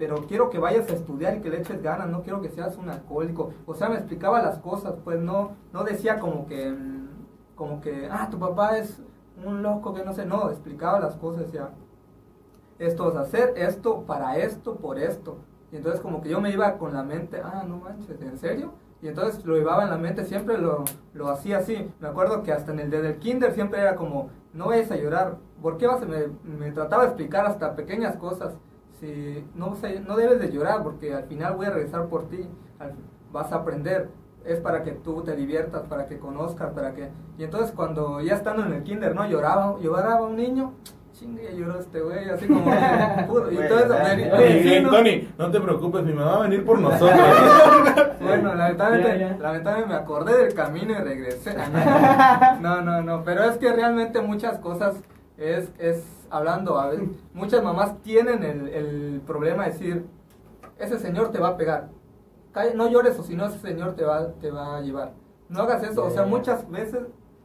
pero 0.00 0.26
quiero 0.26 0.48
que 0.48 0.58
vayas 0.58 0.88
a 0.88 0.94
estudiar 0.94 1.36
y 1.36 1.40
que 1.42 1.50
le 1.50 1.58
eches 1.58 1.82
ganas, 1.82 2.08
no 2.08 2.22
quiero 2.22 2.40
que 2.40 2.48
seas 2.48 2.78
un 2.78 2.88
alcohólico. 2.88 3.52
O 3.66 3.74
sea, 3.74 3.90
me 3.90 3.96
explicaba 3.96 4.40
las 4.40 4.58
cosas, 4.58 4.94
pues 5.04 5.20
no, 5.20 5.50
no 5.74 5.84
decía 5.84 6.18
como 6.18 6.46
que, 6.46 6.70
mm, 6.70 7.08
como 7.54 7.82
que, 7.82 8.08
ah, 8.10 8.28
tu 8.30 8.38
papá 8.38 8.78
es 8.78 9.02
un 9.44 9.62
loco 9.62 9.92
que 9.92 10.02
no 10.02 10.14
sé, 10.14 10.24
no, 10.24 10.48
explicaba 10.48 11.00
las 11.00 11.16
cosas 11.16 11.52
ya. 11.52 11.72
Esto 12.78 13.12
vas 13.12 13.16
hacer, 13.16 13.52
esto 13.56 14.06
para 14.06 14.38
esto, 14.38 14.76
por 14.76 14.98
esto. 14.98 15.36
Y 15.70 15.76
entonces 15.76 16.00
como 16.00 16.22
que 16.22 16.30
yo 16.30 16.40
me 16.40 16.50
iba 16.50 16.78
con 16.78 16.94
la 16.94 17.02
mente, 17.02 17.38
ah, 17.44 17.62
no 17.68 17.76
manches, 17.76 18.22
¿en 18.22 18.38
serio? 18.38 18.72
Y 19.02 19.08
entonces 19.08 19.44
lo 19.44 19.54
llevaba 19.54 19.82
en 19.84 19.90
la 19.90 19.98
mente, 19.98 20.24
siempre 20.24 20.56
lo, 20.56 20.82
lo 21.12 21.28
hacía 21.28 21.58
así. 21.58 21.92
Me 22.00 22.08
acuerdo 22.08 22.42
que 22.42 22.52
hasta 22.52 22.72
en 22.72 22.80
el 22.80 22.90
desde 22.90 23.08
el 23.08 23.18
kinder 23.18 23.52
siempre 23.52 23.82
era 23.82 23.96
como, 23.96 24.30
no 24.54 24.68
vayas 24.68 24.90
a 24.92 24.96
llorar. 24.96 25.36
¿Por 25.60 25.76
qué 25.76 25.86
vas 25.86 26.00
a...? 26.00 26.06
Me, 26.06 26.28
me 26.42 26.72
trataba 26.72 27.02
de 27.02 27.08
explicar 27.10 27.44
hasta 27.44 27.76
pequeñas 27.76 28.16
cosas. 28.16 28.54
Si 29.00 29.44
no, 29.54 29.74
sé, 29.76 30.00
no 30.00 30.16
debes 30.16 30.40
de 30.40 30.50
llorar 30.52 30.82
porque 30.82 31.14
al 31.14 31.24
final 31.24 31.54
voy 31.56 31.66
a 31.66 31.70
regresar 31.70 32.06
por 32.06 32.28
ti. 32.28 32.46
Al- 32.78 32.92
vas 33.32 33.50
a 33.52 33.56
aprender. 33.56 34.08
Es 34.44 34.58
para 34.58 34.82
que 34.82 34.92
tú 34.92 35.22
te 35.22 35.36
diviertas, 35.36 35.82
para 35.82 36.06
que 36.06 36.18
conozcas, 36.18 36.70
para 36.72 36.94
que... 36.94 37.10
Y 37.38 37.44
entonces 37.44 37.72
cuando 37.72 38.20
ya 38.22 38.34
estando 38.34 38.64
en 38.64 38.72
el 38.72 38.82
kinder, 38.82 39.14
¿no? 39.14 39.26
Lloraba, 39.28 39.76
lloraba 39.80 40.22
un 40.26 40.36
niño. 40.36 40.72
Chingue, 41.12 41.42
ya 41.44 41.50
lloró 41.50 41.78
este 41.78 42.00
güey, 42.00 42.30
así 42.30 42.46
como... 42.46 42.64
puro- 43.28 43.52
y 43.52 43.58
entonces... 43.58 43.88
me- 44.16 44.32
Oye, 44.32 44.62
sí, 44.62 44.80
¿no? 44.82 44.90
Tony, 44.90 45.28
no 45.36 45.50
te 45.50 45.60
preocupes, 45.60 46.02
mi 46.04 46.14
mamá 46.14 46.30
va 46.32 46.36
a 46.38 46.42
venir 46.48 46.64
por 46.64 46.78
nosotros. 46.78 47.20
Bueno, 48.20 48.54
lamentablemente, 48.54 49.18
Ya, 49.18 49.28
ya. 49.30 49.38
lamentablemente 49.38 49.94
me 49.94 50.00
acordé 50.00 50.36
del 50.44 50.54
camino 50.54 50.92
y 50.92 50.96
regresé. 51.02 51.54
No, 52.60 52.80
no, 52.82 53.02
no, 53.02 53.24
pero 53.24 53.44
es 53.44 53.56
que 53.58 53.72
realmente 53.72 54.20
muchas 54.20 54.58
cosas 54.58 54.94
es, 55.36 55.70
es 55.78 56.02
hablando, 56.30 56.78
a 56.78 56.88
ver, 56.88 57.02
muchas 57.34 57.62
mamás 57.62 58.00
tienen 58.02 58.42
el, 58.44 58.68
el 58.68 59.20
problema 59.26 59.64
de 59.64 59.72
decir, 59.72 60.06
ese 60.78 60.98
señor 60.98 61.30
te 61.30 61.38
va 61.38 61.48
a 61.48 61.56
pegar, 61.56 61.90
no 62.74 62.88
llores 62.88 63.18
o 63.18 63.22
si 63.22 63.36
no 63.36 63.46
ese 63.46 63.58
señor 63.58 63.94
te 63.94 64.04
va, 64.04 64.32
te 64.40 64.50
va 64.50 64.76
a 64.78 64.80
llevar. 64.80 65.12
No 65.48 65.62
hagas 65.62 65.82
eso, 65.82 66.04
o 66.04 66.10
sea, 66.10 66.24
muchas 66.24 66.68
veces 66.70 67.02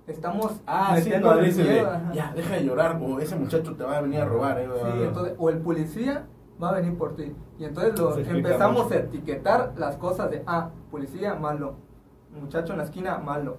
estamos 0.07 0.61
Ah, 0.67 0.97
sí, 1.01 1.11
no, 1.19 1.37
dice 1.37 1.63
miedo, 1.63 1.91
ya, 2.13 2.31
deja 2.35 2.55
de 2.55 2.63
llorar, 2.63 2.99
o 3.01 3.19
ese 3.19 3.35
muchacho 3.35 3.75
te 3.75 3.83
va 3.83 3.97
a 3.97 4.01
venir 4.01 4.21
a 4.21 4.25
robar. 4.25 4.59
eh, 4.59 4.67
Sí, 4.73 5.03
entonces, 5.03 5.33
o 5.37 5.49
el 5.49 5.57
policía 5.59 6.25
va 6.61 6.69
a 6.69 6.73
venir 6.75 6.97
por 6.97 7.15
ti. 7.15 7.35
Y 7.57 7.65
entonces 7.65 7.99
lo, 7.99 8.15
empezamos 8.17 8.83
mucho. 8.83 8.95
a 8.95 8.99
etiquetar 8.99 9.73
las 9.77 9.97
cosas 9.97 10.29
de, 10.29 10.43
ah, 10.45 10.69
policía, 10.91 11.33
malo. 11.35 11.75
Muchacho 12.39 12.73
en 12.73 12.79
la 12.79 12.83
esquina, 12.85 13.17
malo. 13.17 13.57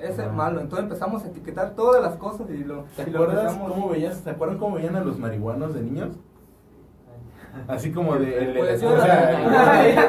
Ese, 0.00 0.22
Ajá. 0.22 0.32
malo. 0.32 0.60
Entonces 0.60 0.84
empezamos 0.84 1.24
a 1.24 1.28
etiquetar 1.28 1.70
todas 1.74 2.02
las 2.02 2.16
cosas 2.16 2.48
y 2.50 2.58
lo, 2.64 2.84
¿Te 2.96 3.10
y 3.10 3.14
acuerdas 3.14 3.54
cómo 3.56 3.88
veías, 3.88 4.22
¿te 4.22 4.30
acuerdan 4.30 4.58
cómo 4.58 4.76
veían 4.76 4.96
a 4.96 5.00
los 5.04 5.18
marihuanos 5.18 5.74
de 5.74 5.80
niños? 5.82 6.10
Así 7.68 7.90
como 7.90 8.16
de. 8.16 8.36
el- 8.38 8.58
Pues, 8.58 8.82
o, 8.82 9.00
sea, 9.00 9.40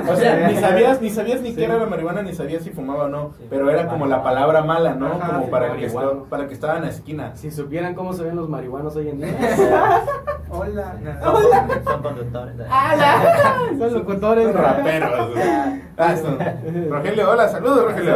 la- 0.03 0.11
o 0.11 0.15
sea, 0.17 0.47
ni 0.49 0.55
sabías, 0.57 1.01
ni 1.01 1.09
sabías 1.09 1.39
ni 1.41 1.51
Sí. 1.51 1.55
qué 1.55 1.63
era 1.63 1.77
la 1.77 1.85
marihuana, 1.85 2.21
ni 2.21 2.33
sabías 2.33 2.61
si 2.63 2.71
fumaba 2.71 3.05
o 3.05 3.07
no. 3.07 3.31
Sí. 3.37 3.45
Pero 3.49 3.69
era 3.69 3.87
como 3.87 4.05
la 4.05 4.21
palabra 4.21 4.63
mala, 4.65 4.95
¿no? 4.95 5.13
Ajá, 5.13 5.27
como 5.27 5.45
sí, 5.45 5.51
para, 5.51 5.67
que 5.77 5.87
marihuana. 5.87 6.23
para 6.29 6.47
que 6.49 6.53
estaba 6.53 6.75
en 6.75 6.81
la 6.83 6.89
esquina. 6.89 7.35
Si 7.37 7.49
supieran 7.49 7.95
cómo 7.95 8.11
se 8.11 8.23
ven 8.25 8.35
los 8.35 8.49
marihuanos 8.49 8.97
hoy 8.97 9.07
en 9.07 9.19
día. 9.19 9.27
Hola. 10.49 10.97
Son, 11.21 11.83
son 11.83 12.01
conductores. 12.01 12.55
Son 13.77 13.93
locutores. 13.93 14.45
Son 14.53 14.53
raperos. 14.53 15.29
Ah, 15.97 16.15
Rogelio, 16.89 17.29
hola, 17.31 17.47
saludos, 17.49 17.83
Rogelio. 17.85 18.15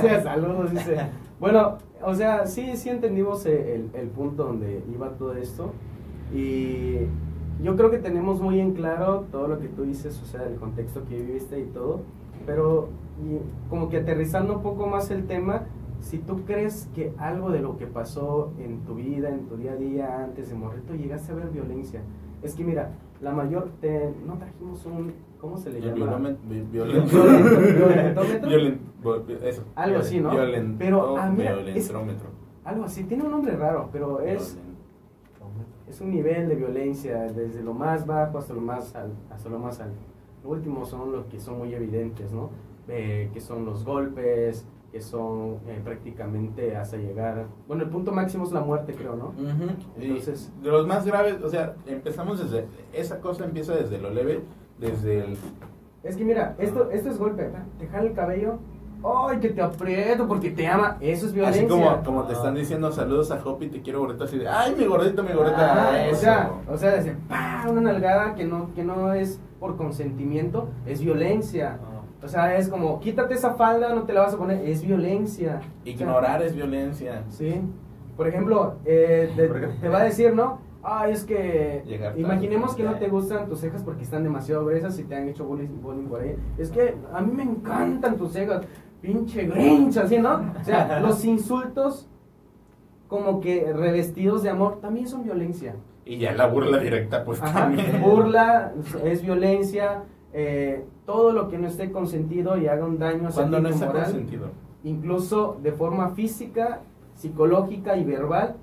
Sí, 0.00 0.08
saludos, 0.22 0.70
dice. 0.72 0.96
Bueno, 1.38 1.78
o 2.02 2.14
sea, 2.14 2.46
sí, 2.46 2.76
sí 2.76 2.88
entendimos 2.88 3.46
el, 3.46 3.90
el 3.94 4.08
punto 4.08 4.44
donde 4.44 4.82
iba 4.92 5.10
todo 5.10 5.34
esto. 5.34 5.72
Y 6.34 6.98
yo 7.62 7.76
creo 7.76 7.90
que 7.90 7.98
tenemos 7.98 8.40
muy 8.40 8.60
en 8.60 8.72
claro 8.74 9.26
todo 9.30 9.46
lo 9.48 9.60
que 9.60 9.68
tú 9.68 9.82
dices, 9.84 10.20
o 10.22 10.26
sea, 10.26 10.42
el 10.44 10.56
contexto 10.56 11.04
que 11.08 11.16
viviste 11.16 11.60
y 11.60 11.64
todo. 11.64 12.00
Pero 12.46 12.88
y 13.20 13.38
como 13.70 13.88
que 13.88 13.98
aterrizando 13.98 14.54
un 14.54 14.62
poco 14.62 14.86
más 14.86 15.10
el 15.10 15.26
tema, 15.26 15.62
si 16.02 16.18
tú 16.18 16.44
crees 16.44 16.88
que 16.94 17.12
algo 17.16 17.50
de 17.50 17.60
lo 17.60 17.76
que 17.78 17.86
pasó 17.86 18.52
en 18.58 18.80
tu 18.80 18.94
vida, 18.96 19.28
en 19.30 19.46
tu 19.46 19.56
día 19.56 19.72
a 19.72 19.76
día, 19.76 20.22
antes 20.24 20.48
de 20.50 20.54
morrito, 20.54 20.94
llegaste 20.94 21.32
a 21.32 21.36
ver 21.36 21.48
violencia. 21.50 22.00
Es 22.42 22.54
que 22.54 22.64
mira, 22.64 22.90
la 23.20 23.32
mayor, 23.32 23.70
te, 23.80 24.12
no 24.26 24.36
trajimos 24.36 24.84
un, 24.84 25.12
¿cómo 25.40 25.56
se 25.56 25.70
le 25.70 25.78
El 25.78 25.94
llama? 25.94 26.18
Violento- 26.18 26.40
Violentómetro. 27.78 28.50
Eso. 29.42 29.62
Algo 29.76 29.98
así, 29.98 30.20
¿no? 30.20 30.30
Violento- 30.30 30.76
Pero, 30.78 31.16
ah, 31.16 31.30
mira, 31.30 31.52
es-. 31.78 31.86
Algo 32.64 32.84
así, 32.84 33.04
tiene 33.04 33.24
un 33.24 33.30
nombre 33.30 33.56
raro, 33.56 33.88
pero 33.92 34.20
es, 34.20 34.58
es 35.88 36.00
un 36.00 36.10
nivel 36.10 36.48
de 36.48 36.54
violencia 36.56 37.22
desde 37.32 37.62
lo 37.62 37.74
más 37.74 38.06
bajo 38.06 38.38
hasta 38.38 38.54
lo 38.54 38.60
más 38.60 38.94
al- 38.94 39.12
hasta 39.30 39.48
lo 39.48 39.58
más 39.58 39.80
alto. 39.80 39.96
Lo 40.42 40.50
último 40.50 40.84
son 40.84 41.12
los 41.12 41.26
que 41.26 41.38
son 41.38 41.58
muy 41.58 41.72
evidentes, 41.74 42.32
¿no? 42.32 42.50
Eh, 42.88 43.30
que 43.32 43.40
son 43.40 43.64
los 43.64 43.84
golpes, 43.84 44.66
que 44.92 45.00
son 45.00 45.56
eh, 45.66 45.80
prácticamente 45.82 46.76
hasta 46.76 46.98
llegar... 46.98 47.46
Bueno, 47.66 47.82
el 47.82 47.88
punto 47.88 48.12
máximo 48.12 48.44
es 48.44 48.52
la 48.52 48.60
muerte, 48.60 48.94
creo, 48.94 49.16
¿no? 49.16 49.32
Entonces- 49.98 50.52
de 50.62 50.70
los 50.70 50.86
más 50.86 51.06
graves, 51.06 51.42
o 51.42 51.48
sea, 51.48 51.74
empezamos 51.86 52.38
desde. 52.38 52.66
Esa 52.92 53.18
cosa 53.20 53.44
empieza 53.44 53.74
desde 53.74 53.98
lo 53.98 54.10
leve, 54.10 54.42
desde 54.78 55.24
el. 55.24 55.36
Es 56.02 56.16
que 56.16 56.24
mira, 56.24 56.54
esto, 56.58 56.90
esto 56.90 57.08
es 57.08 57.18
golpe, 57.18 57.44
¿verdad? 57.44 57.64
te 57.78 57.86
jala 57.86 58.08
el 58.08 58.12
cabello, 58.14 58.58
¡ay, 59.02 59.38
que 59.38 59.48
te 59.48 59.62
aprieto 59.62 60.28
porque 60.28 60.50
te 60.50 60.66
ama! 60.66 60.98
Eso 61.00 61.26
es 61.26 61.32
violencia. 61.32 61.62
Así 61.62 61.70
como, 61.70 62.02
como 62.04 62.24
te 62.24 62.34
están 62.34 62.54
diciendo 62.54 62.92
saludos 62.92 63.30
a 63.30 63.40
Hopi, 63.42 63.68
te 63.68 63.80
quiero 63.80 64.00
gordito, 64.00 64.24
así 64.24 64.36
de. 64.38 64.46
¡Ay, 64.46 64.74
mi 64.76 64.84
gordito, 64.84 65.22
mi 65.22 65.32
gordita! 65.32 65.90
Ah, 65.90 66.08
o 66.10 66.14
sea, 66.14 66.52
o 66.68 66.76
sea, 66.76 66.90
desde 66.90 67.16
¡pah! 67.28 67.64
una 67.70 67.80
nalgada 67.80 68.34
que 68.34 68.44
no, 68.44 68.74
que 68.74 68.84
no 68.84 69.14
es 69.14 69.40
por 69.58 69.76
consentimiento, 69.76 70.68
es 70.84 71.00
violencia. 71.00 71.78
O 72.22 72.28
sea, 72.28 72.56
es 72.56 72.68
como, 72.68 73.00
quítate 73.00 73.34
esa 73.34 73.54
falda, 73.54 73.94
no 73.94 74.04
te 74.04 74.12
la 74.12 74.20
vas 74.20 74.34
a 74.34 74.38
poner, 74.38 74.66
es 74.68 74.82
violencia. 74.84 75.60
O 75.80 75.84
sea, 75.84 75.92
Ignorar 75.92 76.42
es 76.42 76.54
violencia. 76.54 77.24
Sí. 77.28 77.60
Por 78.16 78.28
ejemplo, 78.28 78.76
eh, 78.84 79.32
te, 79.80 79.88
va 79.88 80.00
a 80.00 80.04
decir, 80.04 80.34
¿no? 80.34 80.60
Ay, 80.84 81.12
es 81.12 81.24
que 81.24 81.82
Llegar 81.86 82.10
tarde. 82.10 82.20
imaginemos 82.20 82.74
que 82.74 82.82
no 82.82 82.94
te 82.96 83.08
gustan 83.08 83.48
tus 83.48 83.60
cejas 83.60 83.82
porque 83.82 84.02
están 84.02 84.22
demasiado 84.22 84.64
gruesas 84.64 84.98
y 84.98 85.04
te 85.04 85.14
han 85.14 85.28
hecho 85.28 85.44
bullying, 85.44 85.80
bullying 85.80 86.06
por 86.06 86.20
ahí. 86.20 86.36
Es 86.58 86.70
que 86.70 86.94
a 87.12 87.20
mí 87.20 87.32
me 87.32 87.42
encantan 87.42 88.16
tus 88.16 88.32
cejas, 88.32 88.64
pinche 89.00 89.46
grinch, 89.46 89.96
así, 89.96 90.18
¿no? 90.18 90.52
O 90.60 90.64
sea, 90.64 91.00
los 91.02 91.24
insultos 91.24 92.08
como 93.08 93.40
que 93.40 93.72
revestidos 93.72 94.42
de 94.42 94.50
amor 94.50 94.80
también 94.80 95.06
son 95.06 95.24
violencia. 95.24 95.74
Y 96.04 96.18
ya 96.18 96.32
la 96.32 96.46
burla 96.46 96.78
directa, 96.78 97.24
pues 97.24 97.40
Ajá, 97.42 97.60
también. 97.60 98.00
Burla 98.00 98.72
es 99.04 99.22
violencia, 99.22 100.02
eh, 100.32 100.84
todo 101.06 101.32
lo 101.32 101.48
que 101.48 101.58
no 101.58 101.66
esté 101.68 101.90
consentido 101.92 102.56
y 102.56 102.66
haga 102.66 102.84
un 102.84 102.98
daño 102.98 103.28
a 103.28 103.30
su 103.30 103.36
Cuando 103.38 103.60
no 103.60 103.68
está 103.68 103.86
moral, 103.86 104.04
consentido. 104.04 104.48
incluso 104.84 105.58
de 105.62 105.72
forma 105.72 106.10
física, 106.10 106.80
psicológica 107.14 107.96
y 107.96 108.04
verbal, 108.04 108.56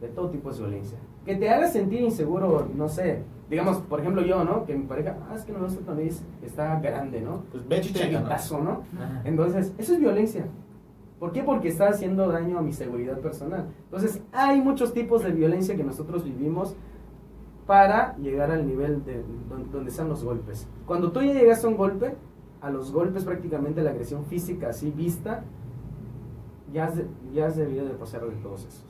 de 0.00 0.08
todo 0.08 0.30
tipo 0.30 0.52
de 0.52 0.58
violencia. 0.58 0.98
Que 1.24 1.36
te 1.36 1.48
haga 1.48 1.68
sentir 1.68 2.02
inseguro, 2.02 2.68
no 2.76 2.88
sé, 2.88 3.22
digamos, 3.48 3.78
por 3.78 4.00
ejemplo 4.00 4.22
yo, 4.22 4.44
¿no? 4.44 4.66
Que 4.66 4.74
mi 4.74 4.84
pareja, 4.84 5.16
ah, 5.30 5.34
es 5.34 5.44
que 5.44 5.52
no 5.52 5.60
me 5.60 5.64
gusta 5.66 5.80
cuando 5.84 6.02
está 6.42 6.78
grande, 6.80 7.20
¿no? 7.20 7.44
Pues 7.50 7.66
ve 7.66 7.76
Pinche 7.80 7.92
chica, 7.94 8.06
¿no? 8.06 8.18
gritazo, 8.20 8.58
¿no? 8.60 8.82
Entonces, 9.24 9.72
eso 9.78 9.94
es 9.94 10.00
violencia. 10.00 10.44
¿Por 11.18 11.32
qué? 11.32 11.42
Porque 11.42 11.68
está 11.68 11.88
haciendo 11.88 12.28
daño 12.28 12.58
a 12.58 12.62
mi 12.62 12.72
seguridad 12.72 13.18
personal. 13.20 13.68
Entonces, 13.84 14.20
hay 14.32 14.60
muchos 14.60 14.92
tipos 14.92 15.22
de 15.22 15.30
violencia 15.30 15.74
que 15.76 15.84
nosotros 15.84 16.24
vivimos 16.24 16.76
para 17.66 18.16
llegar 18.18 18.50
al 18.50 18.66
nivel 18.66 19.04
de 19.04 19.22
don- 19.48 19.70
donde 19.70 19.90
están 19.90 20.08
los 20.08 20.22
golpes. 20.24 20.66
Cuando 20.86 21.12
tú 21.12 21.20
ya 21.22 21.32
llegas 21.32 21.64
a 21.64 21.68
un 21.68 21.76
golpe, 21.76 22.14
a 22.60 22.70
los 22.70 22.92
golpes 22.92 23.24
prácticamente 23.24 23.82
la 23.82 23.90
agresión 23.90 24.24
física 24.26 24.68
así 24.68 24.90
vista, 24.90 25.42
ya 26.72 26.86
has, 26.86 26.96
de- 26.96 27.06
ya 27.32 27.46
has 27.46 27.56
debido 27.56 27.86
de 27.86 27.94
pasar 27.94 28.22
de 28.26 28.34
todos 28.36 28.60
esos. 28.66 28.84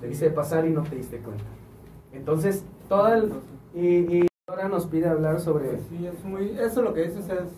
Debiste 0.00 0.26
de 0.26 0.30
pasar 0.32 0.66
y 0.66 0.70
no 0.70 0.82
te 0.82 0.96
diste 0.96 1.18
cuenta. 1.18 1.44
Entonces, 2.12 2.64
toda 2.88 3.16
el, 3.16 3.32
y, 3.74 4.16
y 4.22 4.26
ahora 4.48 4.68
nos 4.68 4.86
pide 4.86 5.08
hablar 5.08 5.40
sobre... 5.40 5.68
Pues 5.68 5.86
sí, 5.88 6.06
es 6.06 6.24
muy, 6.24 6.50
eso 6.58 6.82
lo 6.82 6.92
que 6.94 7.02
dices 7.08 7.28
es... 7.28 7.48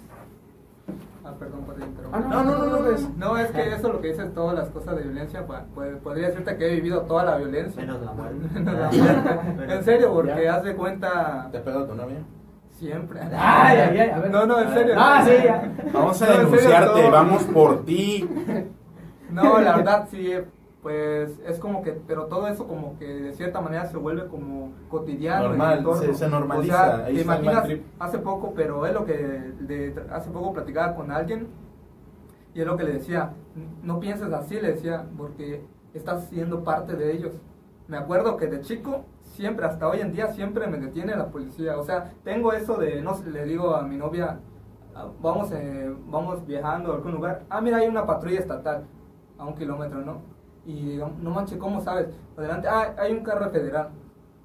Ah, 1.29 1.35
perdón 1.39 1.61
por 1.64 1.79
interrumpir. 1.79 2.22
Ah, 2.24 2.29
no, 2.29 2.43
no, 2.45 2.57
no, 2.59 2.66
no, 2.70 2.79
pues. 2.79 3.16
No, 3.16 3.37
es 3.37 3.51
que 3.51 3.74
eso 3.74 3.93
lo 3.93 4.01
que 4.01 4.09
dices, 4.09 4.33
todas 4.33 4.55
las 4.57 4.68
cosas 4.70 4.97
de 4.97 5.03
violencia, 5.03 5.45
pues, 5.47 5.97
podría 6.03 6.29
decirte 6.29 6.57
que 6.57 6.68
he 6.68 6.74
vivido 6.76 7.03
toda 7.03 7.24
la 7.24 7.37
violencia. 7.37 7.83
Menos 7.83 8.01
la 8.03 8.12
muerte. 8.12 8.47
Menos 8.55 8.74
la 8.74 8.91
muerte. 8.91 9.64
En 9.74 9.85
serio, 9.85 10.12
porque 10.12 10.43
Ya. 10.45 10.55
haz 10.55 10.62
de 10.64 10.74
cuenta 10.74 11.49
¿Te 11.53 11.59
pegado 11.61 11.87
tu 11.87 11.95
novia? 11.95 12.18
siempre. 12.70 13.20
Ay, 13.37 13.79
ay, 13.79 13.99
ay, 13.99 14.11
a 14.11 14.18
ver. 14.20 14.31
No, 14.31 14.47
no, 14.47 14.61
en 14.61 14.72
serio. 14.72 14.95
Ah, 14.97 15.22
sí, 15.24 15.33
ya. 15.45 15.70
Vamos 15.93 16.22
a 16.22 16.26
No, 16.26 16.33
en 16.33 16.37
serio, 16.39 16.45
denunciarte, 16.51 17.01
todo. 17.03 17.11
vamos 17.11 17.43
por 17.45 17.85
ti. 17.85 18.29
No, 19.31 19.61
la 19.61 19.76
verdad 19.76 20.09
sí, 20.11 20.33
pues 20.83 21.39
es 21.47 21.59
como 21.59 21.83
que, 21.83 21.93
pero 21.93 22.26
todo 22.26 22.47
eso 22.47 22.66
como 22.68 22.97
que 22.99 23.07
de 23.07 23.33
cierta 23.33 23.61
manera 23.61 23.87
se 23.87 23.97
vuelve 23.97 24.26
como 24.29 24.70
cotidiano. 24.89 25.49
Normal, 25.49 25.79
se- 25.97 26.14
se 26.14 26.29
normaliza, 26.29 26.74
O 26.93 26.97
sea, 26.97 27.05
te 27.07 27.12
imaginas, 27.22 27.64
hace 27.99 28.18
poco, 28.18 28.53
pero 28.55 28.87
es 28.87 28.95
lo 28.95 29.05
que 29.05 29.14
de- 29.16 29.95
hace 30.11 30.31
poco 30.31 30.53
platicaba 30.53 30.95
con 30.95 31.11
alguien 31.11 31.49
y 32.55 32.61
es 32.61 32.66
lo 32.66 32.76
que 32.76 32.85
le 32.85 32.93
decía, 32.93 33.33
no 33.83 33.99
pienses 34.01 34.33
así, 34.33 34.61
le 34.61 34.72
decía, 34.74 35.05
porque 35.16 35.64
estás 35.95 36.26
siendo 36.29 36.62
parte 36.62 36.95
de 36.95 37.12
ellos. 37.12 37.33
Me 37.89 37.97
acuerdo 37.97 38.37
que 38.37 38.47
de 38.47 38.61
chico, 38.61 39.05
siempre, 39.22 39.66
hasta 39.66 39.89
hoy 39.89 40.01
en 40.01 40.12
día, 40.12 40.29
siempre 40.29 40.66
me 40.68 40.79
detiene 40.79 41.16
la 41.16 41.26
policía. 41.29 41.76
O 41.79 41.83
sea, 41.85 42.12
tengo 42.22 42.53
eso 42.53 42.76
de, 42.76 43.01
no 43.03 43.14
sé, 43.14 43.31
le 43.31 43.45
digo 43.47 43.74
a 43.74 43.83
mi 43.83 43.97
novia, 43.97 44.39
ah, 44.95 45.09
vamos, 45.20 45.51
eh, 45.53 45.93
vamos 46.07 46.47
viajando 46.47 46.93
a 46.93 46.97
algún 46.97 47.12
lugar, 47.12 47.43
ah, 47.51 47.61
mira, 47.61 47.79
hay 47.79 47.89
una 47.89 48.07
patrulla 48.07 48.39
estatal 48.39 48.85
a 49.39 49.45
un 49.45 49.55
kilómetro, 49.55 50.03
¿no? 50.03 50.38
Y 50.69 50.91
digo, 50.91 51.11
no 51.23 51.31
manches, 51.31 51.57
¿cómo 51.57 51.81
sabes? 51.81 52.09
Adelante, 52.37 52.69
ah, 52.69 52.95
hay 52.99 53.12
un 53.12 53.25
carro 53.25 53.49
federal. 53.51 53.89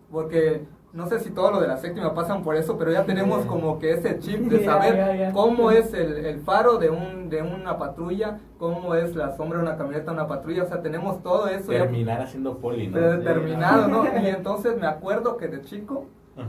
Porque 0.09 0.65
no 0.93 1.05
sé 1.07 1.19
si 1.19 1.31
todo 1.31 1.51
lo 1.51 1.59
de 1.59 1.67
la 1.67 1.75
séptima 1.77 2.13
pasan 2.13 2.43
por 2.43 2.55
eso, 2.55 2.77
pero 2.77 2.91
ya 2.93 3.03
tenemos 3.03 3.45
como 3.45 3.77
que 3.77 3.91
ese 3.91 4.19
chip 4.19 4.39
de 4.49 4.59
Ya, 4.59 4.65
saber 4.71 4.95
ya, 4.95 5.15
ya. 5.15 5.31
cómo 5.33 5.69
es 5.69 5.93
el, 5.93 6.25
el 6.25 6.39
faro 6.39 6.77
de, 6.77 6.89
un, 6.89 7.29
de 7.29 7.41
una 7.41 7.77
patrulla, 7.77 8.39
cómo 8.57 8.95
es 8.95 9.15
la 9.17 9.35
sombra 9.35 9.57
de 9.57 9.65
una 9.65 9.75
camioneta 9.75 10.11
de 10.11 10.17
una 10.17 10.27
patrulla, 10.27 10.63
o 10.63 10.67
sea, 10.67 10.81
tenemos 10.81 11.21
todo 11.21 11.47
eso 11.49 11.73
ya 11.73 11.79
Terminar 11.79 12.21
haciendo 12.21 12.57
poli, 12.57 12.87
¿no? 12.87 12.99
determinado, 12.99 13.87
¿no? 13.89 14.05
Y 14.23 14.27
entonces 14.27 14.79
me 14.79 14.87
acuerdo 14.87 15.35
que 15.35 15.49
de 15.49 15.61
chico, 15.61 16.05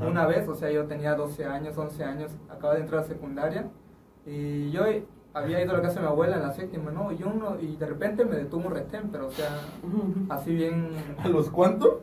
una 0.07 0.25
vez, 0.27 0.47
o 0.49 0.55
sea, 0.55 0.71
yo 0.71 0.85
tenía 0.87 1.15
12 1.17 1.45
años, 1.47 1.77
11 1.77 2.05
años, 2.05 2.31
acaba 2.49 2.75
de 2.75 2.81
entrar 2.83 3.01
a 3.01 3.05
secundaria, 3.05 3.67
y 4.25 4.71
yo 4.71 4.85
había 5.35 5.61
ido 5.63 5.73
a 5.73 5.77
la 5.77 5.83
casa 5.83 5.97
de 5.97 6.03
mi 6.03 6.07
abuela 6.07 6.37
en 6.37 6.43
la 6.43 6.53
séptima, 6.53 6.93
¿no? 6.93 7.11
Y, 7.13 7.23
uno, 7.25 7.57
y 7.61 7.77
de 7.77 7.87
repente 7.87 8.25
me 8.25 8.37
detuvo 8.37 8.69
un 8.69 8.73
retén, 8.73 9.11
pero 9.11 9.27
o 9.27 9.31
sea, 9.31 9.51
así 10.31 10.55
bien... 10.55 10.91
¿A 11.19 11.29
los 11.29 11.51
cuánto? 11.51 12.03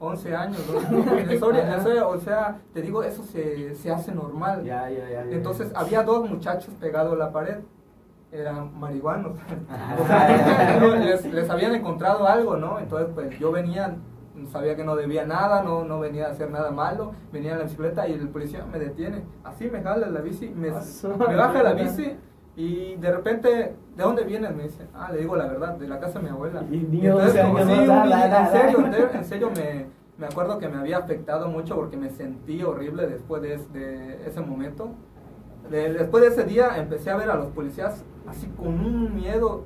11 0.00 0.34
años, 0.34 0.60
¿no? 0.90 1.16
En 1.16 2.02
o 2.02 2.18
sea, 2.18 2.58
te 2.74 2.82
digo, 2.82 3.04
eso 3.04 3.22
se, 3.22 3.76
se 3.76 3.92
hace 3.92 4.12
normal. 4.12 4.64
Ya, 4.64 4.90
ya, 4.90 5.08
ya, 5.08 5.24
ya. 5.24 5.30
Entonces 5.30 5.70
había 5.76 6.02
dos 6.02 6.28
muchachos 6.28 6.74
pegados 6.80 7.12
a 7.12 7.16
la 7.16 7.30
pared, 7.30 7.58
eran 8.32 8.76
marihuanos. 8.80 9.38
Ah. 9.70 9.96
O 10.00 10.04
sea, 10.04 10.78
no, 10.80 10.96
les, 10.96 11.24
les 11.32 11.48
habían 11.48 11.76
encontrado 11.76 12.26
algo, 12.26 12.56
¿no? 12.56 12.80
Entonces, 12.80 13.10
pues 13.14 13.38
yo 13.38 13.52
venía, 13.52 13.94
sabía 14.50 14.74
que 14.74 14.82
no 14.82 14.96
debía 14.96 15.24
nada, 15.24 15.62
no, 15.62 15.84
no 15.84 16.00
venía 16.00 16.26
a 16.26 16.30
hacer 16.30 16.50
nada 16.50 16.72
malo, 16.72 17.12
venía 17.32 17.52
en 17.52 17.58
la 17.58 17.64
bicicleta 17.64 18.08
y 18.08 18.14
el 18.14 18.28
policía 18.28 18.66
me 18.66 18.80
detiene. 18.80 19.22
Así 19.44 19.70
me 19.70 19.82
jala 19.82 20.08
la 20.08 20.20
bici, 20.20 20.48
me, 20.48 20.72
me 20.72 21.36
baja 21.36 21.62
la 21.62 21.74
bici 21.74 22.18
y 22.56 22.96
de 22.96 23.10
repente, 23.12 23.76
¿de 23.96 24.02
dónde 24.02 24.24
vienes? 24.24 24.54
Me 24.54 24.64
dice, 24.64 24.86
ah, 24.94 25.10
le 25.12 25.20
digo 25.20 25.36
la 25.36 25.46
verdad, 25.46 25.74
de 25.76 25.88
la 25.88 25.98
casa 25.98 26.18
de 26.18 26.24
mi 26.24 26.30
abuela. 26.30 26.62
Y 26.70 27.06
entonces, 27.06 27.32
sea, 27.32 27.46
como, 27.48 27.58
sí, 27.64 27.72
un 27.72 27.78
en 28.44 28.50
serio, 28.52 28.78
en 29.14 29.24
serio, 29.24 29.50
me, 29.56 29.86
me 30.18 30.26
acuerdo 30.26 30.58
que 30.58 30.68
me 30.68 30.76
había 30.78 30.98
afectado 30.98 31.48
mucho 31.48 31.74
porque 31.76 31.96
me 31.96 32.10
sentí 32.10 32.62
horrible 32.62 33.06
después 33.06 33.40
de, 33.42 33.56
de 33.72 34.26
ese 34.26 34.40
momento. 34.40 34.90
De- 35.70 35.92
después 35.94 36.22
de 36.24 36.28
ese 36.30 36.44
día 36.44 36.76
empecé 36.76 37.10
a 37.10 37.16
ver 37.16 37.30
a 37.30 37.36
los 37.36 37.46
policías 37.52 38.04
así 38.28 38.46
con 38.48 38.68
un 38.68 39.14
miedo 39.14 39.64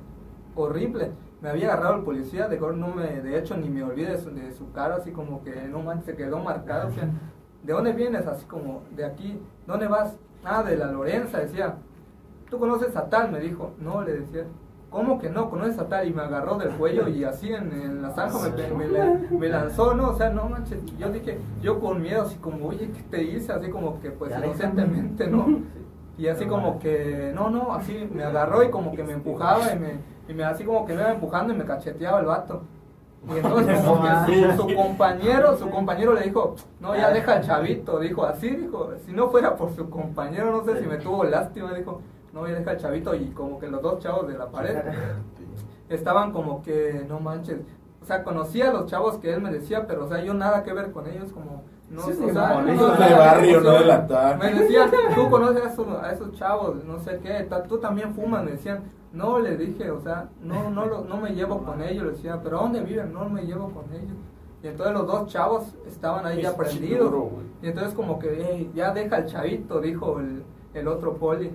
horrible. 0.55 1.11
Me 1.41 1.49
había 1.49 1.71
agarrado 1.73 1.97
el 1.97 2.03
policía, 2.03 2.47
de, 2.47 2.57
no 2.59 2.87
me, 2.87 3.21
de 3.21 3.37
hecho 3.37 3.57
ni 3.57 3.69
me 3.69 3.83
olvidé 3.83 4.11
de 4.11 4.17
su, 4.17 4.31
de 4.31 4.51
su 4.53 4.71
cara, 4.71 4.95
así 4.95 5.11
como 5.11 5.43
que 5.43 5.53
no 5.67 5.79
manches, 5.81 6.05
se 6.05 6.15
quedó 6.15 6.39
marcado. 6.39 6.87
o 6.87 6.91
sea, 6.91 7.09
¿de 7.63 7.73
dónde 7.73 7.91
vienes? 7.91 8.25
Así 8.25 8.45
como, 8.45 8.83
de 8.95 9.05
aquí, 9.05 9.39
¿dónde 9.67 9.87
vas? 9.87 10.17
Ah, 10.43 10.63
de 10.63 10.77
la 10.77 10.91
Lorenza, 10.91 11.39
decía. 11.39 11.75
¿Tú 12.49 12.59
conoces 12.59 12.95
a 12.95 13.09
tal? 13.09 13.31
Me 13.31 13.39
dijo. 13.39 13.71
No, 13.79 14.01
le 14.01 14.13
decía. 14.19 14.45
¿Cómo 14.89 15.19
que 15.19 15.29
no? 15.29 15.49
¿Conoces 15.49 15.77
a 15.79 15.87
tal? 15.89 16.07
Y 16.07 16.13
me 16.13 16.21
agarró 16.21 16.57
del 16.57 16.69
cuello 16.69 17.09
y 17.09 17.25
así 17.25 17.51
en, 17.53 17.73
en 17.73 18.01
la 18.01 18.11
zanja 18.11 18.37
me, 18.39 18.51
me, 18.73 18.85
me- 18.87 19.37
me 19.37 19.49
lanzó, 19.49 19.93
¿no? 19.93 20.09
O 20.11 20.13
sea, 20.15 20.29
no 20.29 20.47
manches. 20.47 20.79
Yo 20.97 21.09
dije, 21.09 21.39
yo 21.61 21.79
con 21.81 22.01
miedo, 22.01 22.21
así 22.21 22.37
como, 22.37 22.67
oye, 22.69 22.89
¿qué 22.91 23.01
te 23.11 23.23
hice? 23.23 23.51
Así 23.51 23.69
como 23.69 23.99
que, 23.99 24.11
pues, 24.11 24.31
inocentemente, 24.45 25.27
¿no? 25.27 25.45
Y 26.17 26.27
así 26.29 26.45
como 26.45 26.79
que, 26.79 27.31
no, 27.35 27.49
no, 27.49 27.73
así 27.75 28.09
me 28.13 28.23
agarró 28.23 28.63
y 28.63 28.69
como 28.71 28.93
que 28.95 29.03
me 29.03 29.11
empujaba 29.13 29.73
y 29.73 29.77
me, 29.77 29.99
y 30.29 30.33
me 30.33 30.45
así 30.45 30.63
como 30.63 30.85
que 30.85 30.93
me 30.93 31.01
iba 31.01 31.11
empujando 31.11 31.53
y 31.53 31.57
me 31.57 31.65
cacheteaba 31.65 32.21
el 32.21 32.25
vato. 32.25 32.61
Y 33.29 33.37
entonces 33.39 33.79
como 33.85 34.01
que 34.01 34.55
su, 34.57 34.69
su 34.69 34.75
compañero, 34.75 35.57
su 35.57 35.69
compañero 35.69 36.13
le 36.13 36.21
dijo, 36.21 36.55
no, 36.79 36.95
ya 36.95 37.09
deja 37.11 37.33
al 37.33 37.43
chavito, 37.45 37.99
dijo, 37.99 38.25
así 38.25 38.49
dijo, 38.51 38.91
si 39.05 39.11
no 39.11 39.27
fuera 39.29 39.55
por 39.57 39.75
su 39.75 39.89
compañero, 39.89 40.49
no 40.51 40.63
sé 40.63 40.79
si 40.81 40.87
me 40.87 40.95
tuvo 40.97 41.25
lástima, 41.25 41.73
dijo, 41.73 42.01
no, 42.33 42.47
ya 42.47 42.53
deja 42.55 42.71
al 42.71 42.77
chavito 42.77 43.15
y 43.15 43.27
como 43.31 43.59
que 43.59 43.67
los 43.67 43.81
dos 43.81 43.99
chavos 43.99 44.27
de 44.27 44.37
la 44.37 44.47
pared 44.49 44.75
estaban 45.89 46.31
como 46.31 46.61
que, 46.61 47.05
no 47.07 47.19
manches, 47.19 47.59
o 48.01 48.05
sea, 48.05 48.23
conocía 48.23 48.69
a 48.69 48.73
los 48.73 48.85
chavos 48.87 49.17
que 49.17 49.33
él 49.33 49.41
me 49.41 49.51
decía, 49.51 49.85
pero 49.87 50.05
o 50.05 50.07
sea, 50.07 50.23
yo 50.23 50.33
nada 50.33 50.63
que 50.63 50.73
ver 50.73 50.91
con 50.91 51.07
ellos, 51.07 51.31
como, 51.31 51.63
no, 51.89 52.01
Sí, 52.01 52.11
o 52.11 52.33
sea, 52.33 52.61
no, 52.75 52.87
de 53.07 53.13
barrio, 53.13 53.61
no 53.61 53.71
de 53.71 53.85
la 53.85 54.07
tarde. 54.07 54.51
Me 54.51 54.59
decían, 54.59 54.89
tú 55.15 55.29
conoces 55.29 55.63
a 55.63 55.67
esos, 55.69 55.87
a 56.03 56.11
esos 56.11 56.31
chavos, 56.33 56.83
no 56.83 56.99
sé 56.99 57.19
qué, 57.23 57.47
tú 57.67 57.77
también 57.77 58.13
fumas, 58.13 58.43
me 58.43 58.51
decían, 58.51 58.83
no, 59.13 59.39
le 59.39 59.55
dije, 59.55 59.89
o 59.89 60.01
sea, 60.01 60.27
no, 60.41 60.69
no, 60.69 60.85
lo- 60.85 61.05
no 61.05 61.17
me 61.17 61.29
llevo 61.31 61.63
con 61.63 61.81
ellos, 61.81 62.03
le 62.05 62.11
decía, 62.11 62.39
pero 62.43 62.59
¿a 62.59 62.61
dónde 62.63 62.81
viven? 62.81 63.13
No 63.13 63.29
me 63.29 63.43
llevo 63.43 63.69
con 63.69 63.85
ellos. 63.93 64.17
Y 64.61 64.67
entonces 64.67 64.93
los 64.93 65.07
dos 65.07 65.27
chavos 65.27 65.63
estaban 65.87 66.25
ahí 66.25 66.41
ya 66.41 66.49
prendidos. 66.57 67.09
Y 67.61 67.67
entonces 67.67 67.93
como 67.93 68.19
que, 68.19 68.51
"Ey, 68.51 68.71
ya 68.75 68.91
deja 68.91 69.17
el 69.19 69.25
chavito, 69.27 69.79
dijo 69.79 70.19
el, 70.19 70.43
el 70.73 70.87
otro 70.87 71.13
poli. 71.15 71.51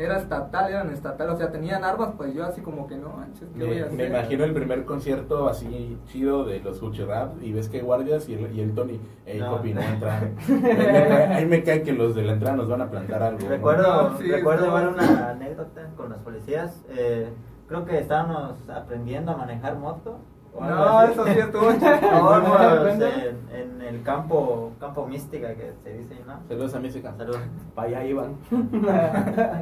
Era 0.00 0.16
estatal, 0.16 0.70
eran 0.70 0.90
estatales, 0.90 1.34
o 1.34 1.36
sea, 1.36 1.52
tenían 1.52 1.84
armas, 1.84 2.12
pues 2.16 2.32
yo 2.32 2.42
así 2.46 2.62
como 2.62 2.86
que 2.86 2.96
no 2.96 3.10
manches, 3.10 3.46
¿qué 3.54 3.64
voy 3.66 3.74
Me, 3.76 3.82
a 3.82 3.84
hacer? 3.84 3.96
me 3.98 4.06
imagino 4.06 4.44
el 4.44 4.54
primer 4.54 4.84
concierto 4.86 5.46
así 5.46 5.98
chido 6.06 6.44
de 6.44 6.60
los 6.60 6.80
Gucci 6.80 7.04
Rap 7.04 7.34
y 7.42 7.52
ves 7.52 7.68
que 7.68 7.76
hay 7.76 7.82
guardias 7.82 8.26
y 8.26 8.32
el, 8.32 8.50
y 8.56 8.62
el 8.62 8.72
Tony, 8.74 8.98
ey, 9.26 9.38
No. 9.40 9.58
no 9.58 9.62
entra. 9.62 10.20
Ahí 10.48 10.54
me 10.54 10.62
cae- 10.62 11.26
Ahí 11.34 11.46
me 11.46 11.62
cae 11.62 11.82
que 11.82 11.92
los 11.92 12.14
de 12.14 12.22
la 12.22 12.32
entrada 12.32 12.56
nos 12.56 12.66
van 12.68 12.80
a 12.80 12.90
plantar 12.90 13.22
algo. 13.22 13.46
Recuerdo, 13.46 14.10
No, 14.12 14.16
sí, 14.18 14.30
recuerdo 14.30 14.66
no. 14.80 14.90
una 14.94 15.30
anécdota 15.32 15.90
con 15.98 16.08
los 16.08 16.18
policías. 16.20 16.82
eh, 16.88 17.28
creo 17.68 17.84
que 17.84 17.98
estábamos 17.98 18.68
aprendiendo 18.70 19.32
a 19.32 19.36
manejar 19.36 19.76
moto. 19.76 20.18
No, 20.58 21.02
eso 21.02 21.24
sí 21.26 21.38
estuvo 21.38 21.72
chido. 21.78 22.90
en, 22.90 23.42
en 23.52 23.82
el 23.82 24.02
campo, 24.02 24.72
campo 24.80 25.06
mística 25.06 25.54
que 25.54 25.72
se 25.82 25.92
dice, 25.98 26.16
¿no? 26.26 26.40
Saludos 26.48 26.74
a 26.74 26.80
Música. 26.80 27.14
Salud. 27.16 27.36
Pa' 27.74 27.82
allá 27.82 28.04
iban. 28.04 28.36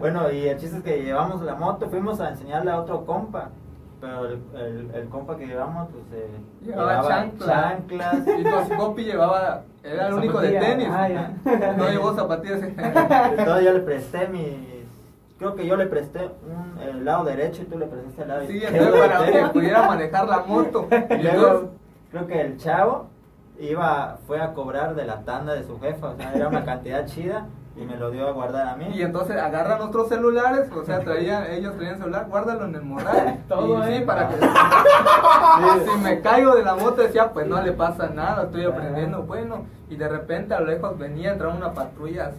Bueno, 0.00 0.30
y 0.30 0.48
el 0.48 0.58
chiste 0.58 0.78
es 0.78 0.82
que 0.82 1.02
llevamos 1.02 1.42
la 1.42 1.54
moto, 1.54 1.88
fuimos 1.88 2.20
a 2.20 2.30
enseñarle 2.30 2.70
a 2.70 2.80
otro 2.80 3.04
compa. 3.04 3.50
Pero 4.00 4.26
el, 4.26 4.40
el, 4.54 4.90
el 4.94 5.08
compa 5.08 5.36
que 5.36 5.46
llevamos, 5.46 5.88
pues, 5.90 6.04
eh, 6.12 6.30
Llevaba 6.64 7.02
chanclas. 7.08 7.48
chanclas. 7.48 8.16
Y 8.38 8.44
Cosi 8.44 8.70
Copi 8.76 9.04
llevaba, 9.04 9.62
era 9.82 10.06
el 10.06 10.14
único 10.14 10.40
de 10.40 10.52
tenis. 10.52 10.88
Ah. 10.88 11.30
No 11.76 11.88
llevó 11.90 12.14
zapatillas. 12.14 12.62
Entonces 12.62 13.64
yo 13.64 13.72
le 13.72 13.80
presté 13.80 14.28
mis. 14.28 14.77
Creo 15.38 15.54
que 15.54 15.66
yo 15.66 15.76
le 15.76 15.86
presté 15.86 16.30
un, 16.48 16.80
el 16.82 17.04
lado 17.04 17.24
derecho 17.24 17.62
y 17.62 17.66
tú 17.66 17.78
le 17.78 17.86
prestaste 17.86 18.22
el 18.22 18.28
lado 18.28 18.40
Sí, 18.46 18.54
izquierdo. 18.56 18.76
entonces 18.76 19.08
para 19.10 19.26
que 19.32 19.46
pudiera 19.52 19.82
manejar 19.86 20.28
la 20.28 20.38
moto. 20.40 20.88
Y 21.10 21.22
luego, 21.22 21.70
creo 22.10 22.26
que 22.26 22.40
el 22.40 22.56
chavo 22.58 23.06
iba, 23.60 24.18
fue 24.26 24.40
a 24.40 24.52
cobrar 24.52 24.94
de 24.94 25.04
la 25.04 25.20
tanda 25.22 25.54
de 25.54 25.64
su 25.64 25.78
jefa, 25.80 26.08
o 26.10 26.16
sea, 26.16 26.32
era 26.34 26.48
una 26.48 26.64
cantidad 26.64 27.06
chida 27.06 27.46
y 27.76 27.84
me 27.84 27.96
lo 27.96 28.10
dio 28.10 28.26
a 28.26 28.32
guardar 28.32 28.66
a 28.68 28.74
mí. 28.76 28.86
y 28.92 29.02
entonces 29.02 29.36
agarran 29.36 29.80
otros 29.80 30.08
celulares, 30.08 30.68
o 30.72 30.84
sea, 30.84 30.98
traían, 31.00 31.46
ellos 31.52 31.76
traían 31.76 31.98
celular, 31.98 32.26
guárdalo 32.28 32.64
en 32.64 32.74
el 32.74 32.82
morral. 32.82 33.38
Todo, 33.48 33.88
y 33.88 33.94
sí, 33.98 34.00
para 34.04 34.28
que 34.28 34.34
si 34.36 35.98
me 36.02 36.20
caigo 36.20 36.56
de 36.56 36.64
la 36.64 36.74
moto 36.74 37.02
decía, 37.02 37.32
pues 37.32 37.46
no 37.46 37.60
le 37.62 37.72
pasa 37.72 38.08
nada, 38.08 38.44
estoy 38.44 38.64
aprendiendo, 38.64 39.22
bueno. 39.22 39.66
Y 39.88 39.94
de 39.96 40.08
repente 40.08 40.54
a 40.54 40.60
lo 40.60 40.66
lejos 40.66 40.98
venía, 40.98 41.32
entraba 41.32 41.54
una 41.54 41.72
patrulla, 41.72 42.32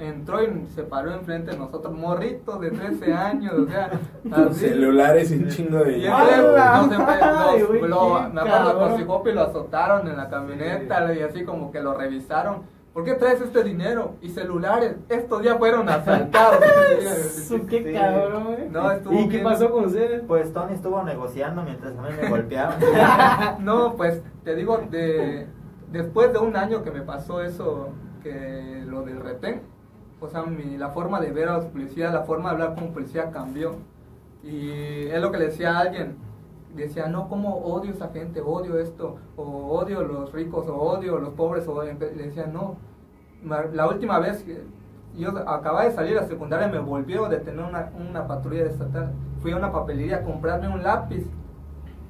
entró 0.00 0.42
y 0.42 0.66
se 0.74 0.82
paró 0.82 1.12
enfrente 1.12 1.52
de 1.52 1.58
nosotros, 1.58 1.92
morritos 1.94 2.60
de 2.60 2.70
13 2.70 3.12
años, 3.14 3.52
o 3.54 3.66
sea, 3.66 3.90
Con 4.22 4.48
así. 4.48 4.60
celulares 4.68 5.30
y 5.30 5.36
un 5.36 5.48
chingo 5.48 5.78
de 5.84 5.98
lo- 7.88 8.30
me 8.32 8.40
acuerdo 8.40 8.78
con 8.78 8.92
azotaron 9.38 10.08
en 10.08 10.16
la 10.16 10.28
camioneta 10.30 11.12
y 11.14 11.20
así 11.20 11.44
como 11.44 11.70
que 11.70 11.80
lo 11.80 11.94
revisaron. 11.94 12.80
¿Por 12.92 13.04
qué 13.04 13.14
traes 13.14 13.40
este 13.40 13.62
dinero? 13.62 14.16
Y 14.20 14.30
celulares. 14.30 14.96
Estos 15.08 15.44
ya 15.44 15.56
fueron 15.58 15.88
asaltados. 15.88 16.58
Su, 17.46 17.64
qué 17.66 17.84
Sí. 17.84 17.92
cabrón. 17.92 18.48
No, 18.72 18.90
estuvo 18.90 19.14
¿Y 19.20 19.28
qué 19.28 19.38
pasó 19.38 19.70
con 19.70 19.84
ustedes? 19.84 20.22
Pues 20.26 20.52
Tony 20.52 20.74
estuvo 20.74 21.00
negociando 21.04 21.62
mientras 21.62 21.96
a 21.96 22.02
mí 22.02 22.08
me 22.20 22.28
golpeaban. 22.28 22.78
no, 23.60 23.94
pues 23.96 24.20
te 24.42 24.56
digo, 24.56 24.80
de, 24.90 25.46
después 25.92 26.32
de 26.32 26.40
un 26.40 26.56
año 26.56 26.82
que 26.82 26.90
me 26.90 27.02
pasó 27.02 27.42
eso, 27.42 27.90
que 28.24 28.82
lo 28.86 29.02
del 29.02 29.20
retén, 29.20 29.62
o 30.20 30.28
sea, 30.28 30.42
mi- 30.44 30.76
la 30.76 30.90
forma 30.90 31.20
de 31.20 31.30
ver 31.32 31.48
a 31.48 31.54
los 31.58 31.66
policías, 31.66 32.12
la 32.12 32.22
forma 32.24 32.50
de 32.50 32.54
hablar 32.62 32.74
con 32.76 32.92
policía 32.92 33.30
cambió. 33.30 33.74
Y 34.42 34.70
es 35.08 35.20
lo 35.20 35.30
que 35.30 35.38
le 35.38 35.46
decía 35.46 35.76
a 35.76 35.80
alguien, 35.80 36.16
decía, 36.74 37.08
no, 37.08 37.28
¿cómo 37.28 37.56
odio 37.58 37.90
a 37.90 37.94
esa 37.94 38.08
gente? 38.08 38.40
Odio 38.40 38.78
esto, 38.78 39.16
o 39.36 39.42
odio 39.42 40.02
los 40.02 40.32
ricos, 40.32 40.66
o 40.68 40.76
odio 40.76 41.18
los 41.18 41.30
pobres, 41.34 41.66
o 41.68 41.82
le 41.82 41.94
decía, 41.94 42.46
no. 42.46 42.76
La 43.72 43.88
última 43.88 44.18
vez 44.18 44.44
yo 45.16 45.30
acababa 45.48 45.84
de 45.84 45.92
salir 45.92 46.18
a 46.18 46.26
secundaria 46.26 46.68
me 46.68 46.78
volvió 46.78 47.24
a 47.26 47.28
detener 47.30 47.64
una, 47.64 47.90
una 47.98 48.26
patrulla 48.26 48.64
de 48.64 48.70
estatal. 48.70 49.12
Fui 49.42 49.52
a 49.52 49.56
una 49.56 49.72
papelería 49.72 50.16
a 50.18 50.22
comprarme 50.22 50.68
un 50.68 50.82
lápiz 50.82 51.26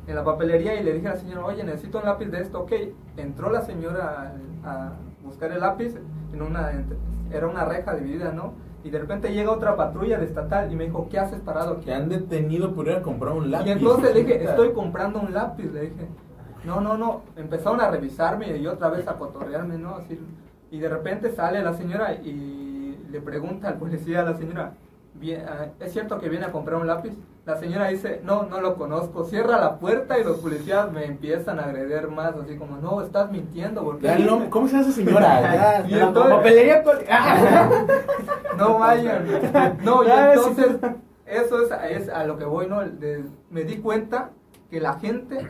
en 0.07 0.15
la 0.17 0.25
papelería 0.25 0.75
y 0.81 0.83
le 0.85 0.93
dije 0.95 1.07
a 1.09 1.15
la 1.15 1.17
señora, 1.21 1.45
oye, 1.47 1.63
necesito 1.63 1.99
un 1.99 2.05
lápiz 2.05 2.27
de 2.27 2.41
esto, 2.43 2.61
ok. 2.61 2.73
Entró 3.17 3.51
la 3.51 3.63
señora 3.63 4.35
a, 4.65 4.71
a 4.71 4.93
buscar 5.25 5.53
el 5.53 5.61
lápiz, 5.61 5.95
en 6.33 6.43
una, 6.43 6.73
era 7.33 7.47
una 7.47 7.65
reja 7.65 7.95
dividida, 7.95 8.33
¿no? 8.33 8.55
Y 8.83 8.91
de 8.91 8.99
repente 8.99 9.33
llega 9.33 9.51
otra 9.51 9.77
patrulla 9.77 10.19
de 10.19 10.25
estatal 10.25 10.73
y 10.73 10.77
me 10.77 10.85
dijo, 10.85 11.09
¿qué 11.11 11.19
haces 11.19 11.41
parado 11.41 11.73
aquí? 11.75 11.87
Te 11.87 11.95
han 11.95 12.09
detenido 12.09 12.75
por 12.75 12.87
ir 12.89 12.95
a 12.95 13.03
comprar 13.03 13.35
un 13.35 13.51
lápiz. 13.51 13.69
Y 13.69 13.73
entonces 13.73 14.15
le 14.15 14.25
dije, 14.25 14.45
estoy 14.45 14.73
comprando 14.73 15.21
un 15.21 15.35
lápiz, 15.35 15.71
le 15.71 15.83
dije. 15.83 16.09
No, 16.65 16.81
no, 16.81 16.97
no. 16.97 17.23
Empezaron 17.37 17.81
a 17.81 17.91
revisarme 17.91 18.57
y 18.57 18.67
otra 18.67 18.89
vez 18.89 19.07
a 19.09 19.15
cotorrearme, 19.15 19.77
¿no? 19.79 19.97
Así, 19.97 20.19
y 20.71 20.79
de 20.79 20.89
repente 20.89 21.31
sale 21.33 21.63
la 21.63 21.75
señora 21.75 22.15
y 22.15 22.97
le 23.11 23.21
pregunta 23.21 23.69
al 23.69 23.79
policía 23.79 24.21
a 24.21 24.25
la 24.25 24.37
señora, 24.37 24.75
"Bien, 25.15 25.45
ah, 25.49 25.67
¿es 25.81 25.93
cierto 25.93 26.19
que 26.19 26.29
viene 26.29 26.47
a 26.47 26.53
comprar 26.53 26.81
un 26.81 26.87
lápiz? 26.87 27.13
La 27.51 27.57
señora 27.59 27.89
dice, 27.89 28.21
no, 28.23 28.45
no 28.45 28.61
lo 28.61 28.77
conozco. 28.77 29.25
Cierra 29.25 29.59
la 29.59 29.77
puerta 29.81 30.17
y 30.21 30.23
los 30.25 30.39
policías 30.39 30.93
me 30.93 31.05
empiezan 31.05 31.59
a 31.59 31.65
agreder 31.65 32.07
más, 32.07 32.33
así 32.37 32.57
como, 32.57 32.77
no, 32.77 33.03
estás 33.03 33.29
mintiendo. 33.33 33.83
porque 33.83 34.07
Ya, 34.07 34.17
no, 34.19 34.49
¿Cómo 34.51 34.69
se 34.69 34.75
llama 34.75 34.85
esa 34.87 34.93
señora? 34.95 35.85
Y 35.89 35.95
entonces- 35.95 36.33
Papelería 36.37 36.83
no 38.57 38.79
vayan. 38.79 39.25
No, 39.83 40.05
y 40.05 40.11
entonces, 40.11 40.77
eso 41.27 41.63
es, 41.63 42.03
es 42.03 42.09
a 42.09 42.23
lo 42.25 42.39
que 42.39 42.45
voy, 42.45 42.69
¿no? 42.69 42.83
De- 42.83 43.25
me 43.51 43.65
di 43.65 43.79
cuenta 43.79 44.31
que 44.71 44.81
la 44.81 44.95
gente 45.01 45.49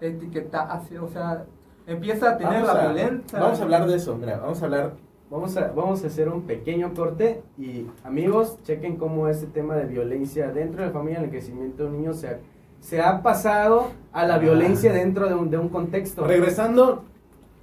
etiqueta, 0.00 0.62
así, 0.70 0.96
o 0.98 1.08
sea, 1.08 1.44
empieza 1.88 2.30
a 2.30 2.36
tener 2.36 2.62
Vamos 2.62 2.74
la 2.74 2.80
a- 2.80 2.84
violencia. 2.92 3.38
Vamos 3.40 3.58
a 3.58 3.62
hablar 3.64 3.86
de 3.88 3.96
eso, 3.96 4.14
mira, 4.14 4.38
vamos 4.38 4.62
a 4.62 4.64
hablar 4.66 4.90
Vamos 5.30 5.56
a, 5.56 5.68
vamos 5.68 6.02
a 6.02 6.08
hacer 6.08 6.28
un 6.28 6.42
pequeño 6.42 6.92
corte 6.92 7.42
y 7.56 7.86
amigos, 8.02 8.58
chequen 8.64 8.96
cómo 8.96 9.28
este 9.28 9.46
tema 9.46 9.76
de 9.76 9.86
violencia 9.86 10.50
dentro 10.50 10.80
de 10.80 10.88
la 10.88 10.92
familia, 10.92 11.18
en 11.18 11.24
el 11.26 11.30
crecimiento 11.30 11.84
de 11.84 11.88
un 11.90 11.96
niño 11.98 12.14
se 12.14 12.28
ha, 12.28 12.38
se 12.80 13.00
ha 13.00 13.22
pasado 13.22 13.92
a 14.12 14.26
la 14.26 14.38
violencia 14.38 14.92
dentro 14.92 15.28
de 15.28 15.34
un, 15.36 15.48
de 15.48 15.56
un 15.56 15.68
contexto. 15.68 16.24
Regresando, 16.24 17.04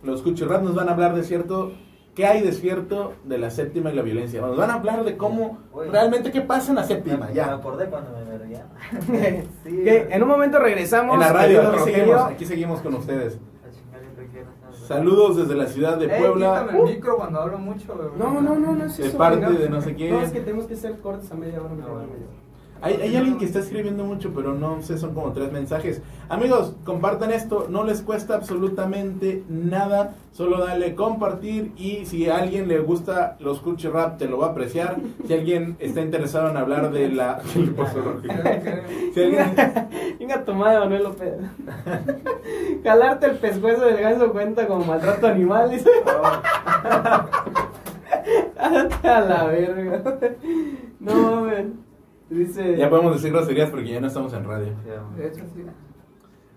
los 0.02 0.22
cuchurras 0.22 0.62
nos 0.64 0.76
van 0.76 0.88
a 0.88 0.94
hablar 0.94 1.14
de 1.14 1.24
cierto, 1.24 1.74
qué 2.16 2.26
hay 2.26 2.42
de 2.42 2.54
cierto 2.54 3.16
de 3.26 3.38
la 3.38 3.50
séptima 3.50 3.92
y 3.92 3.96
la 3.96 4.02
violencia. 4.02 4.40
Nos 4.40 4.56
van 4.56 4.70
a 4.72 4.76
hablar 4.76 5.04
de 5.04 5.18
cómo, 5.18 5.58
realmente 5.92 6.32
qué 6.32 6.40
pasa 6.40 6.70
en 6.70 6.76
la 6.76 6.82
Me, 6.84 6.88
séptima, 6.88 7.26
me 7.28 7.34
ya. 7.34 7.54
acordé 7.54 7.88
cuando 7.88 8.12
me 8.12 8.38
veía. 8.38 8.66
Sí, 9.66 9.84
en 9.86 10.24
un 10.24 10.30
momento 10.30 10.58
regresamos. 10.60 11.16
En 11.16 11.20
la 11.20 11.34
radio, 11.34 11.84
seguimos, 11.84 12.22
aquí 12.22 12.46
seguimos 12.46 12.80
con 12.80 12.94
ustedes. 12.96 13.34
A 13.36 13.72
chingar 13.72 14.02
el 14.02 14.16
requiero, 14.16 14.48
¿sabes? 14.62 14.67
Saludos 14.86 15.38
desde 15.38 15.56
la 15.56 15.66
ciudad 15.68 15.98
de 15.98 16.06
Ey, 16.06 16.22
Puebla. 16.22 16.62
quítame 16.68 16.80
el 16.90 16.96
micro 16.96 17.18
cuando 17.18 17.40
hablo 17.42 17.58
mucho. 17.58 17.94
güey. 17.96 18.10
No, 18.18 18.42
no, 18.42 18.56
no, 18.56 18.76
no 18.76 18.86
es 18.86 18.98
De 18.98 19.10
parte 19.12 19.46
de 19.54 19.70
no 19.70 19.82
sé 19.82 19.96
quién. 19.96 20.12
No, 20.14 20.22
es 20.22 20.32
que 20.32 20.40
tenemos 20.42 20.66
que 20.66 20.74
hacer 20.76 21.00
cortes 21.00 21.32
a 21.32 21.36
media 21.36 21.60
hora. 21.62 21.74
media 21.74 21.86
hora. 21.92 22.06
Hay, 22.82 22.96
hay 22.96 23.16
alguien 23.16 23.38
que 23.38 23.46
está 23.46 23.60
escribiendo 23.60 24.04
mucho, 24.04 24.32
pero 24.34 24.54
no 24.54 24.82
sé, 24.82 24.98
son 24.98 25.14
como 25.14 25.32
tres 25.32 25.52
mensajes. 25.52 26.02
Amigos, 26.30 26.76
compartan 26.84 27.32
esto, 27.32 27.68
no 27.70 27.84
les 27.84 28.02
cuesta 28.02 28.36
absolutamente 28.36 29.44
nada, 29.50 30.16
solo 30.32 30.66
dale 30.66 30.96
compartir 30.96 31.72
y 31.78 32.06
si 32.06 32.30
a 32.30 32.38
alguien 32.38 32.68
le 32.68 32.80
gusta 32.80 33.38
los 33.40 33.60
culture 33.60 33.94
rap 33.94 34.18
te 34.18 34.28
lo 34.28 34.38
va 34.38 34.48
a 34.48 34.50
apreciar. 34.52 34.98
Si 35.26 35.34
alguien 35.34 35.78
está 35.80 36.02
interesado 36.02 36.50
en 36.50 36.58
hablar 36.58 36.92
de 36.92 37.10
la... 37.10 37.42
¿Qué 37.54 37.60
le 37.60 37.72
pasó? 37.72 38.00
Si 39.14 39.22
alguien, 39.22 39.56
Chinga 40.18 40.44
tu 40.44 40.54
madre, 40.54 40.80
Manuel 40.80 41.04
López. 41.04 41.34
Jalarte 42.84 43.28
el 43.28 43.38
pescuezo 43.38 43.86
del 43.86 43.98
ganso 43.98 44.32
cuenta 44.32 44.68
como 44.68 44.86
maltrato 44.86 45.28
animal. 45.28 45.70
Dice. 45.72 45.90
Ándate 48.58 49.08
a 49.08 49.22
la 49.22 49.46
verga. 49.46 50.02
No 51.00 51.14
mames. 51.14 51.66
Dice. 52.30 52.78
Ya 52.78 52.90
podemos 52.90 53.14
decir 53.14 53.32
groserías 53.32 53.70
porque 53.70 53.90
ya 53.90 54.02
no 54.02 54.08
estamos 54.08 54.34
en 54.34 54.44
radio. 54.44 54.74
De 55.18 55.28
hecho, 55.28 55.44
sí. 55.56 55.64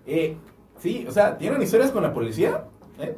Eh, 0.05 0.37
sí, 0.77 1.05
o 1.07 1.11
sea, 1.11 1.37
¿tienen 1.37 1.61
historias 1.61 1.91
con 1.91 2.03
la 2.03 2.13
policía? 2.13 2.65
¿Eh? 2.99 3.15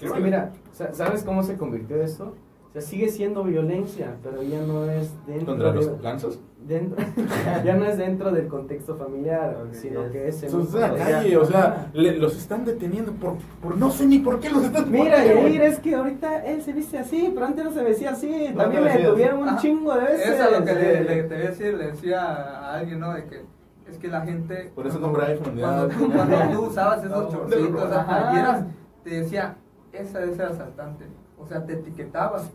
Es 0.00 0.10
que 0.12 0.20
mira, 0.20 0.52
sa- 0.72 0.92
¿sabes 0.94 1.22
cómo 1.22 1.42
se 1.42 1.56
convirtió 1.56 2.02
esto? 2.02 2.34
O 2.68 2.72
sea, 2.72 2.80
sigue 2.82 3.08
siendo 3.08 3.44
violencia, 3.44 4.16
pero 4.22 4.42
ya 4.42 4.62
no 4.62 4.84
es 4.90 5.12
dentro 5.26 5.46
¿Contra 5.46 5.68
de- 5.72 5.76
los 5.76 6.00
gansos? 6.02 6.40
Dentro, 6.66 6.96
ya 7.64 7.74
no 7.74 7.84
es 7.84 7.96
dentro 7.98 8.30
del 8.30 8.46
contexto 8.46 8.96
familiar, 8.96 9.56
sino 9.72 10.04
es- 10.04 10.12
que 10.12 10.28
es 10.28 10.42
en 10.42 10.50
Son 10.50 10.60
un 10.62 10.72
de 10.72 10.80
la 10.80 10.88
contexto- 10.90 11.12
calle, 11.12 11.36
o 11.36 11.44
sea, 11.44 11.90
le- 11.92 12.16
los 12.18 12.36
están 12.36 12.64
deteniendo 12.64 13.12
por, 13.12 13.36
por 13.62 13.76
no 13.76 13.90
sé 13.90 14.06
ni 14.06 14.18
por 14.18 14.38
qué 14.40 14.50
los 14.50 14.64
están 14.64 14.90
Mira. 14.90 15.24
Yair, 15.24 15.62
es 15.62 15.78
que 15.80 15.94
ahorita 15.94 16.44
él 16.46 16.62
se 16.62 16.72
viste 16.72 16.98
así, 16.98 17.30
pero 17.34 17.46
antes 17.46 17.64
no 17.64 17.72
se 17.72 17.82
vestía 17.82 18.10
así. 18.10 18.48
No 18.54 18.62
También 18.62 18.84
vestías. 18.84 19.04
detuvieron 19.04 19.42
un 19.42 19.48
Ajá. 19.48 19.58
chingo 19.58 19.94
de 19.94 20.00
veces. 20.00 20.28
Eso 20.28 20.44
es 20.50 20.58
lo 20.58 20.64
que 20.64 20.74
le, 20.74 20.92
eh. 20.98 21.04
le- 21.04 21.22
te 21.24 21.34
voy 21.34 21.44
a 21.44 21.48
decir, 21.50 21.74
le 21.74 21.86
decía 21.92 22.20
a 22.22 22.74
alguien, 22.76 23.00
¿no? 23.00 23.14
De 23.14 23.24
que 23.24 23.42
es 23.90 23.98
que 23.98 24.08
la 24.08 24.20
gente. 24.20 24.70
Por 24.74 24.86
eso 24.86 25.00
cuando- 25.00 25.18
compra 25.18 25.32
iPhone. 25.34 25.58
Cuando 25.58 25.88
tú, 25.88 26.12
cuando 26.12 26.36
tú 26.52 26.66
usabas 26.66 27.04
esos 27.04 27.10
No, 27.10 27.28
chorcitos, 27.30 27.92
ajá. 27.92 28.06
playeras, 28.30 28.64
te 29.02 29.10
decía, 29.10 29.56
esa 29.92 30.22
es 30.24 30.38
el 30.38 30.46
asaltante. 30.46 31.06
O 31.38 31.46
sea, 31.46 31.64
te 31.64 31.72
etiquetabas. 31.72 32.50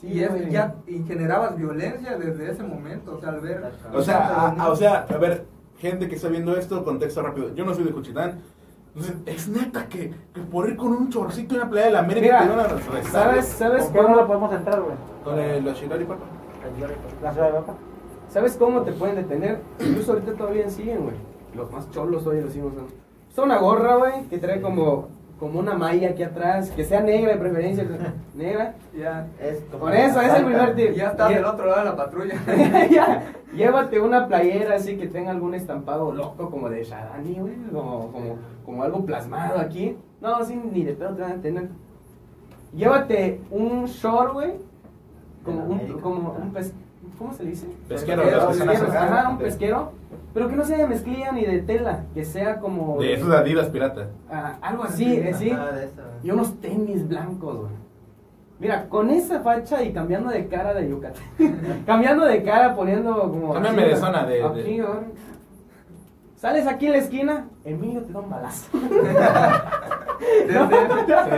Sí, 0.00 0.06
y, 0.12 0.22
es- 0.22 0.50
ya, 0.50 0.74
y 0.86 1.02
generabas 1.04 1.56
violencia 1.56 2.16
desde 2.18 2.50
ese 2.52 2.62
momento. 2.62 3.16
O 3.16 3.20
sea, 3.20 3.30
al 3.30 3.40
ver. 3.40 3.72
O 3.92 4.02
sea, 4.02 4.18
a- 4.28 4.50
a- 4.50 4.68
o 4.70 4.76
sea, 4.76 5.06
a 5.08 5.16
ver, 5.18 5.44
gente 5.78 6.08
que 6.08 6.14
está 6.16 6.28
viendo 6.28 6.56
esto, 6.56 6.84
contexto 6.84 7.22
rápido. 7.22 7.54
Yo 7.54 7.64
no 7.64 7.74
soy 7.74 7.84
de 7.84 7.90
Cuchitán. 7.92 8.40
Entonces, 8.94 9.16
es 9.26 9.48
neta 9.48 9.86
que, 9.88 10.12
que 10.32 10.40
por 10.40 10.68
ir 10.68 10.76
con 10.76 10.88
un 10.92 11.08
chorcito 11.10 11.54
y 11.54 11.58
una 11.58 11.68
playa 11.68 11.86
de 11.86 11.92
la 11.92 11.98
América 12.00 12.40
Mira, 12.42 12.66
te 12.68 12.74
a. 12.74 13.02
¿sabes, 13.04 13.46
sabes 13.46 13.84
¿Con 13.84 13.92
qué 13.92 13.98
no 13.98 14.04
cómo, 14.06 14.16
lo 14.16 14.26
podemos 14.26 14.52
entrar, 14.54 14.80
güey? 14.80 14.96
Con 15.24 15.38
el. 15.38 15.64
La 15.64 15.74
ciudad 15.74 15.98
de 15.98 17.52
Bapa. 17.52 17.74
¿Sabes 18.28 18.56
cómo 18.56 18.82
te 18.82 18.92
pueden 18.92 19.16
detener? 19.16 19.60
Incluso 19.80 20.12
ahorita 20.12 20.32
todavía 20.34 20.68
siguen, 20.68 21.02
güey. 21.04 21.16
Los 21.54 21.70
más 21.72 21.90
cholos 21.90 22.26
hoy 22.26 22.40
los 22.40 22.52
siguen 22.52 22.68
usando. 22.68 22.88
Es 23.30 23.38
una 23.38 23.58
gorra, 23.58 23.96
güey, 23.96 24.24
que 24.28 24.38
trae 24.38 24.60
como, 24.60 25.08
como 25.38 25.60
una 25.60 25.74
malla 25.74 26.10
aquí 26.10 26.22
atrás, 26.22 26.70
que 26.70 26.84
sea 26.84 27.00
negra 27.00 27.32
de 27.32 27.38
preferencia. 27.38 27.86
negra. 28.34 28.74
Ya, 28.96 29.26
Es 29.40 29.60
Por 29.62 29.94
eso, 29.94 30.20
es 30.20 30.34
el 30.34 30.44
primer 30.44 30.74
tip. 30.74 30.92
ya 30.94 31.10
estás 31.10 31.28
del 31.28 31.44
otro 31.44 31.66
lado 31.66 31.78
de 31.78 31.84
la 31.84 31.96
patrulla. 31.96 32.34
Ya, 32.90 33.22
Llévate 33.54 34.00
una 34.00 34.26
playera 34.26 34.74
así 34.76 34.96
que 34.96 35.06
tenga 35.06 35.30
algún 35.30 35.54
estampado 35.54 36.12
loco 36.12 36.50
como 36.50 36.68
de 36.68 36.84
Shadani, 36.84 37.38
güey, 37.40 37.54
como, 37.72 38.12
como, 38.12 38.36
como 38.64 38.82
algo 38.82 39.06
plasmado 39.06 39.58
aquí. 39.58 39.96
No, 40.20 40.36
así 40.36 40.54
ni 40.56 40.84
de 40.84 40.92
pedo 40.94 41.14
te 41.14 41.22
van 41.22 41.32
a 41.32 41.40
tener. 41.40 41.68
Llévate 42.74 43.40
un 43.50 43.86
short, 43.86 44.34
güey, 44.34 44.52
como 45.44 45.64
un, 45.64 45.78
como 46.00 46.32
un 46.32 46.52
pes, 46.52 46.74
¿cómo 47.16 47.32
se 47.32 47.44
le 47.44 47.50
dice? 47.50 47.66
Pesquero, 47.88 48.22
Pesquero, 48.22 48.48
pesquero, 48.48 48.92
ajá, 48.92 49.28
un 49.30 49.38
pesquero, 49.38 49.92
pero 50.38 50.50
que 50.50 50.56
no 50.56 50.64
sea 50.64 50.78
de 50.78 50.86
mezclilla 50.86 51.32
ni 51.32 51.44
de 51.44 51.58
tela, 51.62 52.04
que 52.14 52.24
sea 52.24 52.60
como 52.60 53.00
De 53.00 53.14
esos 53.14 53.28
Adidas 53.34 53.68
pirata. 53.70 54.06
ah, 54.30 54.56
algo 54.62 54.84
así, 54.84 55.04
eh, 55.16 55.34
sí, 55.36 55.50
Ajá, 55.50 55.72
de 55.72 55.86
eso. 55.86 56.02
y 56.22 56.30
unos 56.30 56.60
tenis 56.60 57.08
blancos, 57.08 57.56
güey. 57.56 57.72
Mira, 58.60 58.88
con 58.88 59.10
esa 59.10 59.40
facha 59.40 59.82
y 59.82 59.92
cambiando 59.92 60.30
de 60.30 60.46
cara 60.46 60.74
de 60.74 60.88
Yucatán. 60.88 61.22
cambiando 61.86 62.24
de 62.24 62.42
cara, 62.44 62.74
poniendo 62.76 63.12
como. 63.30 63.52
Cámbiame 63.52 63.84
de 63.88 63.96
zona, 63.96 64.24
de- 64.26 64.44
Aquí, 64.44 64.78
de-. 64.78 64.84
Sales 66.36 66.66
aquí 66.68 66.86
en 66.86 66.92
la 66.92 66.98
esquina, 66.98 67.48
Emilio 67.64 68.00
te 68.02 68.12
da 68.12 68.20
un 68.20 68.30
balazo. 68.30 68.66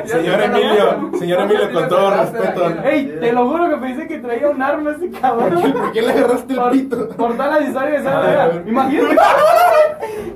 Señor 0.06 0.40
Emilio, 0.42 1.10
señor 1.18 1.40
Emilio, 1.42 1.72
con 1.72 1.88
todo 1.88 2.10
respeto. 2.16 2.72
Ey, 2.84 3.16
te 3.20 3.32
lo 3.32 3.48
juro 3.48 3.68
que 3.70 3.76
pensé 3.76 4.06
que 4.08 4.18
traía 4.18 4.48
un 4.48 4.62
arma 4.62 4.92
ese 4.92 5.10
cabrón. 5.10 5.72
¿Por 5.72 5.92
qué 5.92 6.02
le 6.02 6.12
agarraste 6.12 6.54
el 6.54 6.70
pito? 6.70 7.08
por 7.10 7.36
dar 7.36 7.50
la 7.52 7.60
historia 7.60 8.00
de 8.00 8.08
A 8.08 8.20
ver, 8.20 8.38
a 8.40 8.46
ver. 8.48 8.64
Imagínate. 8.66 9.16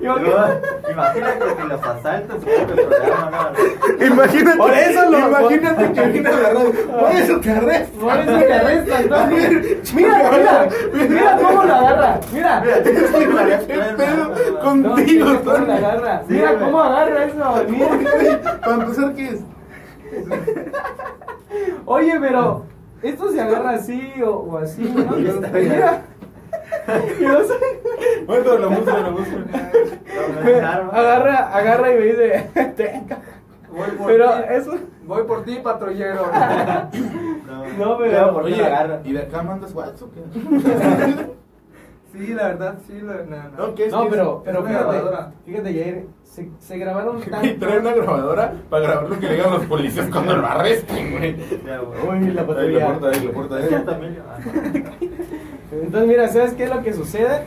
Imagínate. 0.03 1.57
Que 1.57 1.65
los 1.65 1.83
asaltos. 1.83 2.37
Imagínate. 4.01 4.59
Por 4.59 4.73
eso 4.75 5.11
lo- 5.11 5.19
Imagínate 5.19 5.93
que 5.93 6.03
viene 6.09 6.31
la. 6.31 6.51
Por 7.01 7.11
eso 7.13 7.41
te 7.41 7.51
arresto. 7.51 7.99
Por 8.01 8.19
eso 8.19 8.39
te 8.39 8.53
arrestan. 8.53 9.31
Mira, 9.95 10.31
mira, 10.31 10.69
mira 11.09 11.37
cómo 11.41 11.63
lo 11.65 11.75
agarra. 11.75 12.21
Mira. 12.33 12.63
¿Qué 12.63 13.79
pedo 13.97 14.25
No, 14.29 14.61
contigo, 14.61 15.27
agarra. 15.75 16.23
Sí, 16.27 16.33
Mira 16.35 16.59
cómo 16.59 16.81
agarra 16.81 17.25
eso. 17.25 17.65
Mira. 17.69 18.61
Para 18.61 18.75
empezar, 18.75 19.15
¿qué 19.15 19.29
es? 19.29 19.41
Oye, 21.87 22.15
pero 22.21 22.65
esto 23.03 23.31
se 23.31 23.41
agarra 23.41 23.71
así 23.71 24.13
o, 24.23 24.31
o 24.31 24.59
así, 24.59 24.83
¿no? 24.83 25.17
Mira. 25.53 26.03
Y 27.21 27.25
no 27.25 27.41
sé, 27.45 27.55
Bueno, 28.27 28.59
lo 28.59 28.71
muestro, 28.71 29.01
lo 29.01 29.11
muestro. 29.13 29.39
me 30.45 30.55
agarra, 30.61 31.55
agarra 31.55 31.93
y 31.93 31.95
me 31.99 32.05
dice, 32.07 32.51
"Tenga". 32.77 33.19
Voy 33.71 33.91
por 33.99 34.07
pero 34.07 34.31
ti. 34.35 34.41
eso, 34.51 34.75
Voy 35.07 35.23
por 35.25 35.45
ti, 35.45 35.59
patrullero. 35.63 36.27
No, 37.79 37.99
pero- 37.99 38.33
¿por 38.33 38.45
qué 38.47 38.53
Oye, 38.55 38.65
agarra? 38.65 39.01
¿y 39.05 39.13
de 39.13 39.21
acá 39.23 39.43
mandas 39.43 39.75
WhatsApp 39.75 40.09
o 40.09 40.11
qué? 40.13 41.35
Sí, 42.17 42.33
la 42.33 42.49
verdad, 42.49 42.79
sí. 42.87 43.01
La, 43.03 43.15
no, 43.25 43.51
no. 43.57 43.67
No, 43.69 43.75
¿qué 43.75 43.87
es? 43.87 43.93
no, 43.93 44.01
¿Qué 44.03 44.07
es? 44.07 44.11
pero, 44.13 44.43
pero 44.45 44.63
fíjate, 44.65 44.85
grabadora. 44.85 45.33
fíjate, 45.45 45.73
Jair, 45.75 46.07
se, 46.23 46.51
se 46.61 46.79
grabaron 46.79 47.19
Y 47.27 47.31
tanto. 47.31 47.67
trae 47.67 47.79
una 47.81 47.93
grabadora 47.93 48.53
para 48.71 48.87
grabar 48.87 49.09
lo 49.11 49.19
que 49.19 49.27
le 49.27 49.35
digan 49.35 49.51
los 49.53 49.65
policías 49.67 50.09
cuando 50.11 50.37
lo 50.37 50.47
arresten, 50.47 51.11
güey. 51.13 51.37
Ya, 51.67 51.79
güey. 51.79 52.23
Uy, 52.23 52.31
la 52.33 52.41
Ahí, 52.43 52.47
patrulla. 52.47 52.89
ahí, 53.11 53.29
porta 53.35 53.59
¿Es 53.59 53.63
ahí. 53.65 53.69
cierto, 53.69 53.91
Emilio? 53.93 54.23
Ah, 54.29 54.39
Entonces, 55.73 56.09
mira, 56.09 56.29
¿sabes 56.29 56.53
qué 56.55 56.65
es 56.65 56.71
lo 56.75 56.83
que 56.83 56.93
sucede? 56.93 57.43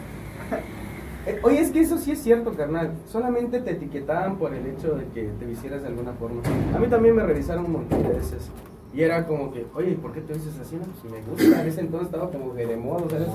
Eh, 1.26 1.39
Oye, 1.43 1.59
es 1.59 1.72
que 1.72 1.82
eso 1.82 1.97
sí 1.97 2.11
es 2.11 2.20
cierto, 2.24 2.53
carnal. 2.53 2.91
Solamente 3.05 3.59
te 3.59 3.72
etiquetaban 3.72 4.38
por 4.38 4.53
el 4.53 4.65
hecho 4.65 4.95
de 4.95 5.05
que 5.13 5.24
te 5.39 5.45
visieras 5.45 5.82
de 5.82 5.89
alguna 5.89 6.13
forma. 6.13 6.41
A 6.76 6.80
mí 6.80 6.88
también 6.88 7.15
me 7.15 7.24
revisaron 7.24 7.65
un 7.65 7.72
montón 7.74 8.03
de 8.03 8.09
veces. 8.09 8.49
Y 8.97 9.03
era 9.03 9.27
como 9.27 9.53
que, 9.53 9.63
oye, 9.75 9.91
¿por 9.93 10.11
qué 10.11 10.21
te 10.21 10.33
vistes 10.33 10.59
así? 10.59 10.75
No, 10.75 10.81
pues 10.85 11.13
me 11.13 11.21
gusta. 11.21 11.61
En 11.61 11.67
ese 11.67 11.81
entonces 11.81 12.07
estaba 12.07 12.31
como 12.31 12.55
que 12.55 12.65
de 12.65 12.77
moda, 12.77 13.07
¿sabes? 13.07 13.27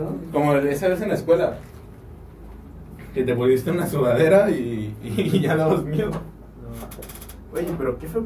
¿no? 0.00 0.16
Como 0.32 0.54
esa 0.54 0.88
vez 0.88 1.02
en 1.02 1.08
la 1.08 1.14
escuela. 1.14 1.58
Que 3.12 3.22
te 3.24 3.34
pusiste 3.34 3.70
una 3.70 3.86
sudadera 3.86 4.50
y, 4.50 4.96
y 5.02 5.40
ya 5.42 5.56
dabas 5.56 5.84
miedo. 5.84 6.10
Oye, 7.52 7.66
pero 7.76 7.98
qué 7.98 8.06
feo. 8.06 8.24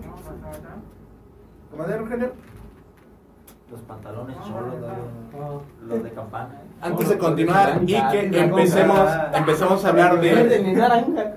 Comadre 1.73 1.99
Rogelio. 1.99 2.33
Los 3.73 3.81
pantalones 3.81 4.37
cholos, 4.43 4.75
¿no? 5.33 5.63
los 5.89 6.05
de 6.05 6.11
campana. 6.13 6.63
¿eh? 6.63 6.77
Antes 6.81 7.09
de 7.09 7.19
continuar 7.19 7.81
y 7.83 7.87
que 7.87 8.39
empecemos, 8.39 9.11
empecemos 9.35 9.85
a 9.85 9.89
hablar 9.89 10.21
de, 10.21 10.63
ni 10.63 10.75
naranja. 10.75 11.33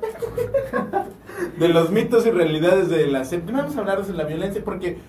de 1.60 1.68
los 1.70 1.90
mitos 1.90 2.28
y 2.28 2.30
realidades 2.30 2.90
de 2.90 3.08
la 3.08 3.26
séptima. 3.26 3.62
Vamos 3.62 3.76
a 3.76 3.80
hablar 3.80 4.06
de 4.06 4.14
la 4.14 4.26
violencia 4.26 4.62
porque 4.64 5.00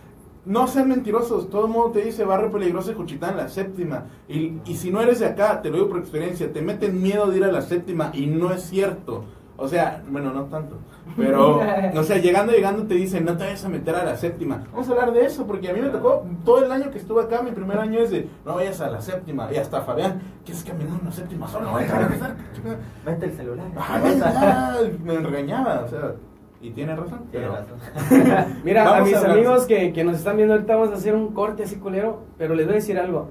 no 0.48 0.66
sean 0.66 0.88
mentirosos. 0.88 1.50
Todo 1.50 1.66
el 1.66 1.72
mundo 1.72 1.90
te 1.90 2.00
dice 2.00 2.24
barrio 2.24 2.50
peligroso 2.50 2.88
de 2.88 2.94
Juchitán, 2.94 3.36
la 3.36 3.48
séptima. 3.48 4.06
Y, 4.28 4.60
y 4.64 4.76
si 4.76 4.90
no 4.90 5.00
eres 5.02 5.20
de 5.20 5.26
acá, 5.26 5.60
te 5.60 5.68
lo 5.68 5.76
digo 5.76 5.88
por 5.90 5.98
experiencia, 5.98 6.50
te 6.52 6.62
meten 6.62 7.02
miedo 7.02 7.26
de 7.26 7.36
ir 7.36 7.44
a 7.44 7.52
la 7.52 7.60
séptima 7.60 8.10
y 8.14 8.26
no 8.26 8.52
es 8.52 8.62
cierto. 8.62 9.24
O 9.60 9.68
sea, 9.68 10.02
bueno, 10.08 10.32
no 10.32 10.44
tanto. 10.44 10.78
Pero, 11.16 11.60
o 11.94 12.02
sea, 12.02 12.16
llegando, 12.18 12.52
llegando 12.52 12.86
te 12.86 12.94
dicen, 12.94 13.26
no 13.26 13.36
te 13.36 13.44
vayas 13.44 13.64
a 13.64 13.68
meter 13.68 13.94
a 13.94 14.04
la 14.04 14.16
séptima. 14.16 14.62
Vamos 14.72 14.88
a 14.88 14.92
hablar 14.92 15.12
de 15.12 15.26
eso, 15.26 15.46
porque 15.46 15.68
a 15.68 15.74
mí 15.74 15.80
me 15.80 15.90
tocó 15.90 16.24
todo 16.44 16.64
el 16.64 16.72
año 16.72 16.90
que 16.90 16.98
estuve 16.98 17.24
acá, 17.24 17.42
mi 17.42 17.50
primer 17.50 17.76
año 17.76 18.00
es 18.00 18.10
de, 18.10 18.28
no 18.46 18.54
vayas 18.54 18.80
a 18.80 18.88
la 18.88 19.02
séptima. 19.02 19.52
Y 19.52 19.56
hasta 19.56 19.82
Fabián, 19.82 20.20
¿quieres 20.46 20.64
caminar 20.64 20.96
a 20.96 21.02
una 21.02 21.12
séptima 21.12 21.46
solo? 21.48 21.74
Vete 21.74 21.92
a 21.92 21.98
regresar. 21.98 22.36
Vete 23.04 23.26
el 23.26 23.32
celular. 23.32 23.66
Ah, 23.76 24.78
me 25.04 25.18
regañaba, 25.18 25.82
o 25.84 25.88
sea, 25.88 26.14
y 26.60 26.70
tiene 26.70 26.96
razón. 26.96 27.26
Tiene 27.30 27.46
Pero, 27.46 27.56
razón. 27.56 28.56
Mira, 28.64 28.96
a 28.96 29.02
mis 29.02 29.14
a 29.14 29.32
amigos 29.32 29.66
que, 29.66 29.92
que 29.92 30.04
nos 30.04 30.16
están 30.16 30.36
viendo 30.36 30.54
ahorita 30.54 30.74
vamos 30.76 30.90
a 30.90 30.94
hacer 30.96 31.14
un 31.14 31.32
corte 31.32 31.62
así 31.64 31.76
culero, 31.76 32.24
pero 32.36 32.54
les 32.54 32.66
voy 32.66 32.74
a 32.74 32.76
decir 32.76 32.98
algo. 32.98 33.28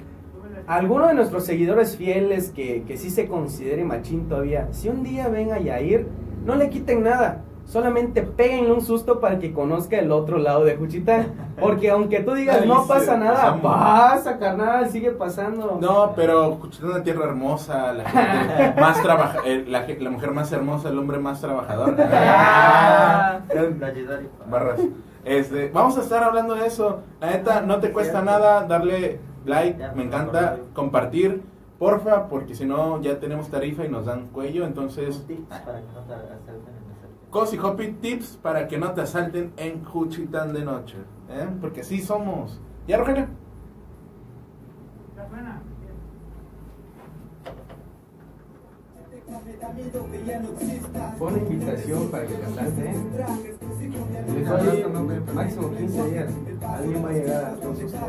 Alguno 0.66 1.08
de 1.08 1.14
nuestros 1.14 1.46
seguidores 1.46 1.96
fieles 1.96 2.50
que, 2.50 2.84
que 2.84 2.98
sí 2.98 3.10
se 3.10 3.28
considere 3.28 3.86
machín 3.86 4.28
todavía, 4.28 4.68
si 4.72 4.90
un 4.90 5.04
día 5.04 5.28
ven 5.30 5.52
a 5.52 5.60
Yair, 5.60 6.08
no 6.46 6.56
le 6.56 6.70
quiten 6.70 7.04
nada. 7.04 7.44
Solamente 7.68 8.22
péguenle 8.22 8.72
un 8.72 8.82
susto 8.82 9.20
para 9.20 9.40
que 9.40 9.52
conozca 9.52 10.00
el 10.00 10.10
otro 10.14 10.38
lado 10.38 10.64
de 10.64 10.78
Juchitán. 10.78 11.34
Porque 11.60 11.90
aunque 11.90 12.22
tú 12.22 12.34
digas 12.34 12.66
no 12.66 12.88
pasa 12.88 13.18
nada, 13.18 13.62
pasa, 13.62 14.40
carnal, 14.40 14.90
sigue 14.90 15.12
pasando. 15.12 15.78
no, 15.82 16.14
pero 16.16 16.56
Juchitán 16.56 16.90
es 16.90 16.96
una 16.96 17.04
tierra 17.04 17.26
hermosa, 17.26 17.92
la 17.92 18.10
gente 18.10 18.74
más 18.82 19.02
trabaja, 19.02 19.40
eh, 19.46 19.66
la, 19.68 20.10
mujer 20.10 20.32
más 20.32 20.50
hermosa, 20.54 20.88
el 20.88 20.98
hombre 20.98 21.20
más 21.20 21.42
trabajador. 21.42 21.98
Ah. 22.00 23.40
Barras. 24.50 24.80
Este, 25.26 25.70
vamos 25.74 25.98
a 25.98 26.02
estar 26.02 26.24
hablando 26.24 26.56
de 26.56 26.68
eso. 26.68 27.02
La 27.20 27.32
neta, 27.32 27.62
no 27.62 27.82
te 27.82 27.92
cuesta 27.92 28.22
nada 28.22 28.66
darle 28.66 29.20
like, 29.46 29.78
me 29.94 30.04
encanta 30.04 30.58
compartir. 30.74 31.42
Porfa, 31.78 32.28
porque 32.28 32.56
si 32.56 32.66
no 32.66 33.02
ya 33.02 33.20
tenemos 33.20 33.50
tarifa 33.50 33.86
y 33.86 33.90
nos 33.90 34.06
dan 34.06 34.28
cuello, 34.28 34.66
entonces... 34.66 35.24
Cosi 37.30 37.58
Hopi 37.58 37.94
Tips 37.94 38.38
para 38.42 38.68
que 38.68 38.78
no 38.78 38.94
te 38.94 39.02
asalten 39.02 39.54
en 39.58 39.84
Juchitán 39.84 40.54
de 40.54 40.64
noche. 40.64 40.98
¿eh? 41.30 41.48
Porque 41.60 41.82
así 41.82 42.02
somos. 42.02 42.60
¿Ya, 42.88 42.98
Rogelio? 42.98 43.28
Buena. 45.30 45.62
Pon 51.20 51.38
invitación 51.38 52.10
para 52.12 52.26
que 52.28 52.34
te 52.34 52.46
asalte, 52.46 52.82
¿eh? 52.82 52.96
Les 54.36 54.48
doy 54.48 54.86
máximo 55.34 55.72
15 55.76 56.10
días. 56.10 56.34
Alguien 56.62 57.06
va 57.06 57.10
a 57.10 57.14
llegar 57.14 57.46
a 57.46 57.54
todos 57.56 57.78
ustedes. 57.84 58.02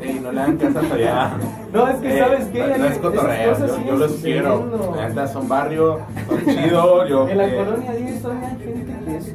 Ey, 0.00 0.20
no 0.20 0.32
le 0.32 0.40
hagan 0.40 0.56
caso 0.56 0.78
hasta 0.78 0.94
allá. 0.94 1.36
No, 1.72 1.88
es 1.88 1.96
que 1.96 2.14
Eh, 2.14 2.18
sabes 2.20 2.44
qué, 2.46 2.58
No, 2.66 2.78
no 2.78 2.84
es 2.86 2.98
cotorreo, 2.98 3.58
yo, 3.58 3.84
yo 3.86 3.96
los 3.96 4.12
quiero. 4.12 4.94
La 5.14 5.26
son 5.28 5.48
barrio, 5.48 6.00
son 6.26 6.44
chido. 6.44 7.06
Yo, 7.06 7.28
En 7.28 7.38
la 7.38 7.48
eh, 7.48 7.56
colonia 7.56 7.92
10 7.92 8.22
todavía 8.22 8.48
hay 8.48 8.58
gente 8.58 9.04
que 9.04 9.16
es 9.16 9.34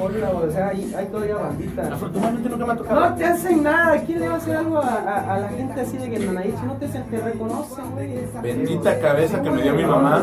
o 0.00 0.50
sea, 0.50 0.68
hay, 0.68 0.94
hay 0.96 1.06
todavía 1.06 1.36
bandita. 1.36 1.82
Afortunadamente 1.94 2.48
nunca 2.48 2.66
me 2.66 2.72
ha 2.72 2.76
tocado. 2.76 3.00
No 3.00 3.14
te 3.16 3.24
hacen 3.24 3.62
nada, 3.62 4.00
¿quién 4.02 4.20
le 4.20 4.28
va 4.28 4.34
a 4.34 4.38
hacer 4.38 4.56
algo 4.56 4.78
a, 4.78 4.86
a, 4.88 5.34
a 5.34 5.40
la 5.40 5.48
gente 5.48 5.80
así 5.80 5.96
de 5.98 6.10
que 6.10 6.18
no 6.20 6.32
no 6.32 6.72
te 6.78 6.88
te 6.88 7.18
reconocen, 7.18 7.90
güey? 7.92 8.18
Bendita 8.42 8.98
cabeza 9.00 9.42
que 9.42 9.50
me 9.50 9.62
dio 9.62 9.74
mi 9.74 9.84
mamá. 9.84 10.22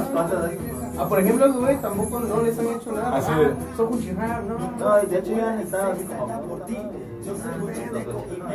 Ah, 0.98 1.08
por 1.08 1.20
ejemplo, 1.20 1.48
los 1.48 1.58
güey 1.58 1.78
tampoco 1.78 2.20
no 2.20 2.42
les 2.42 2.60
han 2.60 2.68
hecho 2.68 2.92
nada. 2.92 3.16
Así 3.16 3.32
Ah, 3.34 3.40
de- 3.40 3.78
Son 3.78 3.88
cuchillar, 3.88 4.44
no. 4.44 4.58
No, 4.78 5.04
y 5.04 5.06
de 5.08 5.18
hecho 5.20 5.32
ya 5.32 5.54
han 5.54 5.60
estado 5.60 5.92
así 5.94 6.04
como 6.04 6.42
por 6.42 6.66
ti. 6.66 6.78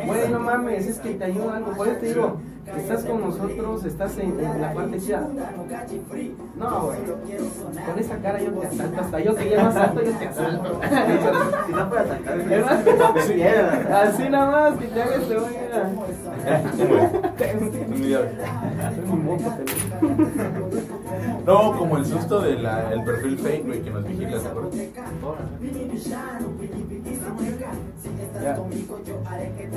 Güey, 0.05 0.29
no 0.29 0.39
mames, 0.39 0.85
es 0.87 0.99
que 0.99 1.13
te 1.15 1.23
ayuda 1.23 1.57
algo. 1.57 1.71
Por 1.71 1.87
eso 1.87 1.97
te 1.99 2.05
digo, 2.07 2.37
estás 2.77 3.03
con 3.05 3.21
nosotros, 3.21 3.85
estás 3.85 4.17
en, 4.17 4.39
en 4.39 4.61
la 4.61 4.73
parte 4.73 4.99
chida. 4.99 5.27
No, 6.55 6.81
güey. 6.85 6.97
Con 7.85 7.99
esa 7.99 8.17
cara 8.17 8.41
yo 8.41 8.51
te 8.51 8.67
asalto. 8.67 9.01
Hasta 9.01 9.19
yo 9.19 9.35
que 9.35 9.45
llevo 9.45 9.67
asalto, 9.67 10.03
yo 10.03 10.11
te 10.11 10.27
asalto. 10.27 10.79
Si 11.65 11.71
no 11.71 11.89
caro, 11.89 12.43
¿Verdad? 12.45 12.83
me 13.15 13.33
quieras. 13.33 13.85
Así 13.91 14.29
nada 14.29 14.51
más, 14.51 14.79
que 14.79 14.87
te 14.87 15.01
hagas 15.01 15.27
te 15.27 15.35
voy 15.35 15.55
a. 15.55 15.89
No, 21.45 21.77
como 21.77 21.97
el 21.97 22.05
susto 22.05 22.41
del 22.41 22.67
perfil 23.05 23.37
fake, 23.37 23.65
güey, 23.65 23.81
que 23.81 23.89
nos 23.91 24.03
vigila. 24.05 24.39
¿te 24.39 24.47
acuerdas? 24.47 24.75
Ya. 28.41 28.57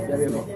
Ya 0.09 0.17
viejo. 0.17 0.47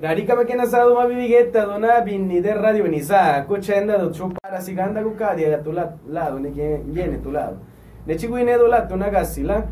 Rarika 0.00 0.36
makena 0.36 0.66
sadu 0.66 0.94
ma 0.94 1.06
bibigeta 1.06 1.66
dona 1.66 2.00
binni 2.00 2.40
de 2.40 2.54
radio 2.54 2.84
benisa 2.84 3.44
cochenda 3.46 3.98
do 3.98 4.10
chupara 4.10 4.60
siganda 4.60 5.02
gukadia 5.02 5.54
a 5.58 5.62
tu 5.62 5.72
la- 5.72 5.92
lado 6.08 6.38
ne 6.38 6.48
viene 6.50 7.20
tu 7.22 7.30
lado. 7.30 7.56
Ne 8.06 8.14
chiguine 8.16 8.56
do 8.56 8.66
lato 8.68 8.96
na 8.96 9.10
gasila 9.10 9.66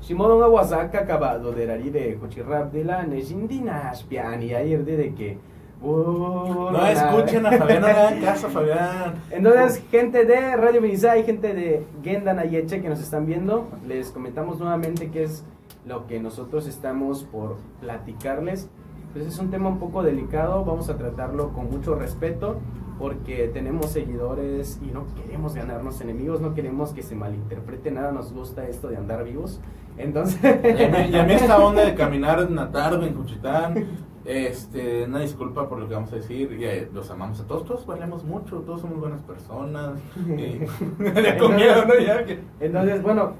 Shimodo 0.00 0.36
nga 0.38 0.48
wasaka 0.48 1.00
acabado 1.00 1.52
de 1.52 1.66
rari 1.66 1.90
de 1.90 2.16
cochirrap 2.18 2.72
de 2.72 2.84
la 2.84 3.02
ne 3.02 3.20
jindina 3.20 3.92
spiani 3.92 4.54
ayer 4.54 4.82
de 4.82 5.12
que 5.12 5.36
Oh, 5.82 6.68
No 6.72 6.86
escuchen 6.86 7.46
a 7.46 7.52
Fabián, 7.52 7.80
no 7.80 7.86
le 7.86 7.92
hagan 7.92 8.20
caso 8.20 8.46
a 8.48 8.50
Fabián. 8.58 9.14
entonces, 9.30 9.82
gente 9.90 10.24
de 10.26 10.56
Radio 10.56 10.80
Benizá 10.82 11.16
y 11.16 11.24
gente 11.24 11.54
de 11.54 11.86
Gendan 12.04 12.38
Ayeche 12.38 12.82
que 12.82 12.88
nos 12.88 13.00
están 13.00 13.24
viendo, 13.26 13.66
les 13.86 14.10
comentamos 14.10 14.58
nuevamente 14.58 15.10
qué 15.10 15.22
es 15.24 15.44
lo 15.86 16.06
que 16.06 16.20
nosotros 16.20 16.66
estamos 16.66 17.24
por 17.24 17.56
platicarles. 17.80 18.68
Pues 19.14 19.26
es 19.26 19.38
un 19.38 19.50
tema 19.50 19.68
un 19.70 19.78
poco 19.78 20.02
delicado, 20.02 20.64
vamos 20.64 20.88
a 20.88 20.96
tratarlo 20.96 21.52
con 21.52 21.70
mucho 21.70 21.94
respeto 21.96 22.58
porque 22.98 23.50
tenemos 23.52 23.86
seguidores 23.90 24.78
y 24.82 24.92
no 24.92 25.06
queremos 25.16 25.54
ganarnos 25.54 26.00
enemigos, 26.02 26.40
no 26.42 26.54
queremos 26.54 26.92
que 26.92 27.02
se 27.02 27.14
malinterprete 27.16 27.90
nada, 27.90 28.12
nos 28.12 28.32
gusta 28.32 28.68
esto 28.68 28.88
de 28.88 28.98
andar 28.98 29.24
vivos. 29.24 29.60
Entonces, 29.96 30.38
Y 30.44 31.16
a 31.16 31.24
mí- 31.24 31.32
esta 31.32 31.58
onda 31.64 31.84
de 31.86 31.94
caminar 31.94 32.40
en 32.40 32.54
la 32.54 32.70
tarde 32.70 33.06
en 33.08 33.16
Juchitán, 33.16 33.86
este, 34.30 35.04
una 35.04 35.20
disculpa 35.20 35.68
por 35.68 35.78
lo 35.80 35.88
que 35.88 35.94
vamos 35.94 36.12
a 36.12 36.16
decir, 36.16 36.56
eh, 36.62 36.88
los 36.92 37.10
amamos 37.10 37.40
a 37.40 37.46
todos, 37.46 37.64
todos 37.64 37.86
valemos 37.86 38.22
mucho, 38.24 38.58
todos 38.60 38.80
somos 38.80 39.00
buenas 39.00 39.22
personas. 39.22 39.98
con 41.40 41.56
miedo, 41.56 41.84
¿no? 41.86 41.98
Ya 41.98 42.24
que- 42.24 42.40
Entonces, 42.60 43.02
bueno, 43.02 43.32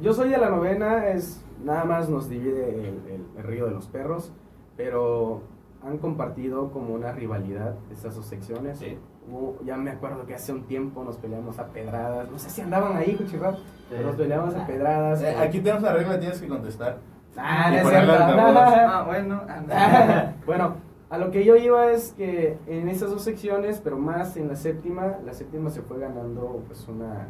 yo 0.00 0.12
soy 0.14 0.30
de 0.30 0.38
la 0.38 0.50
novena, 0.50 1.08
es 1.08 1.42
nada 1.64 1.84
más 1.84 2.08
nos 2.08 2.28
divide 2.28 2.70
el, 2.70 2.86
el- 3.10 3.26
el 3.36 3.42
río 3.44 3.66
de 3.66 3.72
los 3.72 3.86
perros, 3.88 4.32
pero 4.76 5.42
han 5.82 5.98
compartido 5.98 6.70
como 6.72 6.94
una 6.94 7.12
rivalidad 7.12 7.74
estas 7.92 8.16
dos 8.16 8.26
secciones. 8.26 8.78
Sí. 8.78 8.96
Hubo- 9.30 9.58
ya 9.64 9.76
me 9.76 9.90
acuerdo 9.90 10.24
que 10.26 10.34
hace 10.34 10.52
un 10.52 10.62
tiempo 10.64 11.02
nos 11.04 11.16
peleamos 11.18 11.58
a 11.58 11.66
pedradas, 11.66 12.30
no 12.30 12.38
sé 12.38 12.48
si 12.50 12.60
andaban 12.60 12.96
ahí, 12.96 13.14
Cuchirrap, 13.16 13.56
Sí. 13.56 14.02
nos 14.04 14.14
peleamos 14.16 14.54
a 14.54 14.66
pedradas. 14.66 15.22
Eh, 15.22 15.34
aquí 15.36 15.60
tenemos 15.60 15.82
la 15.82 15.92
regla, 15.92 16.18
tienes 16.18 16.40
que 16.40 16.48
contestar. 16.48 16.98
Ah, 17.36 17.70
y. 17.72 17.76
Ah, 17.86 19.04
bueno. 19.06 19.42
anda. 19.48 20.34
bueno, 20.46 20.74
a 21.10 21.18
lo 21.18 21.30
que 21.30 21.44
yo 21.44 21.56
iba 21.56 21.90
es 21.92 22.12
que 22.12 22.58
en 22.66 22.88
esas 22.88 23.10
dos 23.10 23.22
secciones, 23.22 23.80
pero 23.82 23.96
más 23.96 24.36
en 24.36 24.48
la 24.48 24.56
séptima, 24.56 25.18
la 25.24 25.32
séptima 25.32 25.70
se 25.70 25.82
fue 25.82 25.98
ganando 25.98 26.62
pues 26.66 26.86
una, 26.88 27.28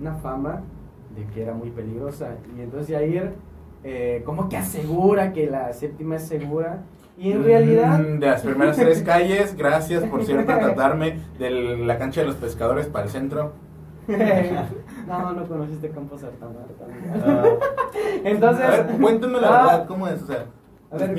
una 0.00 0.14
fama 0.14 0.62
de 1.14 1.24
que 1.32 1.42
era 1.42 1.54
muy 1.54 1.70
peligrosa. 1.70 2.36
Y 2.56 2.60
entonces 2.60 2.88
Yair 2.88 3.34
eh, 3.84 4.22
como 4.24 4.48
que 4.48 4.56
asegura 4.56 5.32
que 5.32 5.48
la 5.48 5.72
séptima 5.72 6.16
es 6.16 6.26
segura. 6.26 6.82
Y 7.16 7.32
en 7.32 7.44
realidad... 7.44 7.98
Mm, 7.98 8.18
De 8.18 8.26
las 8.26 8.42
primeras 8.42 8.76
tres 8.76 9.02
calles, 9.06 9.56
gracias 9.56 10.04
por 10.04 10.24
siempre 10.24 10.56
tratarme 10.56 11.20
de 11.38 11.50
la 11.50 11.96
cancha 11.96 12.20
de 12.20 12.26
los 12.26 12.36
pescadores 12.36 12.86
para 12.88 13.04
el 13.04 13.10
centro. 13.10 13.52
No, 15.06 15.32
no 15.32 15.46
conociste 15.48 15.90
Campos 15.90 16.22
Altamar 16.24 16.66
también. 16.78 17.04
Ah, 17.24 17.44
Entonces... 18.24 18.64
a 18.64 18.70
ver, 18.82 19.00
cuéntenme 19.00 19.40
la 19.40 19.48
Ah, 19.48 19.66
verdad, 19.66 19.86
¿cómo 19.88 20.06
es? 20.08 20.22
O 20.22 20.26
sea, 20.26 20.46
A 20.90 20.96
ver. 20.96 21.14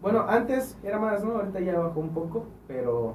Bueno, 0.00 0.24
antes 0.28 0.76
era 0.82 0.98
más, 0.98 1.22
¿no? 1.24 1.34
Ahorita 1.36 1.60
ya 1.60 1.78
bajó 1.78 2.00
un 2.00 2.10
poco, 2.10 2.46
pero 2.66 3.14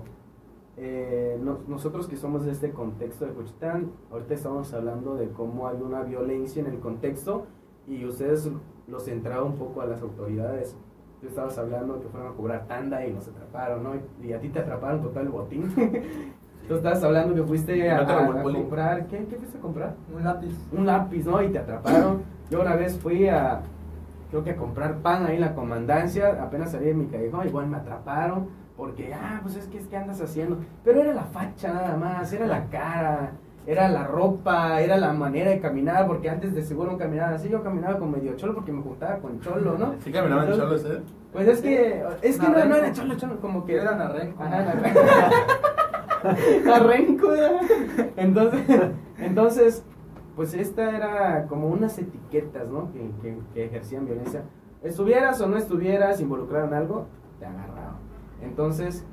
eh, 0.78 1.38
no- 1.42 1.60
nosotros 1.68 2.08
que 2.08 2.16
somos 2.16 2.46
de 2.46 2.52
este 2.52 2.72
contexto 2.72 3.26
de 3.26 3.32
Juchitán, 3.34 3.92
ahorita 4.12 4.34
estamos 4.34 4.74
hablando 4.74 5.16
de 5.16 5.30
cómo 5.32 5.68
hay 5.68 5.82
una 5.82 6.04
violencia 6.04 6.62
en 6.62 6.68
el 6.68 6.80
contexto 6.80 7.46
y 7.88 8.06
ustedes 8.06 8.50
los 8.88 9.04
centraron 9.04 9.48
un 9.54 9.56
poco 9.58 9.82
a 9.82 9.86
las 9.86 10.02
autoridades. 10.02 10.78
Tú 11.20 11.28
estabas 11.28 11.58
hablando 11.58 12.00
que 12.00 12.08
fueron 12.10 12.32
a 12.32 12.36
cobrar 12.36 12.68
tanda 12.68 13.04
y 13.06 13.12
nos 13.12 13.28
atraparon, 13.28 13.84
¿no? 13.84 13.94
Y 14.24 14.34
a 14.34 14.40
ti 14.40 14.50
te 14.50 14.60
atraparon 14.60 15.02
el 15.16 15.30
botín. 15.30 15.74
Tú 16.68 16.76
estabas 16.76 17.02
hablando 17.02 17.34
que 17.34 17.44
fuiste 17.44 17.90
a, 17.90 18.06
comprar, 18.44 19.06
¿qué, 19.08 19.26
¿qué 19.26 19.38
fuiste 19.38 19.58
a 19.58 19.62
comprar? 19.62 19.96
Un 20.14 20.24
lápiz. 20.24 20.54
un 20.74 20.86
lápiz, 20.86 21.26
¿no? 21.26 21.42
Y 21.42 21.50
te 21.50 21.60
atraparon. 21.60 22.24
Yo 22.50 22.60
una 22.60 22.76
vez 22.76 22.98
fui 22.98 23.28
a, 23.30 23.62
creo 24.30 24.44
que 24.44 24.52
a 24.52 24.56
comprar 24.58 24.98
pan 24.98 25.26
ahí 25.26 25.36
en 25.36 25.42
la 25.42 25.56
comandancia, 25.56 26.42
apenas 26.42 26.72
salí 26.72 26.88
de 26.88 26.94
mi 26.94 27.06
callejón, 27.06 27.48
igual 27.48 27.68
me 27.68 27.78
atraparon, 27.78 28.50
porque, 28.76 29.14
ah, 29.14 29.40
pues 29.42 29.56
es 29.56 29.68
que, 29.68 29.78
es 29.78 29.88
que 29.88 29.96
andas 29.96 30.22
haciendo. 30.22 30.58
Pero 30.84 31.02
era 31.02 31.14
la 31.14 31.24
facha 31.24 31.74
nada 31.74 31.96
más, 31.96 32.34
era 32.34 32.46
la 32.46 32.66
cara, 32.66 33.32
era 33.66 33.88
la 33.88 34.06
ropa, 34.06 34.82
era 34.82 34.98
la 34.98 35.14
manera 35.14 35.52
de 35.52 35.60
caminar, 35.60 36.06
porque 36.06 36.30
antes 36.30 36.54
de 36.54 36.64
seguro 36.64 36.92
no 36.92 36.98
caminaba 36.98 37.36
así, 37.36 37.48
yo 37.48 37.64
caminaba 37.64 37.98
con 37.98 38.12
medio 38.12 38.36
cholo 38.36 38.54
porque 38.54 38.74
me 38.74 38.82
juntaba 38.82 39.20
con 39.20 39.40
cholo, 39.40 39.78
¿no? 39.78 39.96
¿Sí 40.04 40.12
caminaban 40.12 40.48
solos 40.48 40.82
ustedes? 40.82 41.02
Pues 41.32 41.48
es 41.48 41.62
que, 41.62 42.04
es 42.22 42.40
que 42.40 42.48
no, 42.48 42.66
no 42.66 42.76
era 42.76 42.92
cholo, 42.92 43.16
cholo, 43.16 43.40
como 43.40 43.66
que... 43.66 43.76
Eran 43.76 44.02
arrenco. 44.02 44.44
Ajá, 44.44 44.74
era. 46.24 47.60
Entonces, 48.18 48.92
entonces, 49.18 49.86
pues 50.36 50.54
esta 50.54 50.96
era 50.96 51.48
como 51.48 51.68
unas 51.68 51.98
etiquetas, 51.98 52.68
¿no? 52.68 52.92
Que, 52.92 53.10
que- 53.22 53.40
que 53.54 53.66
ejercían 53.66 54.06
violencia. 54.06 54.44
Estuvieras 54.84 55.42
o 55.42 55.48
no 55.48 55.58
estuvieras 55.58 56.22
involucrado 56.22 56.68
en 56.68 56.74
algo, 56.74 57.08
te 57.40 57.46
agarraron. 57.46 57.96
Entonces, 58.42 59.06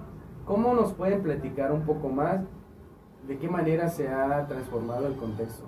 ¿cómo 0.44 0.74
nos 0.74 0.92
pueden 0.92 1.22
platicar 1.22 1.72
un 1.72 1.82
poco 1.82 2.08
más 2.10 2.40
de 3.26 3.38
qué 3.38 3.48
manera 3.48 3.88
se 3.88 4.08
ha 4.08 4.46
transformado 4.46 5.06
el 5.06 5.16
contexto? 5.16 5.64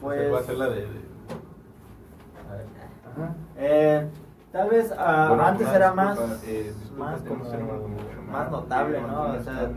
Pues, 0.00 0.32
Va 0.32 0.38
a 0.40 0.42
ser 0.42 0.56
la 0.56 0.68
de... 0.68 0.80
de- 0.82 1.06
Ajá. 3.06 3.34
eh, 3.56 4.08
tal 4.56 4.68
vez 4.70 4.88
Bueno, 4.88 5.42
antes 5.46 5.68
era 5.68 5.92
más, 5.94 6.18
eh, 6.46 6.74
más, 6.96 7.20
como- 7.22 7.44
más 8.32 8.50
notable, 8.50 9.00
¿no? 9.02 9.22
O 9.34 9.42
sea, 9.42 9.70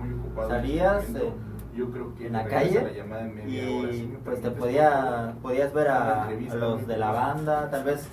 salías 0.48 1.04
este 1.04 1.20
momento. 1.20 1.44
en- 1.46 1.50
Yo 1.76 1.92
creo 1.92 2.16
que 2.16 2.28
en 2.28 2.34
la 2.34 2.44
calle 2.46 2.82
la 2.82 2.82
hora, 2.82 3.94
si 3.94 4.00
y 4.04 4.08
me 4.08 4.18
pues 4.20 4.42
te 4.42 4.52
podía, 4.52 5.36
podías 5.42 5.72
ver 5.74 5.88
a, 5.88 6.28
los 6.56 6.86
de 6.88 6.98
la 6.98 7.12
banda, 7.12 7.70
tal 7.70 7.84
vez 7.86 8.06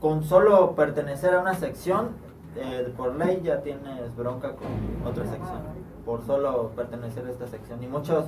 con 0.00 0.22
solo 0.24 0.74
pertenecer 0.74 1.34
a 1.34 1.40
una 1.40 1.52
sección, 1.54 2.10
eh, 2.56 2.92
por 2.96 3.16
ley 3.16 3.40
ya 3.44 3.60
tienes 3.60 4.16
bronca 4.16 4.52
con 4.52 4.68
otra 5.06 5.24
sección, 5.24 5.60
por 6.06 6.24
solo 6.24 6.70
pertenecer 6.74 7.26
a 7.26 7.30
esta 7.30 7.46
sección. 7.48 7.82
Y 7.82 7.88
muchos, 7.88 8.24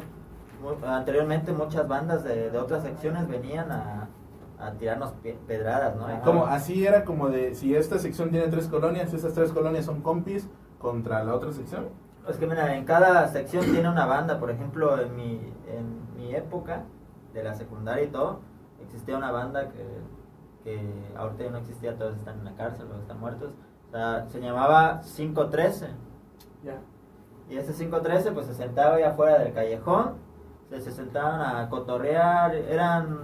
mu- 0.63 0.85
anteriormente 0.87 1.53
muchas 1.53 1.89
bandas 1.89 2.23
de, 2.25 2.51
de 2.51 2.59
otras 2.59 2.83
secciones 2.83 3.27
venían 3.29 3.71
a, 3.73 4.09
a 4.63 4.73
tirarnos 4.73 5.13
pedradas, 5.47 5.97
¿no? 5.97 6.07
Como 6.23 6.47
así 6.47 6.87
era 6.87 7.05
como 7.05 7.29
de 7.29 7.55
si 7.55 7.75
esta 7.75 7.99
sección 7.99 8.31
tiene 8.31 8.49
tres 8.49 8.69
colonias, 8.69 9.13
esas 9.13 9.35
tres 9.35 9.53
colonias 9.53 9.85
son 9.85 10.03
compis 10.03 10.49
contra 10.79 11.25
la 11.25 11.35
otra 11.35 11.53
sección. 11.53 11.89
Es 12.29 12.37
que 12.37 12.47
mira, 12.47 12.77
en 12.77 12.85
cada 12.85 13.27
sección 13.29 13.65
tiene 13.65 13.89
una 13.89 14.07
banda, 14.07 14.39
por 14.39 14.51
ejemplo, 14.51 15.01
en 15.01 15.17
mi, 15.17 15.53
en 15.67 16.17
mi 16.17 16.35
época 16.35 16.85
de 17.35 17.43
la 17.43 17.55
secundaria 17.55 18.05
y 18.05 18.09
todo, 18.09 18.41
existía 18.81 19.17
una 19.17 19.33
banda 19.33 19.69
que, 19.71 19.85
que 20.63 20.81
ahorita 21.17 21.45
ya 21.45 21.51
no 21.51 21.59
existía, 21.59 21.97
todos 21.99 22.17
están 22.17 22.39
en 22.39 22.45
la 22.45 22.55
cárcel, 22.55 22.87
todos 22.87 23.01
están 23.01 23.19
muertos. 23.19 23.53
O 23.89 23.91
sea, 23.91 24.27
se 24.29 24.41
llamaba 24.41 25.01
513. 25.17 25.89
Ya. 26.63 26.79
Y 27.51 27.57
ese 27.57 27.73
513 27.73 28.31
pues 28.31 28.47
se 28.47 28.55
sentaba 28.55 28.95
ahí 28.97 29.03
afuera 29.03 29.39
del 29.39 29.53
callejón, 29.53 30.15
se, 30.71 30.81
se 30.81 30.93
sentaban 30.93 31.41
a 31.41 31.69
cotorrear, 31.69 32.55
eran, 32.55 33.19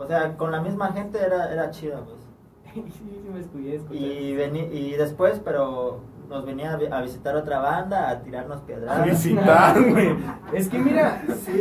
o 0.00 0.06
sea, 0.06 0.36
con 0.36 0.50
la 0.50 0.60
misma 0.60 0.92
gente 0.92 1.18
era, 1.24 1.52
era 1.52 1.70
chido, 1.70 2.04
pues. 2.04 2.74
sí, 2.74 2.92
sí 2.94 3.30
me 3.32 3.40
escuché, 3.40 3.74
escuché. 3.76 3.98
Y, 3.98 4.92
después, 4.92 5.40
pero 5.44 6.00
nos 6.28 6.46
venía 6.46 6.72
a 6.72 6.76
vi- 6.76 6.86
a 6.86 7.00
visitar 7.02 7.34
otra 7.34 7.58
banda, 7.58 8.08
a 8.08 8.20
tirarnos 8.22 8.58
A 8.58 8.66
pedradas. 8.66 9.04
visitar, 9.10 9.82
güey. 9.90 10.14
Es 10.52 10.68
que 10.68 10.78
mira, 10.78 11.20
Sí, 11.44 11.60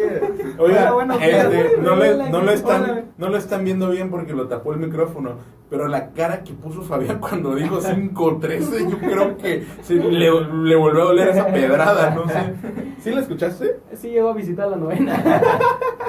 Oiga, 0.60 0.92
Bueno, 0.92 1.16
bueno, 1.16 1.26
este, 1.26 1.78
no, 1.82 1.96
le- 1.96 2.30
no, 2.30 2.42
lo 2.42 2.52
están, 2.52 3.06
no 3.18 3.30
lo 3.30 3.38
están 3.38 3.64
viendo 3.64 3.90
bien 3.90 4.12
porque 4.12 4.34
lo 4.34 4.48
tapó 4.48 4.74
el 4.74 4.80
micrófono. 4.80 5.32
Pero 5.72 5.88
la 5.88 6.10
cara 6.12 6.44
que 6.44 6.54
puso 6.54 6.82
Fabián 6.84 7.20
cuando 7.22 7.56
dijo 7.56 7.80
5-13, 7.82 8.90
yo 8.90 8.98
creo 9.00 9.38
que 9.38 9.66
se 9.82 9.96
le, 9.96 10.30
le 10.32 10.76
volvió 10.76 11.02
a 11.02 11.06
doler 11.06 11.28
esa 11.30 11.48
pedrada, 11.48 12.12
no 12.12 12.28
sé. 12.30 12.54
¿Sí 13.00 13.12
la 13.12 13.22
escuchaste? 13.22 13.80
sí 13.94 14.10
llegó 14.10 14.30
a 14.30 14.34
visitar 14.34 14.68
la 14.68 14.78
novena. 14.78 15.16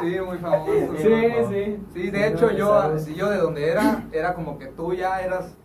Sí, 0.00 0.16
muy 0.24 0.38
famoso. 0.38 0.72
Sí, 0.96 1.08
famoso. 1.08 1.50
sí. 1.50 1.78
Sí, 1.92 2.10
de 2.10 2.18
Sí, 2.18 2.24
hecho 2.24 2.46
no, 2.46 2.52
yo, 2.52 2.98
si 2.98 3.14
yo 3.14 3.28
de 3.30 3.38
donde 3.38 3.68
era, 3.68 4.04
era 4.12 4.34
como 4.34 4.58
que 4.58 4.66
tú 4.66 4.94
ya 4.94 5.20
eras, 5.20 5.56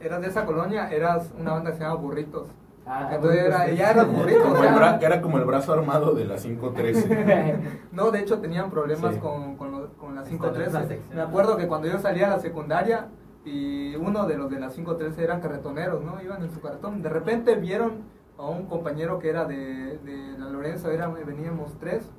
eras 0.00 0.20
de 0.22 0.28
esa 0.28 0.44
colonia, 0.46 0.88
eras 0.90 1.32
una 1.38 1.52
banda 1.52 1.70
que 1.72 1.76
se 1.78 1.82
llama 1.84 1.96
Burritos. 1.96 2.48
Ah, 2.86 3.10
Entonces 3.14 3.44
era, 3.44 3.70
ya 3.70 3.90
eras 3.92 4.06
burritos. 4.06 4.42
Como 4.42 4.56
sea, 4.60 4.76
bra- 4.76 4.98
que 4.98 5.06
era 5.06 5.22
como 5.22 5.38
el 5.38 5.44
brazo 5.44 5.72
armado 5.72 6.12
de 6.14 6.26
la 6.26 6.36
5-13. 6.36 7.56
No, 7.92 8.10
de 8.10 8.20
hecho 8.20 8.40
tenían 8.40 8.70
problemas 8.70 9.14
Sí. 9.14 9.20
con, 9.20 9.56
con, 9.56 9.70
lo- 9.72 9.92
con 9.96 10.14
la 10.14 10.22
Esta 10.22 10.34
es 10.34 10.40
la 10.40 10.48
513. 10.50 10.88
sección. 10.88 11.16
Me 11.16 11.22
acuerdo 11.22 11.56
que 11.56 11.66
cuando 11.66 11.88
yo 11.88 11.98
salía 11.98 12.26
a 12.26 12.30
la 12.36 12.40
secundaria 12.40 13.08
y 13.44 13.94
uno 13.96 14.26
de 14.26 14.36
los 14.36 14.50
de 14.50 14.60
la 14.60 14.68
513 14.68 15.22
eran 15.24 15.40
carretoneros, 15.40 16.02
¿no? 16.02 16.20
Iban 16.22 16.42
en 16.42 16.50
su 16.50 16.60
carretón. 16.60 17.02
De 17.02 17.08
repente 17.08 17.54
vieron 17.56 18.02
a 18.38 18.46
un 18.46 18.66
compañero 18.66 19.18
que 19.18 19.28
era 19.28 19.44
de, 19.44 19.98
de 19.98 20.38
la 20.38 20.48
Lorenzo, 20.50 20.90
era, 20.90 21.08
veníamos 21.08 21.78
tres. 21.78 22.10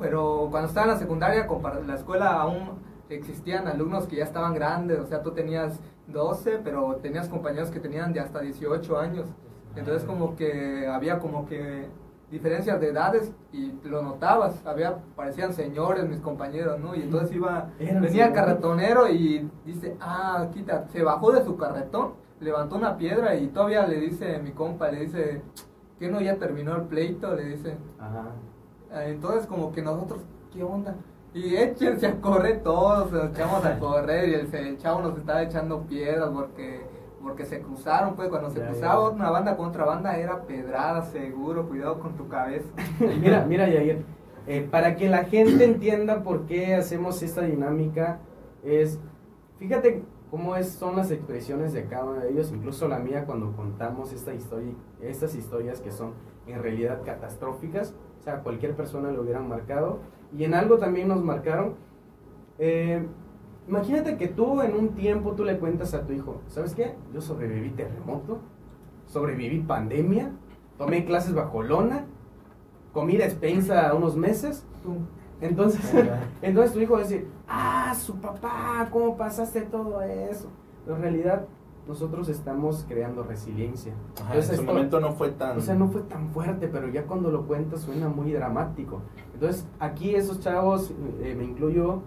Pero 0.00 0.48
cuando 0.50 0.68
estaba 0.68 0.86
en 0.86 0.92
la 0.92 0.98
secundaria, 0.98 1.46
la 1.86 1.94
escuela 1.94 2.40
aún 2.40 2.78
existían 3.08 3.68
alumnos 3.68 4.06
que 4.06 4.16
ya 4.16 4.24
estaban 4.24 4.54
grandes, 4.54 4.98
o 4.98 5.06
sea, 5.06 5.22
tú 5.22 5.32
tenías 5.32 5.80
12, 6.08 6.60
pero 6.64 6.96
tenías 6.96 7.28
compañeros 7.28 7.70
que 7.70 7.80
tenían 7.80 8.12
de 8.12 8.20
hasta 8.20 8.40
18 8.40 8.98
años. 8.98 9.26
Entonces 9.76 10.04
como 10.04 10.36
que 10.36 10.86
había 10.86 11.18
como 11.18 11.46
que 11.46 11.88
diferencias 12.30 12.80
de 12.80 12.88
edades 12.88 13.32
y 13.52 13.72
lo 13.84 14.02
notabas, 14.02 14.64
había 14.66 14.96
parecían 15.14 15.52
señores 15.52 16.08
mis 16.08 16.20
compañeros, 16.20 16.80
¿no? 16.80 16.94
Y 16.94 17.02
entonces 17.02 17.32
iba 17.32 17.70
venía 17.78 18.26
el 18.26 18.32
carretonero 18.32 19.08
y 19.08 19.48
dice, 19.64 19.96
"Ah, 20.00 20.48
quita", 20.52 20.86
se 20.88 21.02
bajó 21.02 21.32
de 21.32 21.44
su 21.44 21.56
carretón, 21.56 22.14
levantó 22.44 22.76
una 22.76 22.96
piedra 22.96 23.34
y 23.34 23.48
todavía 23.48 23.86
le 23.86 23.98
dice 24.00 24.38
mi 24.38 24.52
compa, 24.52 24.90
le 24.90 25.00
dice, 25.06 25.42
"¿Qué 25.98 26.08
no 26.08 26.20
ya 26.20 26.36
terminó 26.36 26.76
el 26.76 26.82
pleito?" 26.82 27.34
le 27.34 27.44
dice. 27.46 27.76
Ajá. 27.98 28.26
Ah, 28.92 29.04
Entonces 29.06 29.46
como 29.46 29.72
que 29.72 29.82
nosotros, 29.82 30.20
¿qué 30.52 30.62
onda? 30.62 30.94
Y 31.32 31.56
échense 31.56 32.06
a 32.06 32.20
correr 32.20 32.62
todos, 32.62 33.10
nos 33.10 33.30
echamos 33.30 33.64
a 33.64 33.78
correr 33.80 34.28
y 34.28 34.34
el, 34.34 34.54
el 34.54 34.78
chavo 34.78 35.00
nos 35.02 35.18
estaba 35.18 35.42
echando 35.42 35.82
piedras 35.82 36.30
porque 36.32 36.92
porque 37.22 37.46
se 37.46 37.60
cruzaron, 37.62 38.14
pues 38.16 38.28
cuando 38.28 38.50
se 38.50 38.58
Ya, 38.60 38.68
cruzaba 38.68 39.08
ya. 39.08 39.16
una 39.16 39.30
banda 39.30 39.56
contra 39.56 39.86
banda 39.86 40.14
era 40.18 40.42
pedrada, 40.42 41.00
seguro, 41.06 41.66
cuidado 41.66 41.98
con 41.98 42.14
tu 42.18 42.28
cabeza. 42.28 42.68
Mira, 43.20 43.46
mira, 43.48 43.66
Yair, 43.66 44.04
eh, 44.46 44.68
para 44.70 44.94
que 44.94 45.08
la 45.08 45.24
gente 45.24 45.64
entienda 45.64 46.22
por 46.22 46.44
qué 46.44 46.74
hacemos 46.74 47.22
esta 47.22 47.40
dinámica, 47.40 48.18
es, 48.62 49.00
fíjate 49.58 50.02
cómo 50.34 50.56
es, 50.56 50.70
son 50.72 50.96
las 50.96 51.12
expresiones 51.12 51.72
de 51.72 51.84
cada 51.84 52.06
uno 52.06 52.14
de 52.14 52.28
ellos, 52.28 52.50
incluso 52.50 52.88
la 52.88 52.98
mía 52.98 53.24
cuando 53.24 53.52
contamos 53.52 54.12
esta 54.12 54.34
historia, 54.34 54.72
estas 55.00 55.36
historias 55.36 55.80
que 55.80 55.92
son 55.92 56.10
en 56.48 56.60
realidad 56.60 57.02
catastróficas, 57.04 57.94
o 58.18 58.22
sea, 58.24 58.42
cualquier 58.42 58.74
persona 58.74 59.12
lo 59.12 59.22
hubieran 59.22 59.48
marcado, 59.48 60.00
y 60.36 60.42
en 60.42 60.54
algo 60.54 60.78
también 60.78 61.06
nos 61.06 61.22
marcaron. 61.22 61.74
eh, 62.58 63.06
imagínate 63.68 64.16
que 64.16 64.26
tú 64.26 64.60
en 64.60 64.74
un 64.74 64.88
tiempo 64.96 65.34
tú 65.36 65.44
le 65.44 65.56
cuentas 65.60 65.94
a 65.94 66.04
tu 66.04 66.12
hijo, 66.12 66.40
¿sabes 66.48 66.74
qué? 66.74 66.96
Yo 67.12 67.20
sobreviví 67.20 67.70
terremoto, 67.70 68.40
sobreviví 69.06 69.60
pandemia, 69.60 70.32
tomé 70.76 71.04
clases 71.04 71.32
bajo 71.32 71.62
lona, 71.62 72.06
comí 72.92 73.16
despensa 73.16 73.94
unos 73.94 74.16
meses. 74.16 74.66
Entonces, 75.48 75.92
entonces 76.42 76.72
tu 76.72 76.80
hijo 76.80 76.94
va 76.94 77.00
a 77.00 77.02
decir, 77.02 77.28
ah, 77.48 77.94
su 77.94 78.16
papá, 78.16 78.88
¿cómo 78.90 79.16
pasaste 79.16 79.62
todo 79.62 80.00
eso? 80.02 80.48
Pero 80.84 80.96
en 80.96 81.02
realidad 81.02 81.46
nosotros 81.86 82.28
estamos 82.30 82.84
creando 82.88 83.22
resiliencia. 83.24 83.92
Ajá, 84.22 84.36
en 84.36 84.42
su 84.42 84.52
esto- 84.52 84.64
momento 84.64 85.00
no 85.00 85.12
fue 85.12 85.30
tan... 85.32 85.58
o 85.58 85.60
sea, 85.60 85.74
no 85.74 85.88
fue 85.88 86.00
tan 86.02 86.30
fuerte, 86.30 86.68
pero 86.68 86.88
ya 86.88 87.04
cuando 87.06 87.30
lo 87.30 87.46
cuentas 87.46 87.80
suena 87.82 88.08
muy 88.08 88.32
dramático. 88.32 89.02
Entonces, 89.34 89.66
aquí 89.78 90.14
esos 90.14 90.40
chavos, 90.40 90.92
eh, 91.20 91.34
me 91.36 91.44
incluyo, 91.44 92.00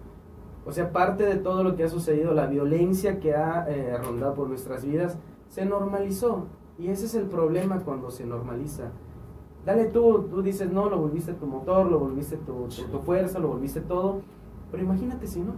o 0.65 0.71
sea, 0.71 0.91
parte 0.91 1.23
de 1.25 1.35
todo 1.35 1.63
lo 1.63 1.75
que 1.75 1.83
ha 1.83 1.89
sucedido, 1.89 2.33
la 2.33 2.47
violencia 2.47 3.19
que 3.19 3.35
ha 3.35 3.65
eh, 3.69 3.97
rondado 4.03 4.33
por 4.33 4.47
nuestras 4.49 4.83
vidas, 4.83 5.17
se 5.49 5.63
normalizó. 5.63 6.47
Y 6.79 6.89
ese 6.89 7.05
es 7.05 7.15
el 7.15 7.25
problema 7.25 7.79
cuando 7.81 8.09
se 8.11 8.25
normaliza. 8.25 8.91
Dale 9.67 9.85
tú, 9.85 10.27
tú 10.29 10.41
dices, 10.41 10.71
no, 10.71 10.89
lo 10.89 10.97
volviste 10.97 11.33
tu 11.33 11.45
motor, 11.45 11.85
lo 11.91 11.99
volviste 11.99 12.37
tu, 12.37 12.67
tu, 12.69 12.83
tu 12.83 12.99
fuerza, 12.99 13.37
lo 13.37 13.49
volviste 13.49 13.81
todo. 13.81 14.21
Pero 14.71 14.81
imagínate 14.81 15.27
si 15.27 15.41
no. 15.41 15.51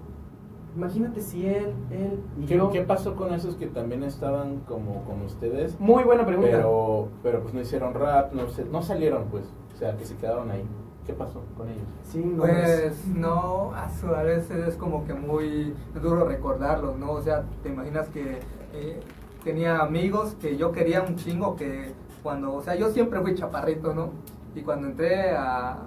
Imagínate 0.75 1.21
si 1.21 1.45
él, 1.45 1.73
él 1.91 2.19
y 2.41 2.45
¿Qué, 2.47 2.57
yo... 2.57 2.71
qué 2.71 2.81
pasó 2.81 3.15
con 3.15 3.33
esos 3.33 3.55
que 3.55 3.67
también 3.67 4.03
estaban 4.03 4.61
como 4.67 5.03
con 5.05 5.21
ustedes? 5.21 5.79
Muy 5.79 6.03
buena 6.03 6.25
pregunta. 6.25 6.49
Pero, 6.51 7.07
pero 7.21 7.41
pues 7.43 7.53
no 7.53 7.61
hicieron 7.61 7.93
rap, 7.93 8.33
no, 8.33 8.47
se- 8.49 8.65
no 8.65 8.81
salieron 8.81 9.25
pues, 9.29 9.45
o 9.75 9.77
sea, 9.77 9.95
que 9.95 10.05
se 10.05 10.15
quedaron 10.17 10.49
ahí. 10.51 10.63
¿Qué 11.05 11.13
pasó 11.13 11.41
con 11.55 11.69
ellos? 11.69 11.87
Sí, 12.03 12.23
no, 12.23 12.45
es- 12.47 12.81
Pues 12.81 13.07
no, 13.15 13.71
a 13.75 13.89
su- 13.91 14.13
a 14.13 14.23
veces 14.23 14.67
es 14.69 14.75
como 14.75 15.05
que 15.05 15.13
muy 15.13 15.73
duro 16.01 16.27
recordarlos, 16.27 16.97
¿no? 16.97 17.11
O 17.11 17.21
sea, 17.21 17.45
te 17.63 17.69
imaginas 17.69 18.07
que 18.09 18.39
eh, 18.73 18.99
tenía 19.43 19.79
amigos 19.79 20.35
que 20.41 20.57
yo 20.57 20.71
quería 20.71 21.01
un 21.03 21.15
chingo 21.15 21.55
que 21.55 21.93
cuando, 22.23 22.53
o 22.53 22.61
sea, 22.61 22.75
yo 22.75 22.89
siempre 22.89 23.19
fui 23.21 23.35
chaparrito, 23.35 23.93
¿no? 23.93 24.09
Y 24.55 24.61
cuando 24.61 24.87
entré 24.87 25.31
a, 25.35 25.77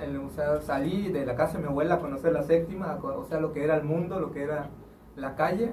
el- 0.00 0.16
o 0.18 0.30
sea, 0.30 0.60
salí 0.60 1.10
de 1.10 1.26
la 1.26 1.34
casa 1.36 1.54
de 1.58 1.64
mi 1.64 1.68
abuela 1.68 1.96
a 1.96 1.98
conocer 2.00 2.32
la 2.32 2.42
séptima, 2.42 2.98
o 3.02 3.24
sea, 3.24 3.40
lo 3.40 3.52
que 3.52 3.64
era 3.64 3.76
el 3.76 3.84
mundo, 3.84 4.20
lo 4.20 4.30
que 4.32 4.42
era 4.42 4.68
la 5.16 5.34
calle, 5.36 5.72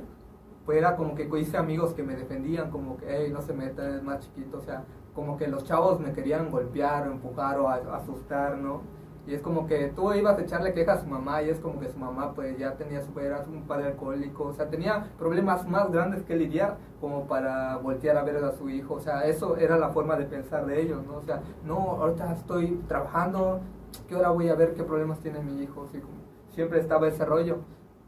pues 0.65 0.77
era 0.77 0.95
como 0.95 1.15
que 1.15 1.29
hice 1.39 1.57
amigos 1.57 1.93
que 1.93 2.03
me 2.03 2.15
defendían, 2.15 2.69
como 2.69 2.97
que, 2.97 3.05
hey, 3.09 3.29
no 3.33 3.41
se 3.41 3.53
meta, 3.53 3.95
es 3.95 4.03
más 4.03 4.19
chiquito, 4.19 4.57
o 4.59 4.61
sea, 4.61 4.83
como 5.15 5.37
que 5.37 5.47
los 5.47 5.63
chavos 5.63 5.99
me 5.99 6.13
querían 6.13 6.51
golpear 6.51 7.07
o 7.07 7.11
empujar 7.11 7.59
o 7.59 7.69
asustar, 7.69 8.57
¿no? 8.57 8.81
Y 9.29 9.35
es 9.35 9.43
como 9.43 9.67
que 9.67 9.89
tú 9.95 10.11
ibas 10.13 10.39
a 10.39 10.41
echarle 10.41 10.73
quejas 10.73 10.97
a 10.97 11.01
su 11.01 11.07
mamá 11.07 11.43
y 11.43 11.49
es 11.49 11.59
como 11.59 11.79
que 11.79 11.87
su 11.87 11.99
mamá 11.99 12.33
pues 12.33 12.57
ya 12.57 12.73
tenía 12.77 12.99
su 13.03 13.17
era 13.19 13.45
un 13.47 13.67
padre 13.67 13.89
alcohólico, 13.89 14.45
o 14.45 14.53
sea, 14.53 14.71
tenía 14.71 15.07
problemas 15.19 15.67
más 15.67 15.91
grandes 15.91 16.23
que 16.23 16.35
lidiar 16.35 16.77
como 16.99 17.27
para 17.27 17.77
voltear 17.77 18.17
a 18.17 18.23
ver 18.23 18.43
a 18.43 18.51
su 18.53 18.71
hijo, 18.71 18.95
o 18.95 18.99
sea, 18.99 19.27
eso 19.27 19.55
era 19.57 19.77
la 19.77 19.89
forma 19.89 20.15
de 20.15 20.25
pensar 20.25 20.65
de 20.65 20.81
ellos, 20.81 21.05
¿no? 21.05 21.17
O 21.17 21.21
sea, 21.21 21.43
no, 21.63 21.75
ahorita 21.75 22.33
estoy 22.33 22.81
trabajando, 22.87 23.59
¿qué 24.07 24.15
hora 24.15 24.31
voy 24.31 24.49
a 24.49 24.55
ver 24.55 24.73
qué 24.73 24.83
problemas 24.83 25.19
tiene 25.19 25.41
mi 25.41 25.61
hijo? 25.61 25.85
Así 25.87 25.99
como, 25.99 26.15
siempre 26.55 26.79
estaba 26.79 27.07
ese 27.07 27.23
rollo. 27.23 27.57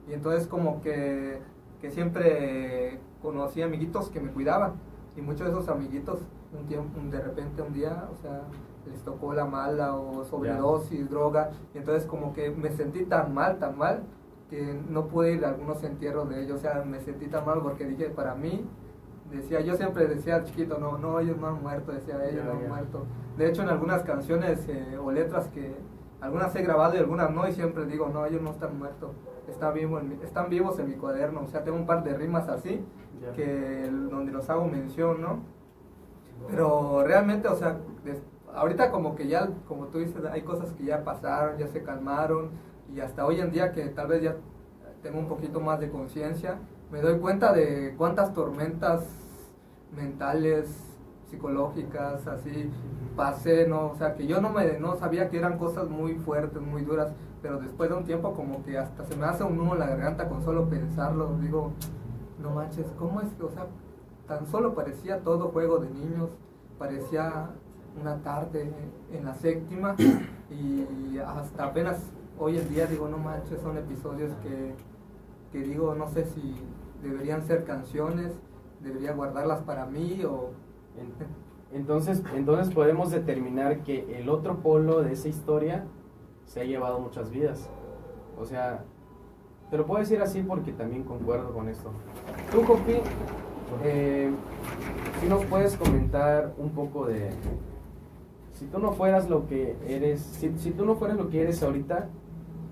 Y 0.08 0.14
entonces 0.14 0.48
como 0.48 0.82
que, 0.82 1.40
que 1.82 1.92
siempre 1.92 3.00
conocí 3.22 3.62
amiguitos 3.62 4.10
que 4.10 4.20
me 4.20 4.32
cuidaban 4.32 4.74
y 5.16 5.22
muchos 5.22 5.46
de 5.46 5.52
esos 5.52 5.70
amiguitos 5.70 6.18
un 6.52 6.66
tiempo, 6.66 7.00
de 7.12 7.22
repente 7.22 7.62
un 7.62 7.74
día, 7.74 8.10
o 8.12 8.16
sea, 8.24 8.42
les 8.90 9.02
tocó 9.04 9.34
la 9.34 9.46
mala 9.46 9.96
o 9.96 10.24
sobredosis, 10.26 11.10
droga, 11.10 11.52
y 11.74 11.78
entonces 11.80 12.06
como 12.06 12.34
que 12.34 12.52
me 12.52 12.72
sentí 12.72 13.06
tan 13.06 13.34
mal, 13.34 13.60
tan 13.60 13.78
mal, 13.78 14.04
que 14.50 14.78
no 14.90 15.08
pude 15.08 15.34
ir 15.34 15.46
a 15.46 15.50
algunos 15.50 15.82
entierros 15.84 16.28
de 16.30 16.44
ellos, 16.44 16.58
o 16.60 16.62
sea, 16.62 16.84
me 16.86 17.00
sentí 17.00 17.28
tan 17.28 17.46
mal 17.46 17.62
porque 17.62 17.86
dije, 17.86 18.10
para 18.10 18.36
mí, 18.36 18.66
decía, 19.32 19.62
yo 19.62 19.76
siempre 19.76 20.08
decía 20.08 20.44
chiquito, 20.44 20.78
no, 20.78 20.98
no, 20.98 21.20
ellos 21.20 21.38
no 21.38 21.48
han 21.48 21.62
muerto, 21.62 21.92
decía, 21.94 22.16
ellos 22.26 22.44
Ya, 22.46 22.54
no 22.54 22.60
han 22.60 22.68
muerto. 22.68 23.06
De 23.38 23.48
hecho, 23.48 23.62
en 23.62 23.70
algunas 23.70 24.04
canciones 24.04 24.68
eh, 24.68 24.98
o 25.02 25.10
letras 25.12 25.48
que 25.50 25.74
algunas 26.20 26.54
he 26.56 26.62
grabado 26.64 26.96
y 26.96 26.98
algunas 27.00 27.32
no, 27.32 27.48
y 27.48 27.54
siempre 27.54 27.86
digo, 27.86 28.10
no, 28.10 28.26
ellos 28.26 28.42
no 28.42 28.52
están 28.52 28.78
muertos, 28.78 29.12
están, 29.48 29.74
vivo 29.74 30.00
en 30.00 30.10
mi- 30.10 30.20
están 30.24 30.50
vivos 30.50 30.78
en 30.80 30.90
mi 30.90 30.96
cuaderno, 30.96 31.42
o 31.44 31.48
sea, 31.48 31.64
tengo 31.64 31.78
un 31.78 31.86
par 31.86 32.04
de 32.04 32.14
rimas 32.14 32.48
así, 32.50 32.84
que 33.36 33.90
donde 34.10 34.32
los 34.32 34.50
hago 34.50 34.66
mención, 34.66 35.22
¿no? 35.22 35.40
Pero 36.50 37.04
realmente, 37.06 37.48
o 37.48 37.56
sea, 37.56 37.78
ahorita 38.56 38.92
como 38.92 39.16
que 39.16 39.28
ya, 39.28 39.50
como 39.68 39.88
tú 39.88 40.00
dices, 40.00 40.24
hay 40.26 40.42
cosas 40.42 40.72
que 40.74 40.86
ya 40.86 41.04
pasaron, 41.04 41.58
ya 41.58 41.68
se 41.68 41.84
calmaron, 41.84 42.52
y 42.94 43.00
hasta 43.00 43.26
hoy 43.26 43.40
en 43.40 43.52
día 43.52 43.72
que 43.72 43.86
tal 43.88 44.08
vez 44.08 44.22
ya 44.22 44.36
tengo 45.02 45.20
un 45.20 45.28
poquito 45.28 45.60
más 45.60 45.80
de 45.80 45.90
conciencia, 45.90 46.60
me 46.92 47.02
doy 47.02 47.20
cuenta 47.20 47.54
de 47.54 47.96
cuántas 47.98 48.34
tormentas 48.34 49.06
mentales, 49.96 50.92
psicológicas, 51.30 52.28
así 52.28 52.70
pasé, 53.16 53.68
¿no? 53.68 53.92
O 53.92 53.96
sea, 53.96 54.16
que 54.16 54.28
yo 54.28 54.42
no, 54.42 54.50
me, 54.50 54.78
no 54.80 54.98
sabía 54.98 55.30
que 55.30 55.38
eran 55.38 55.58
cosas 55.58 55.90
muy 55.90 56.16
fuertes, 56.16 56.62
muy 56.62 56.84
duras, 56.84 57.14
pero 57.42 57.58
después 57.60 57.90
de 57.90 57.96
un 57.96 58.04
tiempo 58.04 58.34
como 58.34 58.64
que 58.64 58.78
hasta 58.78 59.06
se 59.06 59.16
me 59.16 59.26
hace 59.26 59.44
un 59.44 59.58
nudo 59.58 59.74
en 59.74 59.80
la 59.80 59.88
garganta 59.88 60.28
con 60.28 60.44
solo 60.44 60.70
pensarlo, 60.70 61.38
digo, 61.40 61.72
no 62.40 62.52
manches, 62.52 62.86
¿cómo 63.00 63.22
es 63.22 63.30
que, 63.34 63.44
o 63.44 63.50
sea, 63.50 63.68
tan 64.28 64.46
solo 64.48 64.76
parecía 64.76 65.20
todo 65.22 65.50
juego 65.50 65.80
de 65.80 65.90
niños, 65.90 66.30
parecía 66.78 67.50
una 68.00 68.22
tarde 68.22 68.72
en 69.12 69.26
la 69.26 69.34
séptima 69.34 69.96
y 70.50 71.18
hasta 71.18 71.66
apenas 71.66 72.12
hoy 72.42 72.58
en 72.58 72.70
día 72.70 72.88
digo, 72.88 73.08
no 73.08 73.18
manches, 73.18 73.62
son 73.62 73.78
episodios 73.78 74.32
que, 74.42 74.74
que 75.52 75.66
digo, 75.66 75.94
no 75.94 76.08
sé 76.08 76.26
si 76.26 76.56
deberían 77.04 77.44
ser 77.44 77.66
canciones, 77.66 78.34
debería 78.80 79.14
guardarlas 79.14 79.62
para 79.62 79.86
mí 79.86 80.24
o... 80.26 80.50
Entonces, 81.72 82.22
entonces 82.36 82.74
podemos 82.74 83.12
determinar 83.12 83.84
que 83.84 84.20
el 84.20 84.28
otro 84.28 84.58
polo 84.58 85.04
de 85.04 85.14
esa 85.14 85.30
historia 85.30 85.86
se 86.46 86.62
ha 86.62 86.64
llevado 86.66 87.00
muchas 87.00 87.30
vidas. 87.30 87.70
O 88.38 88.44
sea, 88.44 88.84
te 89.70 89.78
lo 89.78 89.86
puedo 89.86 90.02
decir 90.02 90.22
así 90.22 90.42
porque 90.42 90.74
también 90.74 91.04
concuerdo 91.04 91.54
con 91.54 91.70
esto. 91.70 91.92
Tú, 92.52 92.64
Copi, 92.64 92.98
eh, 93.84 94.30
si 95.22 95.28
nos 95.30 95.46
puedes 95.46 95.78
comentar 95.78 96.54
un 96.58 96.72
poco 96.72 97.06
de... 97.06 97.30
Si 98.62 98.68
tú 98.68 98.78
no 98.78 98.92
fueras 98.92 99.28
lo 99.28 99.48
que 99.48 99.76
eres, 99.88 100.22
si, 100.22 100.56
si 100.60 100.70
tú 100.70 100.86
no 100.86 100.94
fueras 100.94 101.18
lo 101.18 101.30
que 101.32 101.42
eres 101.42 101.64
ahorita, 101.64 102.10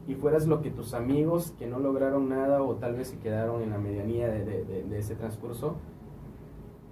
y 0.07 0.13
fueras 0.13 0.45
lo 0.45 0.61
que 0.61 0.69
tus 0.69 0.93
amigos 0.93 1.55
que 1.57 1.65
no 1.65 1.79
lograron 1.79 2.29
nada 2.29 2.61
o 2.61 2.75
tal 2.75 2.93
vez 2.93 3.07
se 3.07 3.17
quedaron 3.17 3.63
en 3.63 3.71
la 3.71 3.79
medianía 3.79 4.27
de, 4.27 4.45
de, 4.45 4.83
de, 4.83 4.99
ese 4.99 5.15
transcurso, 5.15 5.77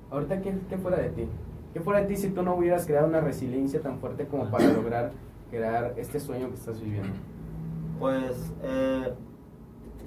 ahorita 0.09 0.41
¿qué, 0.41 0.57
¿qué, 0.67 0.79
fuera 0.79 0.97
de 0.97 1.09
ti? 1.09 1.27
¿Qué 1.73 1.79
fuera 1.79 2.01
de 2.01 2.07
ti 2.07 2.15
si 2.15 2.29
tú 2.29 2.41
no 2.41 2.55
hubieras 2.55 2.87
creado 2.87 3.07
una 3.07 3.21
resiliencia 3.21 3.81
tan 3.81 3.99
fuerte 3.99 4.25
como 4.25 4.49
para 4.49 4.67
lograr 4.73 5.11
crear 5.51 5.93
este 5.97 6.19
sueño 6.19 6.47
que 6.47 6.55
estás 6.55 6.81
viviendo? 6.81 7.13
Pues 7.99 8.51
eh, 8.63 9.13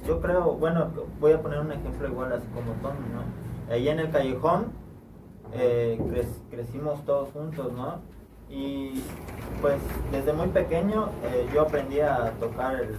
yo 0.04 0.20
creo, 0.20 0.54
bueno, 0.54 0.90
voy 1.20 1.30
a 1.30 1.40
poner 1.40 1.60
un 1.60 1.70
ejemplo 1.70 2.08
igual 2.08 2.32
así 2.32 2.48
como 2.48 2.72
Tony, 2.82 3.06
¿no? 3.14 3.72
Allí 3.72 3.88
en 3.88 4.00
el 4.00 4.10
callejón 4.10 4.66
eh, 5.52 5.96
crecimos 6.50 7.04
todos 7.04 7.30
juntos, 7.30 7.72
¿no? 7.72 8.19
Y 8.50 9.02
pues 9.60 9.80
desde 10.10 10.32
muy 10.32 10.48
pequeño 10.48 11.08
eh, 11.22 11.48
yo 11.54 11.62
aprendí 11.62 12.00
a 12.00 12.32
tocar 12.40 12.80
el, 12.80 12.96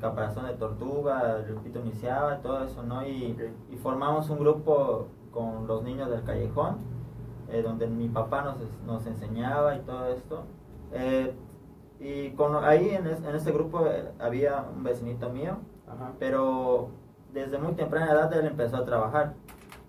caparazón 0.00 0.46
de 0.46 0.52
tortuga, 0.54 1.38
el 1.44 1.56
pito 1.56 1.80
iniciaba, 1.80 2.38
todo 2.38 2.62
eso, 2.62 2.84
¿no? 2.84 3.04
Y, 3.04 3.36
formamos 3.82 4.30
un 4.30 4.38
grupo 4.38 5.08
con 5.32 5.66
los 5.66 5.82
niños 5.82 6.08
del 6.08 6.22
callejón, 6.22 6.76
eh, 7.48 7.62
donde 7.62 7.88
mi 7.88 8.08
papá 8.08 8.42
nos, 8.42 8.56
nos, 8.86 9.06
enseñaba 9.06 9.74
y 9.74 9.80
todo 9.80 10.06
esto. 10.06 10.44
Eh, 10.92 11.34
y 11.98 12.30
con, 12.30 12.64
ahí 12.64 12.90
en, 12.90 13.08
en 13.08 13.34
ese 13.34 13.50
grupo 13.50 13.84
había 14.20 14.64
un 14.72 14.84
vecinito 14.84 15.30
mío, 15.30 15.56
pero 16.20 16.90
desde 17.32 17.58
muy 17.58 17.72
temprana 17.72 18.12
edad 18.12 18.32
él 18.34 18.46
empezó 18.46 18.76
a 18.76 18.84
trabajar. 18.84 19.34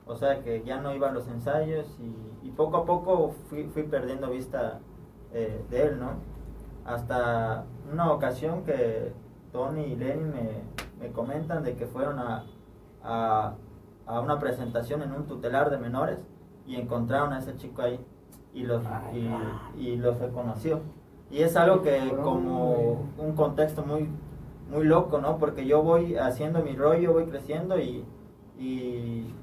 O 0.07 0.15
sea 0.15 0.41
que 0.41 0.63
ya 0.63 0.81
no 0.81 0.95
iba 0.95 1.09
a 1.09 1.11
los 1.11 1.27
ensayos 1.27 1.99
y, 1.99 2.47
y 2.47 2.51
poco 2.51 2.77
a 2.77 2.85
poco 2.85 3.35
fui, 3.47 3.65
fui 3.65 3.83
perdiendo 3.83 4.31
vista 4.31 4.79
eh, 5.33 5.63
de 5.69 5.81
él, 5.83 5.99
¿no? 5.99 6.13
Hasta 6.85 7.65
una 7.91 8.11
ocasión 8.11 8.63
que 8.63 9.13
Tony 9.51 9.83
y 9.83 9.95
Lenny 9.95 10.23
me, 10.99 11.11
comentan 11.11 11.63
de 11.63 11.75
que 11.75 11.85
fueron 11.85 12.19
a, 12.19 12.45
a, 13.03 13.55
una 14.21 14.39
presentación 14.39 15.01
en 15.01 15.13
un 15.13 15.25
tutelar 15.25 15.69
de 15.69 15.77
menores 15.77 16.19
y 16.67 16.75
encontraron 16.75 17.33
a 17.33 17.39
ese 17.39 17.55
chico 17.57 17.81
ahí 17.81 17.99
y 18.53 18.63
los, 18.63 18.83
y, 19.13 19.81
y 19.81 19.95
los 19.97 20.19
reconoció. 20.19 20.81
Y 21.31 21.43
es 21.43 21.55
algo 21.55 21.81
que 21.83 21.99
como 22.23 23.05
un 23.17 23.33
contexto 23.35 23.83
muy, 23.83 24.09
muy 24.69 24.83
loco, 24.83 25.19
¿no? 25.19 25.37
Porque 25.37 25.65
yo 25.65 25.83
voy 25.83 26.15
haciendo 26.15 26.63
mi 26.63 26.75
rollo, 26.75 27.13
voy 27.13 27.25
creciendo 27.25 27.79
y, 27.79 28.03
y 28.57 29.33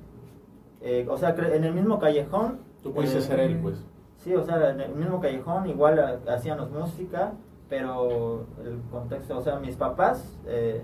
eh, 0.81 1.07
o 1.09 1.17
sea, 1.17 1.31
en 1.31 1.65
el 1.65 1.75
mismo 1.75 1.99
callejón. 1.99 2.61
Tú 2.83 2.93
puedes 2.93 3.15
eh, 3.15 3.21
ser 3.21 3.41
él, 3.41 3.59
pues. 3.61 3.85
Sí, 4.19 4.35
o 4.35 4.43
sea, 4.43 4.71
en 4.71 4.81
el 4.81 4.95
mismo 4.95 5.21
callejón 5.21 5.69
igual 5.69 6.21
hacíamos 6.29 6.71
música, 6.71 7.33
pero 7.69 8.47
el 8.65 8.81
contexto, 8.91 9.39
o 9.39 9.43
sea, 9.43 9.59
mis 9.59 9.77
papás 9.77 10.39
eh, 10.47 10.83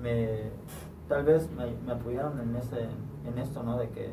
me, 0.00 0.50
tal 1.08 1.24
vez 1.24 1.48
me, 1.50 1.92
apoyaron 1.92 2.40
en, 2.40 2.56
ese, 2.56 2.88
en 3.26 3.38
esto, 3.38 3.62
¿no? 3.62 3.78
De 3.78 3.88
que 3.90 4.12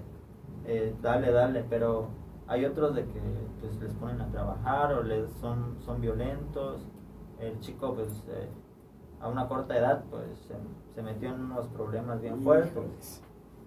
eh, 0.65 0.95
dale, 1.01 1.31
dale, 1.31 1.65
pero 1.69 2.07
hay 2.47 2.65
otros 2.65 2.95
de 2.95 3.05
que 3.05 3.21
pues 3.59 3.75
les 3.81 3.93
ponen 3.93 4.21
a 4.21 4.27
trabajar 4.27 4.93
o 4.93 5.03
les 5.03 5.29
son, 5.39 5.77
son 5.85 6.01
violentos. 6.01 6.85
El 7.39 7.59
chico 7.59 7.93
pues 7.95 8.09
eh, 8.29 8.47
a 9.19 9.29
una 9.29 9.47
corta 9.47 9.77
edad 9.77 10.03
pues 10.09 10.51
se, 10.95 11.01
metió 11.01 11.29
en 11.29 11.41
unos 11.41 11.67
problemas 11.69 12.21
bien 12.21 12.41
fuertes. 12.41 13.21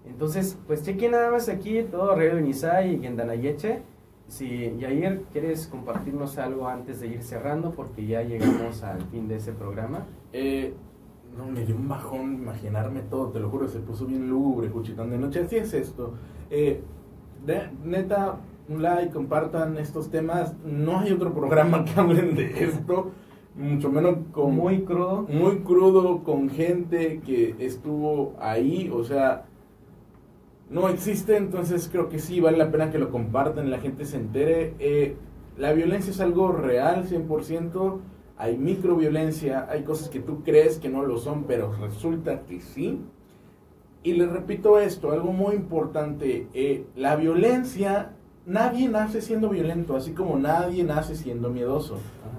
Entonces, 0.05 0.59
pues 0.67 0.83
chequen 0.85 1.13
nada 1.13 1.31
más 1.31 1.49
aquí 1.49 1.83
todo 1.85 2.15
Río 2.15 2.39
Nizay 2.41 2.95
y 2.95 3.17
Danayeche 3.17 3.83
Sí, 4.29 4.75
Yair, 4.79 5.25
¿quieres 5.33 5.67
compartirnos 5.67 6.39
algo 6.39 6.67
antes 6.67 7.01
de 7.01 7.09
ir 7.09 7.23
cerrando? 7.23 7.73
Porque 7.73 8.07
ya 8.07 8.23
llegamos 8.23 8.83
al 8.83 9.03
fin 9.03 9.29
de 9.29 9.37
ese 9.37 9.53
programa. 9.53 10.07
Eh, 10.33 10.75
no, 11.37 11.47
me 11.47 11.65
dio 11.65 11.77
un 11.77 11.89
bajón 11.89 12.35
imaginarme 12.35 13.03
todo, 13.03 13.31
te 13.31 13.41
lo 13.41 13.51
juro, 13.51 13.69
se 13.69 13.81
puso 13.81 14.07
bien 14.07 14.29
lúgubre, 14.29 14.71
cuchitón 14.71 15.11
de 15.11 15.19
noche. 15.19 15.41
Así 15.41 15.57
es 15.57 15.75
esto. 15.75 16.15
Eh, 16.51 16.83
neta, 17.85 18.41
un 18.69 18.83
like, 18.83 19.13
compartan 19.13 19.77
estos 19.77 20.11
temas. 20.11 20.55
No 20.65 21.01
hay 21.01 21.13
otro 21.13 21.35
programa 21.35 21.85
que 21.85 22.01
hablen 22.01 22.35
de 22.35 22.65
esto, 22.65 23.11
mucho 23.55 23.91
menos 23.91 24.17
con. 24.33 24.57
Muy 24.57 24.85
crudo. 24.85 25.27
Muy 25.29 25.59
crudo, 25.59 26.25
con 26.25 26.49
gente 26.49 27.21
que 27.21 27.55
estuvo 27.59 28.35
ahí, 28.41 28.91
o 28.93 29.05
sea 29.05 29.45
no 30.75 30.89
existe, 30.89 31.37
entonces 31.37 31.89
creo 31.91 32.09
que 32.09 32.19
sí 32.19 32.41
vale 32.41 32.59
la 32.59 32.73
pena 32.73 32.91
que 32.91 32.99
lo 32.99 33.13
compartan, 33.13 33.71
la 33.71 33.79
gente 33.79 34.05
se 34.05 34.17
entere. 34.17 34.75
Eh, 34.81 35.15
la 35.57 35.73
violencia 35.73 36.11
es 36.11 36.19
algo 36.19 36.51
real, 36.51 37.07
100%. 37.09 38.01
Hay 38.37 38.59
microviolencia, 38.59 39.69
hay 39.71 39.85
cosas 39.85 40.09
que 40.09 40.19
tú 40.19 40.43
crees 40.43 40.79
que 40.81 40.89
no 40.89 41.05
lo 41.05 41.19
son, 41.19 41.45
pero 41.45 41.73
resulta 41.81 42.41
que 42.41 42.61
sí. 42.61 42.99
Y 44.03 44.15
les 44.15 44.29
repito 44.29 44.81
esto, 44.81 45.13
algo 45.13 45.33
muy 45.33 45.55
importante, 45.55 46.49
eh, 46.55 46.85
la 46.97 47.15
violencia, 47.15 48.11
nadie 48.45 48.89
nace 48.89 49.23
siendo 49.23 49.51
violento, 49.51 49.95
así 49.95 50.11
como 50.11 50.37
nadie 50.41 50.83
nace 50.83 51.15
siendo 51.15 51.51
miedoso, 51.51 51.99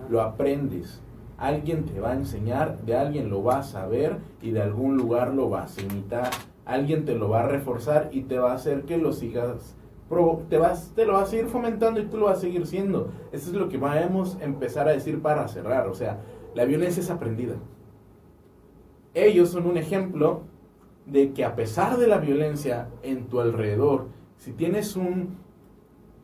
lo 0.10 0.22
aprendes. 0.22 1.02
Alguien 1.38 1.86
te 1.86 2.02
va 2.02 2.12
a 2.12 2.16
enseñar, 2.16 2.82
de 2.82 2.98
alguien 2.98 3.30
lo 3.30 3.42
vas 3.44 3.76
a 3.76 3.88
ver 3.88 4.18
y 4.42 4.52
de 4.52 4.62
algún 4.62 4.98
lugar 4.98 5.34
lo 5.34 5.50
vas 5.50 5.78
a 5.78 5.82
imitar 5.84 6.32
alguien 6.66 7.06
te 7.06 7.16
lo 7.16 7.30
va 7.30 7.42
a 7.42 7.48
reforzar 7.48 8.10
y 8.12 8.24
te 8.24 8.40
va 8.40 8.52
a 8.52 8.56
hacer 8.56 8.84
que 8.84 8.98
lo 8.98 9.14
sigas 9.14 9.76
te 10.50 10.58
vas 10.58 10.92
te 10.96 11.06
lo 11.06 11.14
vas 11.14 11.24
a 11.24 11.32
seguir 11.32 11.48
fomentando 11.48 12.00
y 12.00 12.06
tú 12.06 12.18
lo 12.18 12.26
vas 12.26 12.38
a 12.38 12.42
seguir 12.42 12.68
siendo. 12.68 13.10
Eso 13.32 13.50
es 13.50 13.56
lo 13.56 13.70
que 13.70 13.78
vamos 13.78 14.38
a 14.40 14.44
empezar 14.44 14.88
a 14.88 14.92
decir 14.92 15.22
para 15.22 15.48
cerrar. 15.48 15.88
O 15.88 15.96
sea 15.96 16.22
la 16.54 16.66
violencia 16.66 17.02
es 17.02 17.10
aprendida. 17.10 17.56
Ellos 19.14 19.50
son 19.50 19.66
un 19.66 19.78
ejemplo 19.78 20.42
de 21.06 21.34
que 21.34 21.44
a 21.44 21.56
pesar 21.56 21.98
de 21.98 22.08
la 22.08 22.18
violencia 22.18 22.90
en 23.04 23.28
tu 23.28 23.40
alrededor 23.40 24.08
si 24.38 24.52
tienes 24.52 24.96
un 24.96 25.38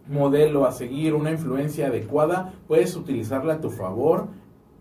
modelo 0.07 0.65
a 0.65 0.71
seguir 0.71 1.13
una 1.13 1.31
influencia 1.31 1.87
adecuada 1.87 2.53
puedes 2.67 2.95
utilizarla 2.95 3.55
a 3.55 3.61
tu 3.61 3.69
favor 3.69 4.27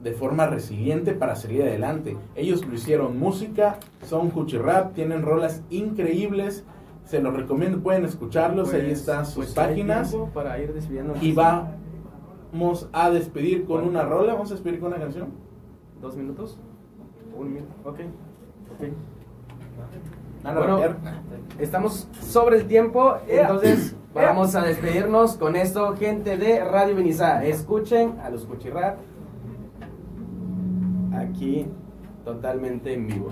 de 0.03 0.13
forma 0.13 0.47
resiliente 0.47 1.13
para 1.13 1.37
salir 1.37 1.63
adelante. 1.63 2.17
Ellos 2.35 2.67
lo 2.67 2.75
hicieron 2.75 3.19
música, 3.19 3.79
son 4.05 4.33
rap, 4.63 4.95
tienen 4.95 5.23
rolas 5.23 5.63
increíbles, 5.71 6.65
se 7.05 7.21
los 7.21 7.35
recomiendo, 7.35 7.81
pueden 7.83 8.05
escucharlos, 8.05 8.73
ahí 8.73 8.83
pues, 8.83 9.01
están 9.01 9.27
sus 9.27 9.47
pues, 9.47 9.51
páginas. 9.51 10.17
Para 10.33 10.59
ir 10.59 10.73
y 11.21 11.33
vamos 11.33 12.89
a 12.93 13.11
despedir 13.11 13.65
con 13.67 13.87
una 13.87 14.03
rola, 14.03 14.35
vamos 14.35 14.51
a 14.51 14.55
despedir 14.55 14.81
con 14.81 14.89
una 14.89 14.99
canción. 14.99 15.29
¿Dos 16.01 16.17
minutos? 16.17 16.59
Un 17.37 17.53
minuto, 17.53 17.73
ok. 17.85 18.01
okay. 18.75 18.93
bueno, 20.43 20.81
estamos 21.59 22.09
sobre 22.23 22.59
el 22.59 22.67
tiempo, 22.67 23.17
entonces 23.29 23.95
vamos 24.15 24.55
a 24.55 24.63
despedirnos 24.63 25.37
con 25.37 25.57
esto, 25.57 25.95
gente 25.97 26.39
de 26.39 26.65
Radio 26.65 26.97
Benizá. 26.97 27.45
Escuchen 27.45 28.19
a 28.23 28.31
los 28.31 28.47
Cuchirrap 28.47 29.10
aquí 31.31 31.67
totalmente 32.25 32.93
en 32.93 33.07
vivo. 33.07 33.31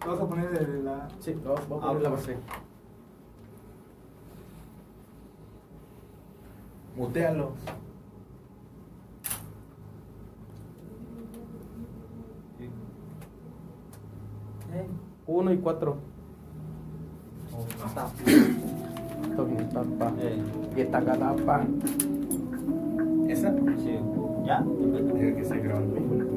Vamos 0.00 0.20
a 0.20 0.28
poner 0.28 0.50
de 0.50 0.82
la. 0.82 1.08
Sí, 1.18 1.34
vamos, 1.44 1.60
a 1.60 1.66
poner 1.66 2.02
la 2.02 2.10
base. 2.10 2.36
Mutealo. 6.96 7.52
Uno 15.26 15.52
y 15.52 15.58
cuatro. 15.58 15.96
Oh, 17.52 18.93
Tapa. 19.36 20.12
Eh, 20.22 20.38
Yetagadapa. 20.76 21.64
¿Esa? 23.28 23.52
sí. 23.82 23.98
¿Ya? 24.46 24.62
Tiene 24.62 25.34
que 25.34 25.40
estar 25.40 25.60
grabando. 25.60 26.33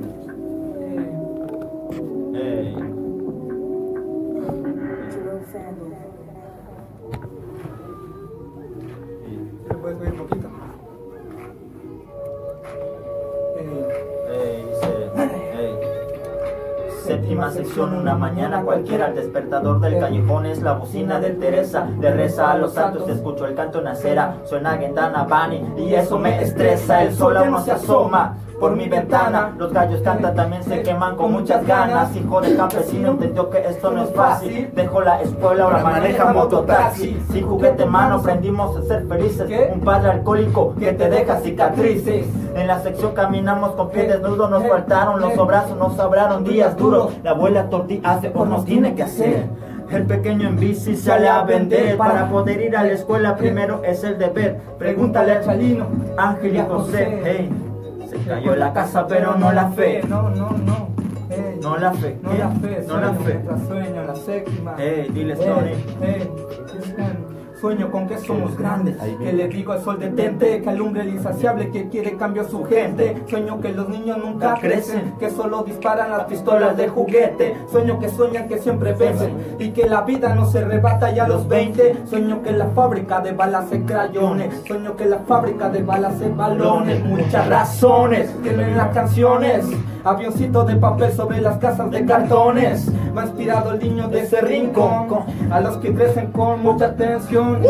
Una 17.80 18.16
mañana 18.16 18.64
cualquiera, 18.64 19.08
el 19.08 19.16
despertador 19.16 19.80
del 19.80 20.00
callejón 20.00 20.48
es 20.48 20.64
la 20.64 20.74
bocina 20.74 21.20
de 21.20 21.32
Teresa. 21.32 21.88
De 22.00 22.12
reza 22.12 22.52
a 22.52 22.58
los 22.58 22.74
santos, 22.74 23.08
escucho 23.08 23.46
el 23.46 23.54
canto 23.54 23.82
en 23.82 23.88
acera, 23.88 24.38
suena 24.46 24.78
Gendana 24.78 25.24
Bani 25.26 25.64
y 25.78 25.94
eso 25.94 26.18
me 26.18 26.42
estresa. 26.42 27.04
El 27.04 27.14
sol 27.14 27.38
aún 27.38 27.52
no 27.52 27.64
se 27.64 27.72
asoma 27.72 28.36
por 28.60 28.76
mi 28.76 28.88
ventana, 28.88 29.54
los 29.58 29.72
gallos 29.72 30.02
cantan 30.02 30.36
también 30.36 30.64
se 30.64 30.82
queman 30.82 31.16
con 31.16 31.32
muchas 31.32 31.66
ganas. 31.66 32.16
Hijo 32.16 32.42
de 32.42 32.56
campesino 32.56 33.12
entendió 33.12 33.50
que 33.50 33.60
esto 33.60 33.92
no 33.92 34.04
es 34.04 34.14
fácil, 34.14 34.72
dejó 34.74 35.02
la 35.02 35.22
escuela, 35.22 35.66
ahora 35.66 35.84
maneja 35.84 36.34
mototaxi. 36.34 37.20
Sin 37.32 37.46
juguete 37.46 37.86
mano 37.86 38.16
aprendimos 38.16 38.76
a 38.76 38.82
ser 38.84 39.08
felices, 39.08 39.48
un 39.74 39.82
padre 39.82 40.12
alcohólico 40.12 40.74
que 40.76 40.94
te 40.94 41.10
deja 41.10 41.40
cicatrices. 41.40 42.26
En 42.56 42.68
la 42.68 42.80
sección 42.80 43.14
caminamos 43.14 43.72
con 43.72 43.90
pie 43.90 44.08
desnudo, 44.08 44.50
nos 44.50 44.68
faltaron 44.68 45.22
los 45.22 45.48
brazos, 45.48 45.78
nos 45.78 45.96
sobraron 45.96 46.44
días 46.44 46.76
duros. 46.76 47.14
La 47.24 47.32
abuela 47.32 47.70
tortilla 47.70 48.12
hace 48.12 48.32
o 48.34 48.46
nos 48.46 48.66
tiene 48.66 48.96
que 48.96 49.04
hacer. 49.04 49.46
El 49.92 50.06
pequeño 50.06 50.50
en 50.50 50.60
bici 50.60 50.98
sale 50.98 51.30
a 51.30 51.44
vender 51.44 51.96
para 51.96 52.30
poder 52.30 52.60
ir 52.60 52.76
a 52.76 52.84
la 52.84 52.92
escuela. 52.92 53.38
Primero 53.38 53.82
es 53.86 54.04
el 54.04 54.18
deber. 54.18 54.60
Pregúntale 54.78 55.32
a 55.32 55.42
Chalino, 55.42 55.88
Ángel 56.18 56.58
y 56.58 56.62
José. 56.62 57.22
Hey, 57.24 57.50
cayó 58.28 58.56
la 58.56 58.74
casa, 58.74 59.08
pero 59.08 59.36
no 59.36 59.52
la 59.52 59.70
fe. 59.72 60.04
No, 60.08 60.30
no, 60.30 60.52
no. 60.52 60.90
Eh, 61.30 61.60
No 61.62 61.78
la 61.78 61.92
fe. 61.94 62.18
No 62.22 62.34
la 62.34 62.50
fe, 62.50 62.84
No 62.88 63.00
la 63.02 63.14
fe. 63.14 63.42
sueño, 63.68 64.04
la 64.04 64.16
séptima. 64.16 64.76
Eh, 64.80 65.10
dile, 65.14 65.34
eh, 65.34 66.32
Sueño 67.60 67.90
con 67.90 68.08
que 68.08 68.20
somos 68.20 68.56
grandes, 68.56 68.98
que 68.98 69.34
le 69.34 69.48
digo 69.48 69.74
al 69.74 69.82
sol 69.82 69.98
detente, 70.00 70.62
que 70.62 70.70
alumbre 70.70 71.02
el 71.02 71.10
insaciable 71.10 71.72
que 71.72 71.90
quiere 71.90 72.16
cambio 72.16 72.44
a 72.44 72.46
su 72.46 72.64
gente. 72.64 73.24
Sueño 73.28 73.60
que 73.60 73.72
los 73.72 73.90
niños 73.90 74.20
nunca 74.20 74.56
crecen, 74.62 75.16
que 75.18 75.32
solo 75.32 75.64
disparan 75.64 76.12
las 76.12 76.26
pistolas 76.26 76.78
de 76.78 76.88
juguete. 76.88 77.58
Sueño 77.72 78.00
que 78.00 78.10
sueñan 78.10 78.48
que 78.48 78.60
siempre 78.60 78.94
vencen 78.94 79.56
y 79.58 79.72
que 79.72 79.90
la 79.90 80.02
vida 80.02 80.36
no 80.36 80.46
se 80.46 80.64
rebata 80.64 81.10
ya 81.12 81.26
a 81.26 81.28
los 81.28 81.48
20. 81.48 82.06
Sueño 82.06 82.44
que 82.44 82.52
la 82.52 82.68
fábrica 82.68 83.22
de 83.22 83.32
balas 83.32 83.72
es 83.72 83.84
crayones, 83.86 84.54
sueño 84.68 84.96
que 84.96 85.06
la 85.06 85.20
fábrica 85.20 85.70
de 85.70 85.82
balas 85.82 86.22
es 86.22 86.36
balones. 86.36 87.04
Muchas 87.06 87.48
razones 87.50 88.36
tienen 88.44 88.78
las 88.78 88.94
canciones. 88.94 89.66
Avioncito 90.04 90.64
de 90.64 90.76
papel 90.76 91.12
sobre 91.12 91.42
las 91.42 91.58
casas 91.58 91.90
de 91.90 92.06
cartones. 92.06 92.90
Me 93.18 93.24
ha 93.24 93.26
inspirado 93.26 93.72
el 93.74 93.80
niño 93.80 94.08
de 94.10 94.22
ese 94.22 94.42
rincón. 94.42 95.08
A 95.50 95.60
los 95.60 95.78
que 95.78 95.92
crecen 95.92 96.28
con 96.32 96.62
mucha 96.62 96.86
atención. 96.86 97.62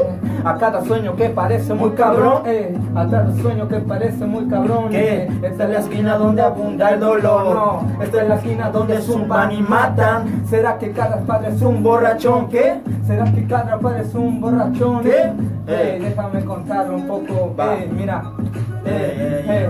A 0.43 0.57
cada 0.57 0.83
sueño 0.83 1.15
que 1.15 1.29
parece 1.29 1.73
muy 1.73 1.91
cabrón. 1.91 2.41
eh, 2.45 2.77
a 2.93 3.07
cada 3.07 3.33
sueño 3.37 3.65
que 3.69 3.77
parece 3.79 4.25
muy 4.25 4.45
cabrón. 4.49 4.89
Eh, 4.91 5.29
Esta 5.41 5.63
es 5.63 5.69
la 5.69 5.79
esquina 5.79 6.17
donde 6.17 6.41
abunda 6.41 6.89
el 6.89 6.99
dolor. 6.99 7.55
No, 7.55 8.03
esta 8.03 8.23
es 8.23 8.27
la 8.29 8.35
esquina 8.35 8.69
donde 8.71 8.99
zumban 9.01 9.51
y 9.53 9.61
matan. 9.61 10.45
¿Será 10.49 10.77
que 10.77 10.91
cada 10.91 11.17
padre 11.21 11.53
es 11.55 11.61
un 11.61 11.81
borrachón? 11.81 12.49
¿Qué? 12.49 12.81
¿Será 13.05 13.23
que 13.31 13.47
cada 13.47 13.79
padre 13.79 14.01
es 14.01 14.13
un 14.15 14.41
borrachón? 14.41 15.01
¿Qué? 15.03 15.21
Eh, 15.21 15.33
Eh. 15.67 15.99
déjame 16.01 16.43
contar 16.43 16.91
un 16.91 17.07
poco. 17.07 17.55
Va. 17.57 17.75
Eh, 17.75 17.89
mira. 17.95 18.21
Eh, 18.87 19.43
Eh, 19.49 19.69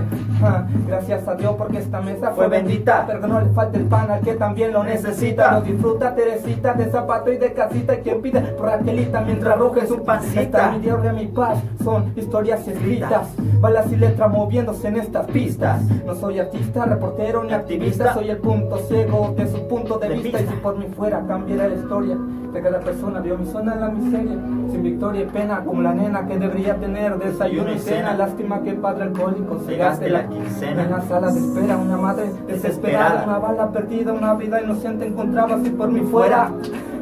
gracias 0.86 1.26
a 1.28 1.34
Dios 1.34 1.54
porque 1.56 1.78
esta 1.78 2.00
mesa 2.00 2.30
fue 2.30 2.48
bendita, 2.48 3.04
pero 3.06 3.20
que 3.20 3.28
no 3.28 3.40
le 3.40 3.50
falte 3.50 3.78
el 3.78 3.84
pan 3.84 4.10
al 4.10 4.20
que 4.20 4.34
también 4.34 4.72
lo 4.72 4.82
necesita. 4.84 5.52
Lo 5.52 5.60
disfruta 5.62 6.14
Teresita 6.14 6.74
de 6.74 6.90
zapato 6.90 7.32
y 7.32 7.36
de 7.36 7.52
casita. 7.52 7.94
Y 7.94 7.98
quien 7.98 8.22
pide 8.22 8.40
por 8.40 8.66
Raquelita 8.66 9.20
mientras 9.20 9.58
ruge 9.58 9.86
su 9.86 10.04
pancita. 10.04 10.40
Esta 10.40 10.72
mi 10.72 10.80
dios 10.80 11.02
de 11.02 11.12
mi 11.12 11.26
paz. 11.26 11.58
Son 11.82 12.12
historias 12.16 12.66
escritas, 12.66 13.28
balas 13.60 13.90
y 13.92 13.96
letras 13.96 14.30
moviéndose 14.30 14.88
en 14.88 14.96
estas 14.96 15.26
pistas. 15.26 15.82
No 16.04 16.14
soy 16.14 16.38
artista, 16.38 16.84
reportero 16.84 17.44
ni 17.44 17.52
activista, 17.52 18.14
soy 18.14 18.30
el 18.30 18.38
punto 18.38 18.78
ciego 18.78 19.34
de 19.36 19.46
su 19.48 19.66
punto 19.68 19.98
de 19.98 20.08
De 20.08 20.14
vista. 20.16 20.40
y 20.40 20.46
si 20.46 20.54
por 20.54 20.76
mí 20.76 20.86
fuera 20.96 21.22
cambiara 21.26 21.68
la 21.68 21.74
historia 21.74 22.16
de 22.52 22.62
cada 22.62 22.80
persona. 22.80 23.20
Vio 23.20 23.36
mi 23.36 23.46
zona 23.46 23.74
en 23.74 23.80
la 23.80 23.88
miseria, 23.88 24.36
sin 24.70 24.82
victoria 24.82 25.22
y 25.22 25.26
pena 25.26 25.62
como 25.64 25.82
la 25.82 25.92
nena 25.92 26.26
que 26.26 26.38
debería 26.38 26.74
tener 26.76 27.18
desayuno 27.18 27.72
y 27.72 27.78
cena. 27.78 28.14
Lástima 28.14 28.62
que 28.62 28.70
el 28.70 28.76
padre 28.76 29.07
alcohólico 29.08 29.60
se 29.66 29.76
gaste 29.76 30.08
la 30.08 30.26
quincena 30.28 30.84
en 30.84 30.90
la 30.90 31.02
sala 31.02 31.30
de 31.30 31.40
espera. 31.40 31.76
Una 31.76 31.96
madre 31.96 32.30
desesperada, 32.46 33.24
una 33.24 33.38
bala 33.38 33.70
perdida, 33.70 34.12
una 34.12 34.34
vida 34.34 34.62
inocente 34.62 35.06
encontraba 35.06 35.58
si 35.62 35.70
por 35.70 35.90
mí 35.90 36.00
fuera. 36.00 36.50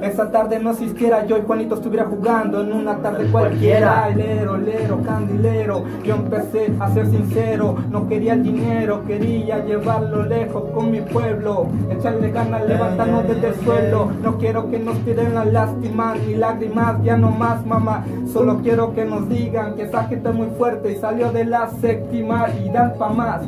Esa 0.03 0.30
tarde 0.30 0.59
no 0.59 0.70
existiera 0.70 1.26
yo 1.26 1.38
y 1.38 1.42
Juanito 1.42 1.74
estuviera 1.74 2.05
jugando 2.05 2.61
en 2.61 2.72
una 2.72 2.97
tarde 2.99 3.26
cualquiera. 3.30 4.11
Lero, 4.11 4.57
lero, 4.57 5.01
candilero. 5.03 5.84
Yo 6.05 6.16
empecé 6.16 6.72
a 6.78 6.90
ser 6.90 7.07
sincero, 7.07 7.76
no 7.90 8.09
quería 8.09 8.34
el 8.34 8.42
dinero, 8.42 9.05
quería 9.07 9.64
llevarlo 9.64 10.24
lejos 10.24 10.64
con 10.74 10.90
mi 10.90 11.01
pueblo. 11.01 11.66
Echarle 11.90 12.30
ganas, 12.30 12.66
levantarnos 12.66 13.26
desde 13.26 13.49
el 13.49 13.55
suelo. 13.57 14.11
No 14.22 14.38
quiero 14.38 14.70
que 14.70 14.78
nos 14.78 14.99
tiren 15.05 15.34
las 15.34 15.47
lástimas 15.47 16.18
ni 16.26 16.34
lágrimas, 16.34 17.03
ya 17.03 17.16
no 17.16 17.30
más, 17.30 17.64
mamá. 17.66 18.05
Solo 18.32 18.59
quiero 18.62 18.94
que 18.94 19.05
nos 19.05 19.28
digan 19.28 19.74
que 19.74 19.84
esa 19.84 20.05
gente 20.05 20.28
es 20.28 20.34
muy 20.34 20.49
fuerte 20.59 20.92
y 20.92 20.97
salió 20.97 21.32
de 21.32 21.44
la 21.44 21.68
séptima 21.70 22.47
y 22.64 22.70
dan 22.70 22.94
pa' 22.99 23.09
más. 23.11 23.42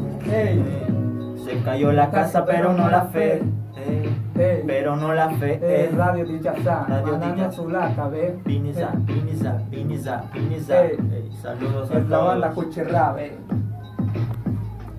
Se 1.44 1.58
cayó 1.64 1.92
la 1.92 2.10
casa, 2.10 2.44
pero 2.44 2.72
no 2.72 2.88
la 2.90 3.02
fe. 3.06 3.42
Eh, 3.88 4.10
ey. 4.38 4.62
pero 4.66 4.96
no 4.96 5.12
la 5.14 5.30
fe. 5.30 5.54
Eh, 5.54 5.60
Eh, 5.62 5.90
radio 5.96 6.24
Dijazá, 6.24 6.86
Radio. 6.88 7.50
Zulaca, 7.52 8.08
ve. 8.08 8.38
Piniza, 8.44 8.92
Piniza, 9.06 9.58
Piniza, 9.70 10.22
Piniza. 10.32 10.84
Eh. 10.86 10.96
Eh, 11.12 11.28
saludos 11.40 11.90
a 11.90 11.98
la 12.00 12.18
banda 12.18 12.50
todos. 12.50 12.64
Cuchirra, 12.66 13.12
ve. 13.12 13.36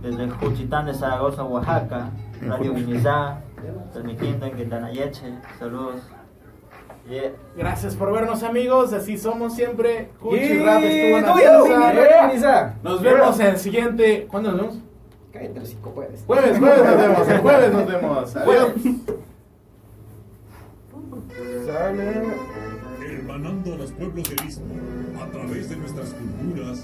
Desde 0.02 0.24
el 0.24 0.32
Juchitán 0.32 0.86
de 0.86 0.94
Zaragoza, 0.94 1.44
Oaxaca. 1.44 2.10
Radio 2.48 2.74
Piniza. 2.74 3.38
Transmitiendo 3.92 4.46
en 4.46 4.56
Quintanayeche. 4.56 5.34
Saludos. 5.60 6.02
Yeah. 7.10 7.32
Gracias 7.58 7.96
por 7.96 8.12
vernos, 8.14 8.44
amigos. 8.44 8.94
Así 8.94 9.18
somos 9.18 9.56
siempre. 9.56 10.12
Cuchi 10.22 10.38
Y- 10.38 10.64
Rap 10.64 10.82
estuvo 10.84 11.18
en 11.18 11.80
la. 11.80 11.94
¡Eh, 11.94 12.34
Nisa! 12.34 12.76
Nos 12.84 13.02
vemos 13.02 13.40
en 13.40 13.48
el 13.48 13.58
siguiente. 13.58 14.28
¿Cuándo 14.30 14.52
nos 14.52 14.62
vemos? 14.62 14.78
Cállate 15.32 15.60
los 15.60 15.70
cinco 15.70 15.92
jueves. 15.92 16.24
Jueves, 16.26 16.58
jueves 16.58 16.84
nos 16.86 16.98
vemos. 16.98 17.28
El 17.28 17.38
jueves 17.40 17.74
nos 17.74 17.88
vemos. 17.88 18.36
Adiós. 18.36 18.72
Hermanando 23.06 23.74
a 23.74 23.78
los 23.78 23.92
pueblos 23.92 24.30
del 24.30 24.48
Istmo 24.48 24.66
a 25.22 25.28
través 25.32 25.70
de 25.70 25.76
nuestras 25.78 26.14
culturas 26.14 26.82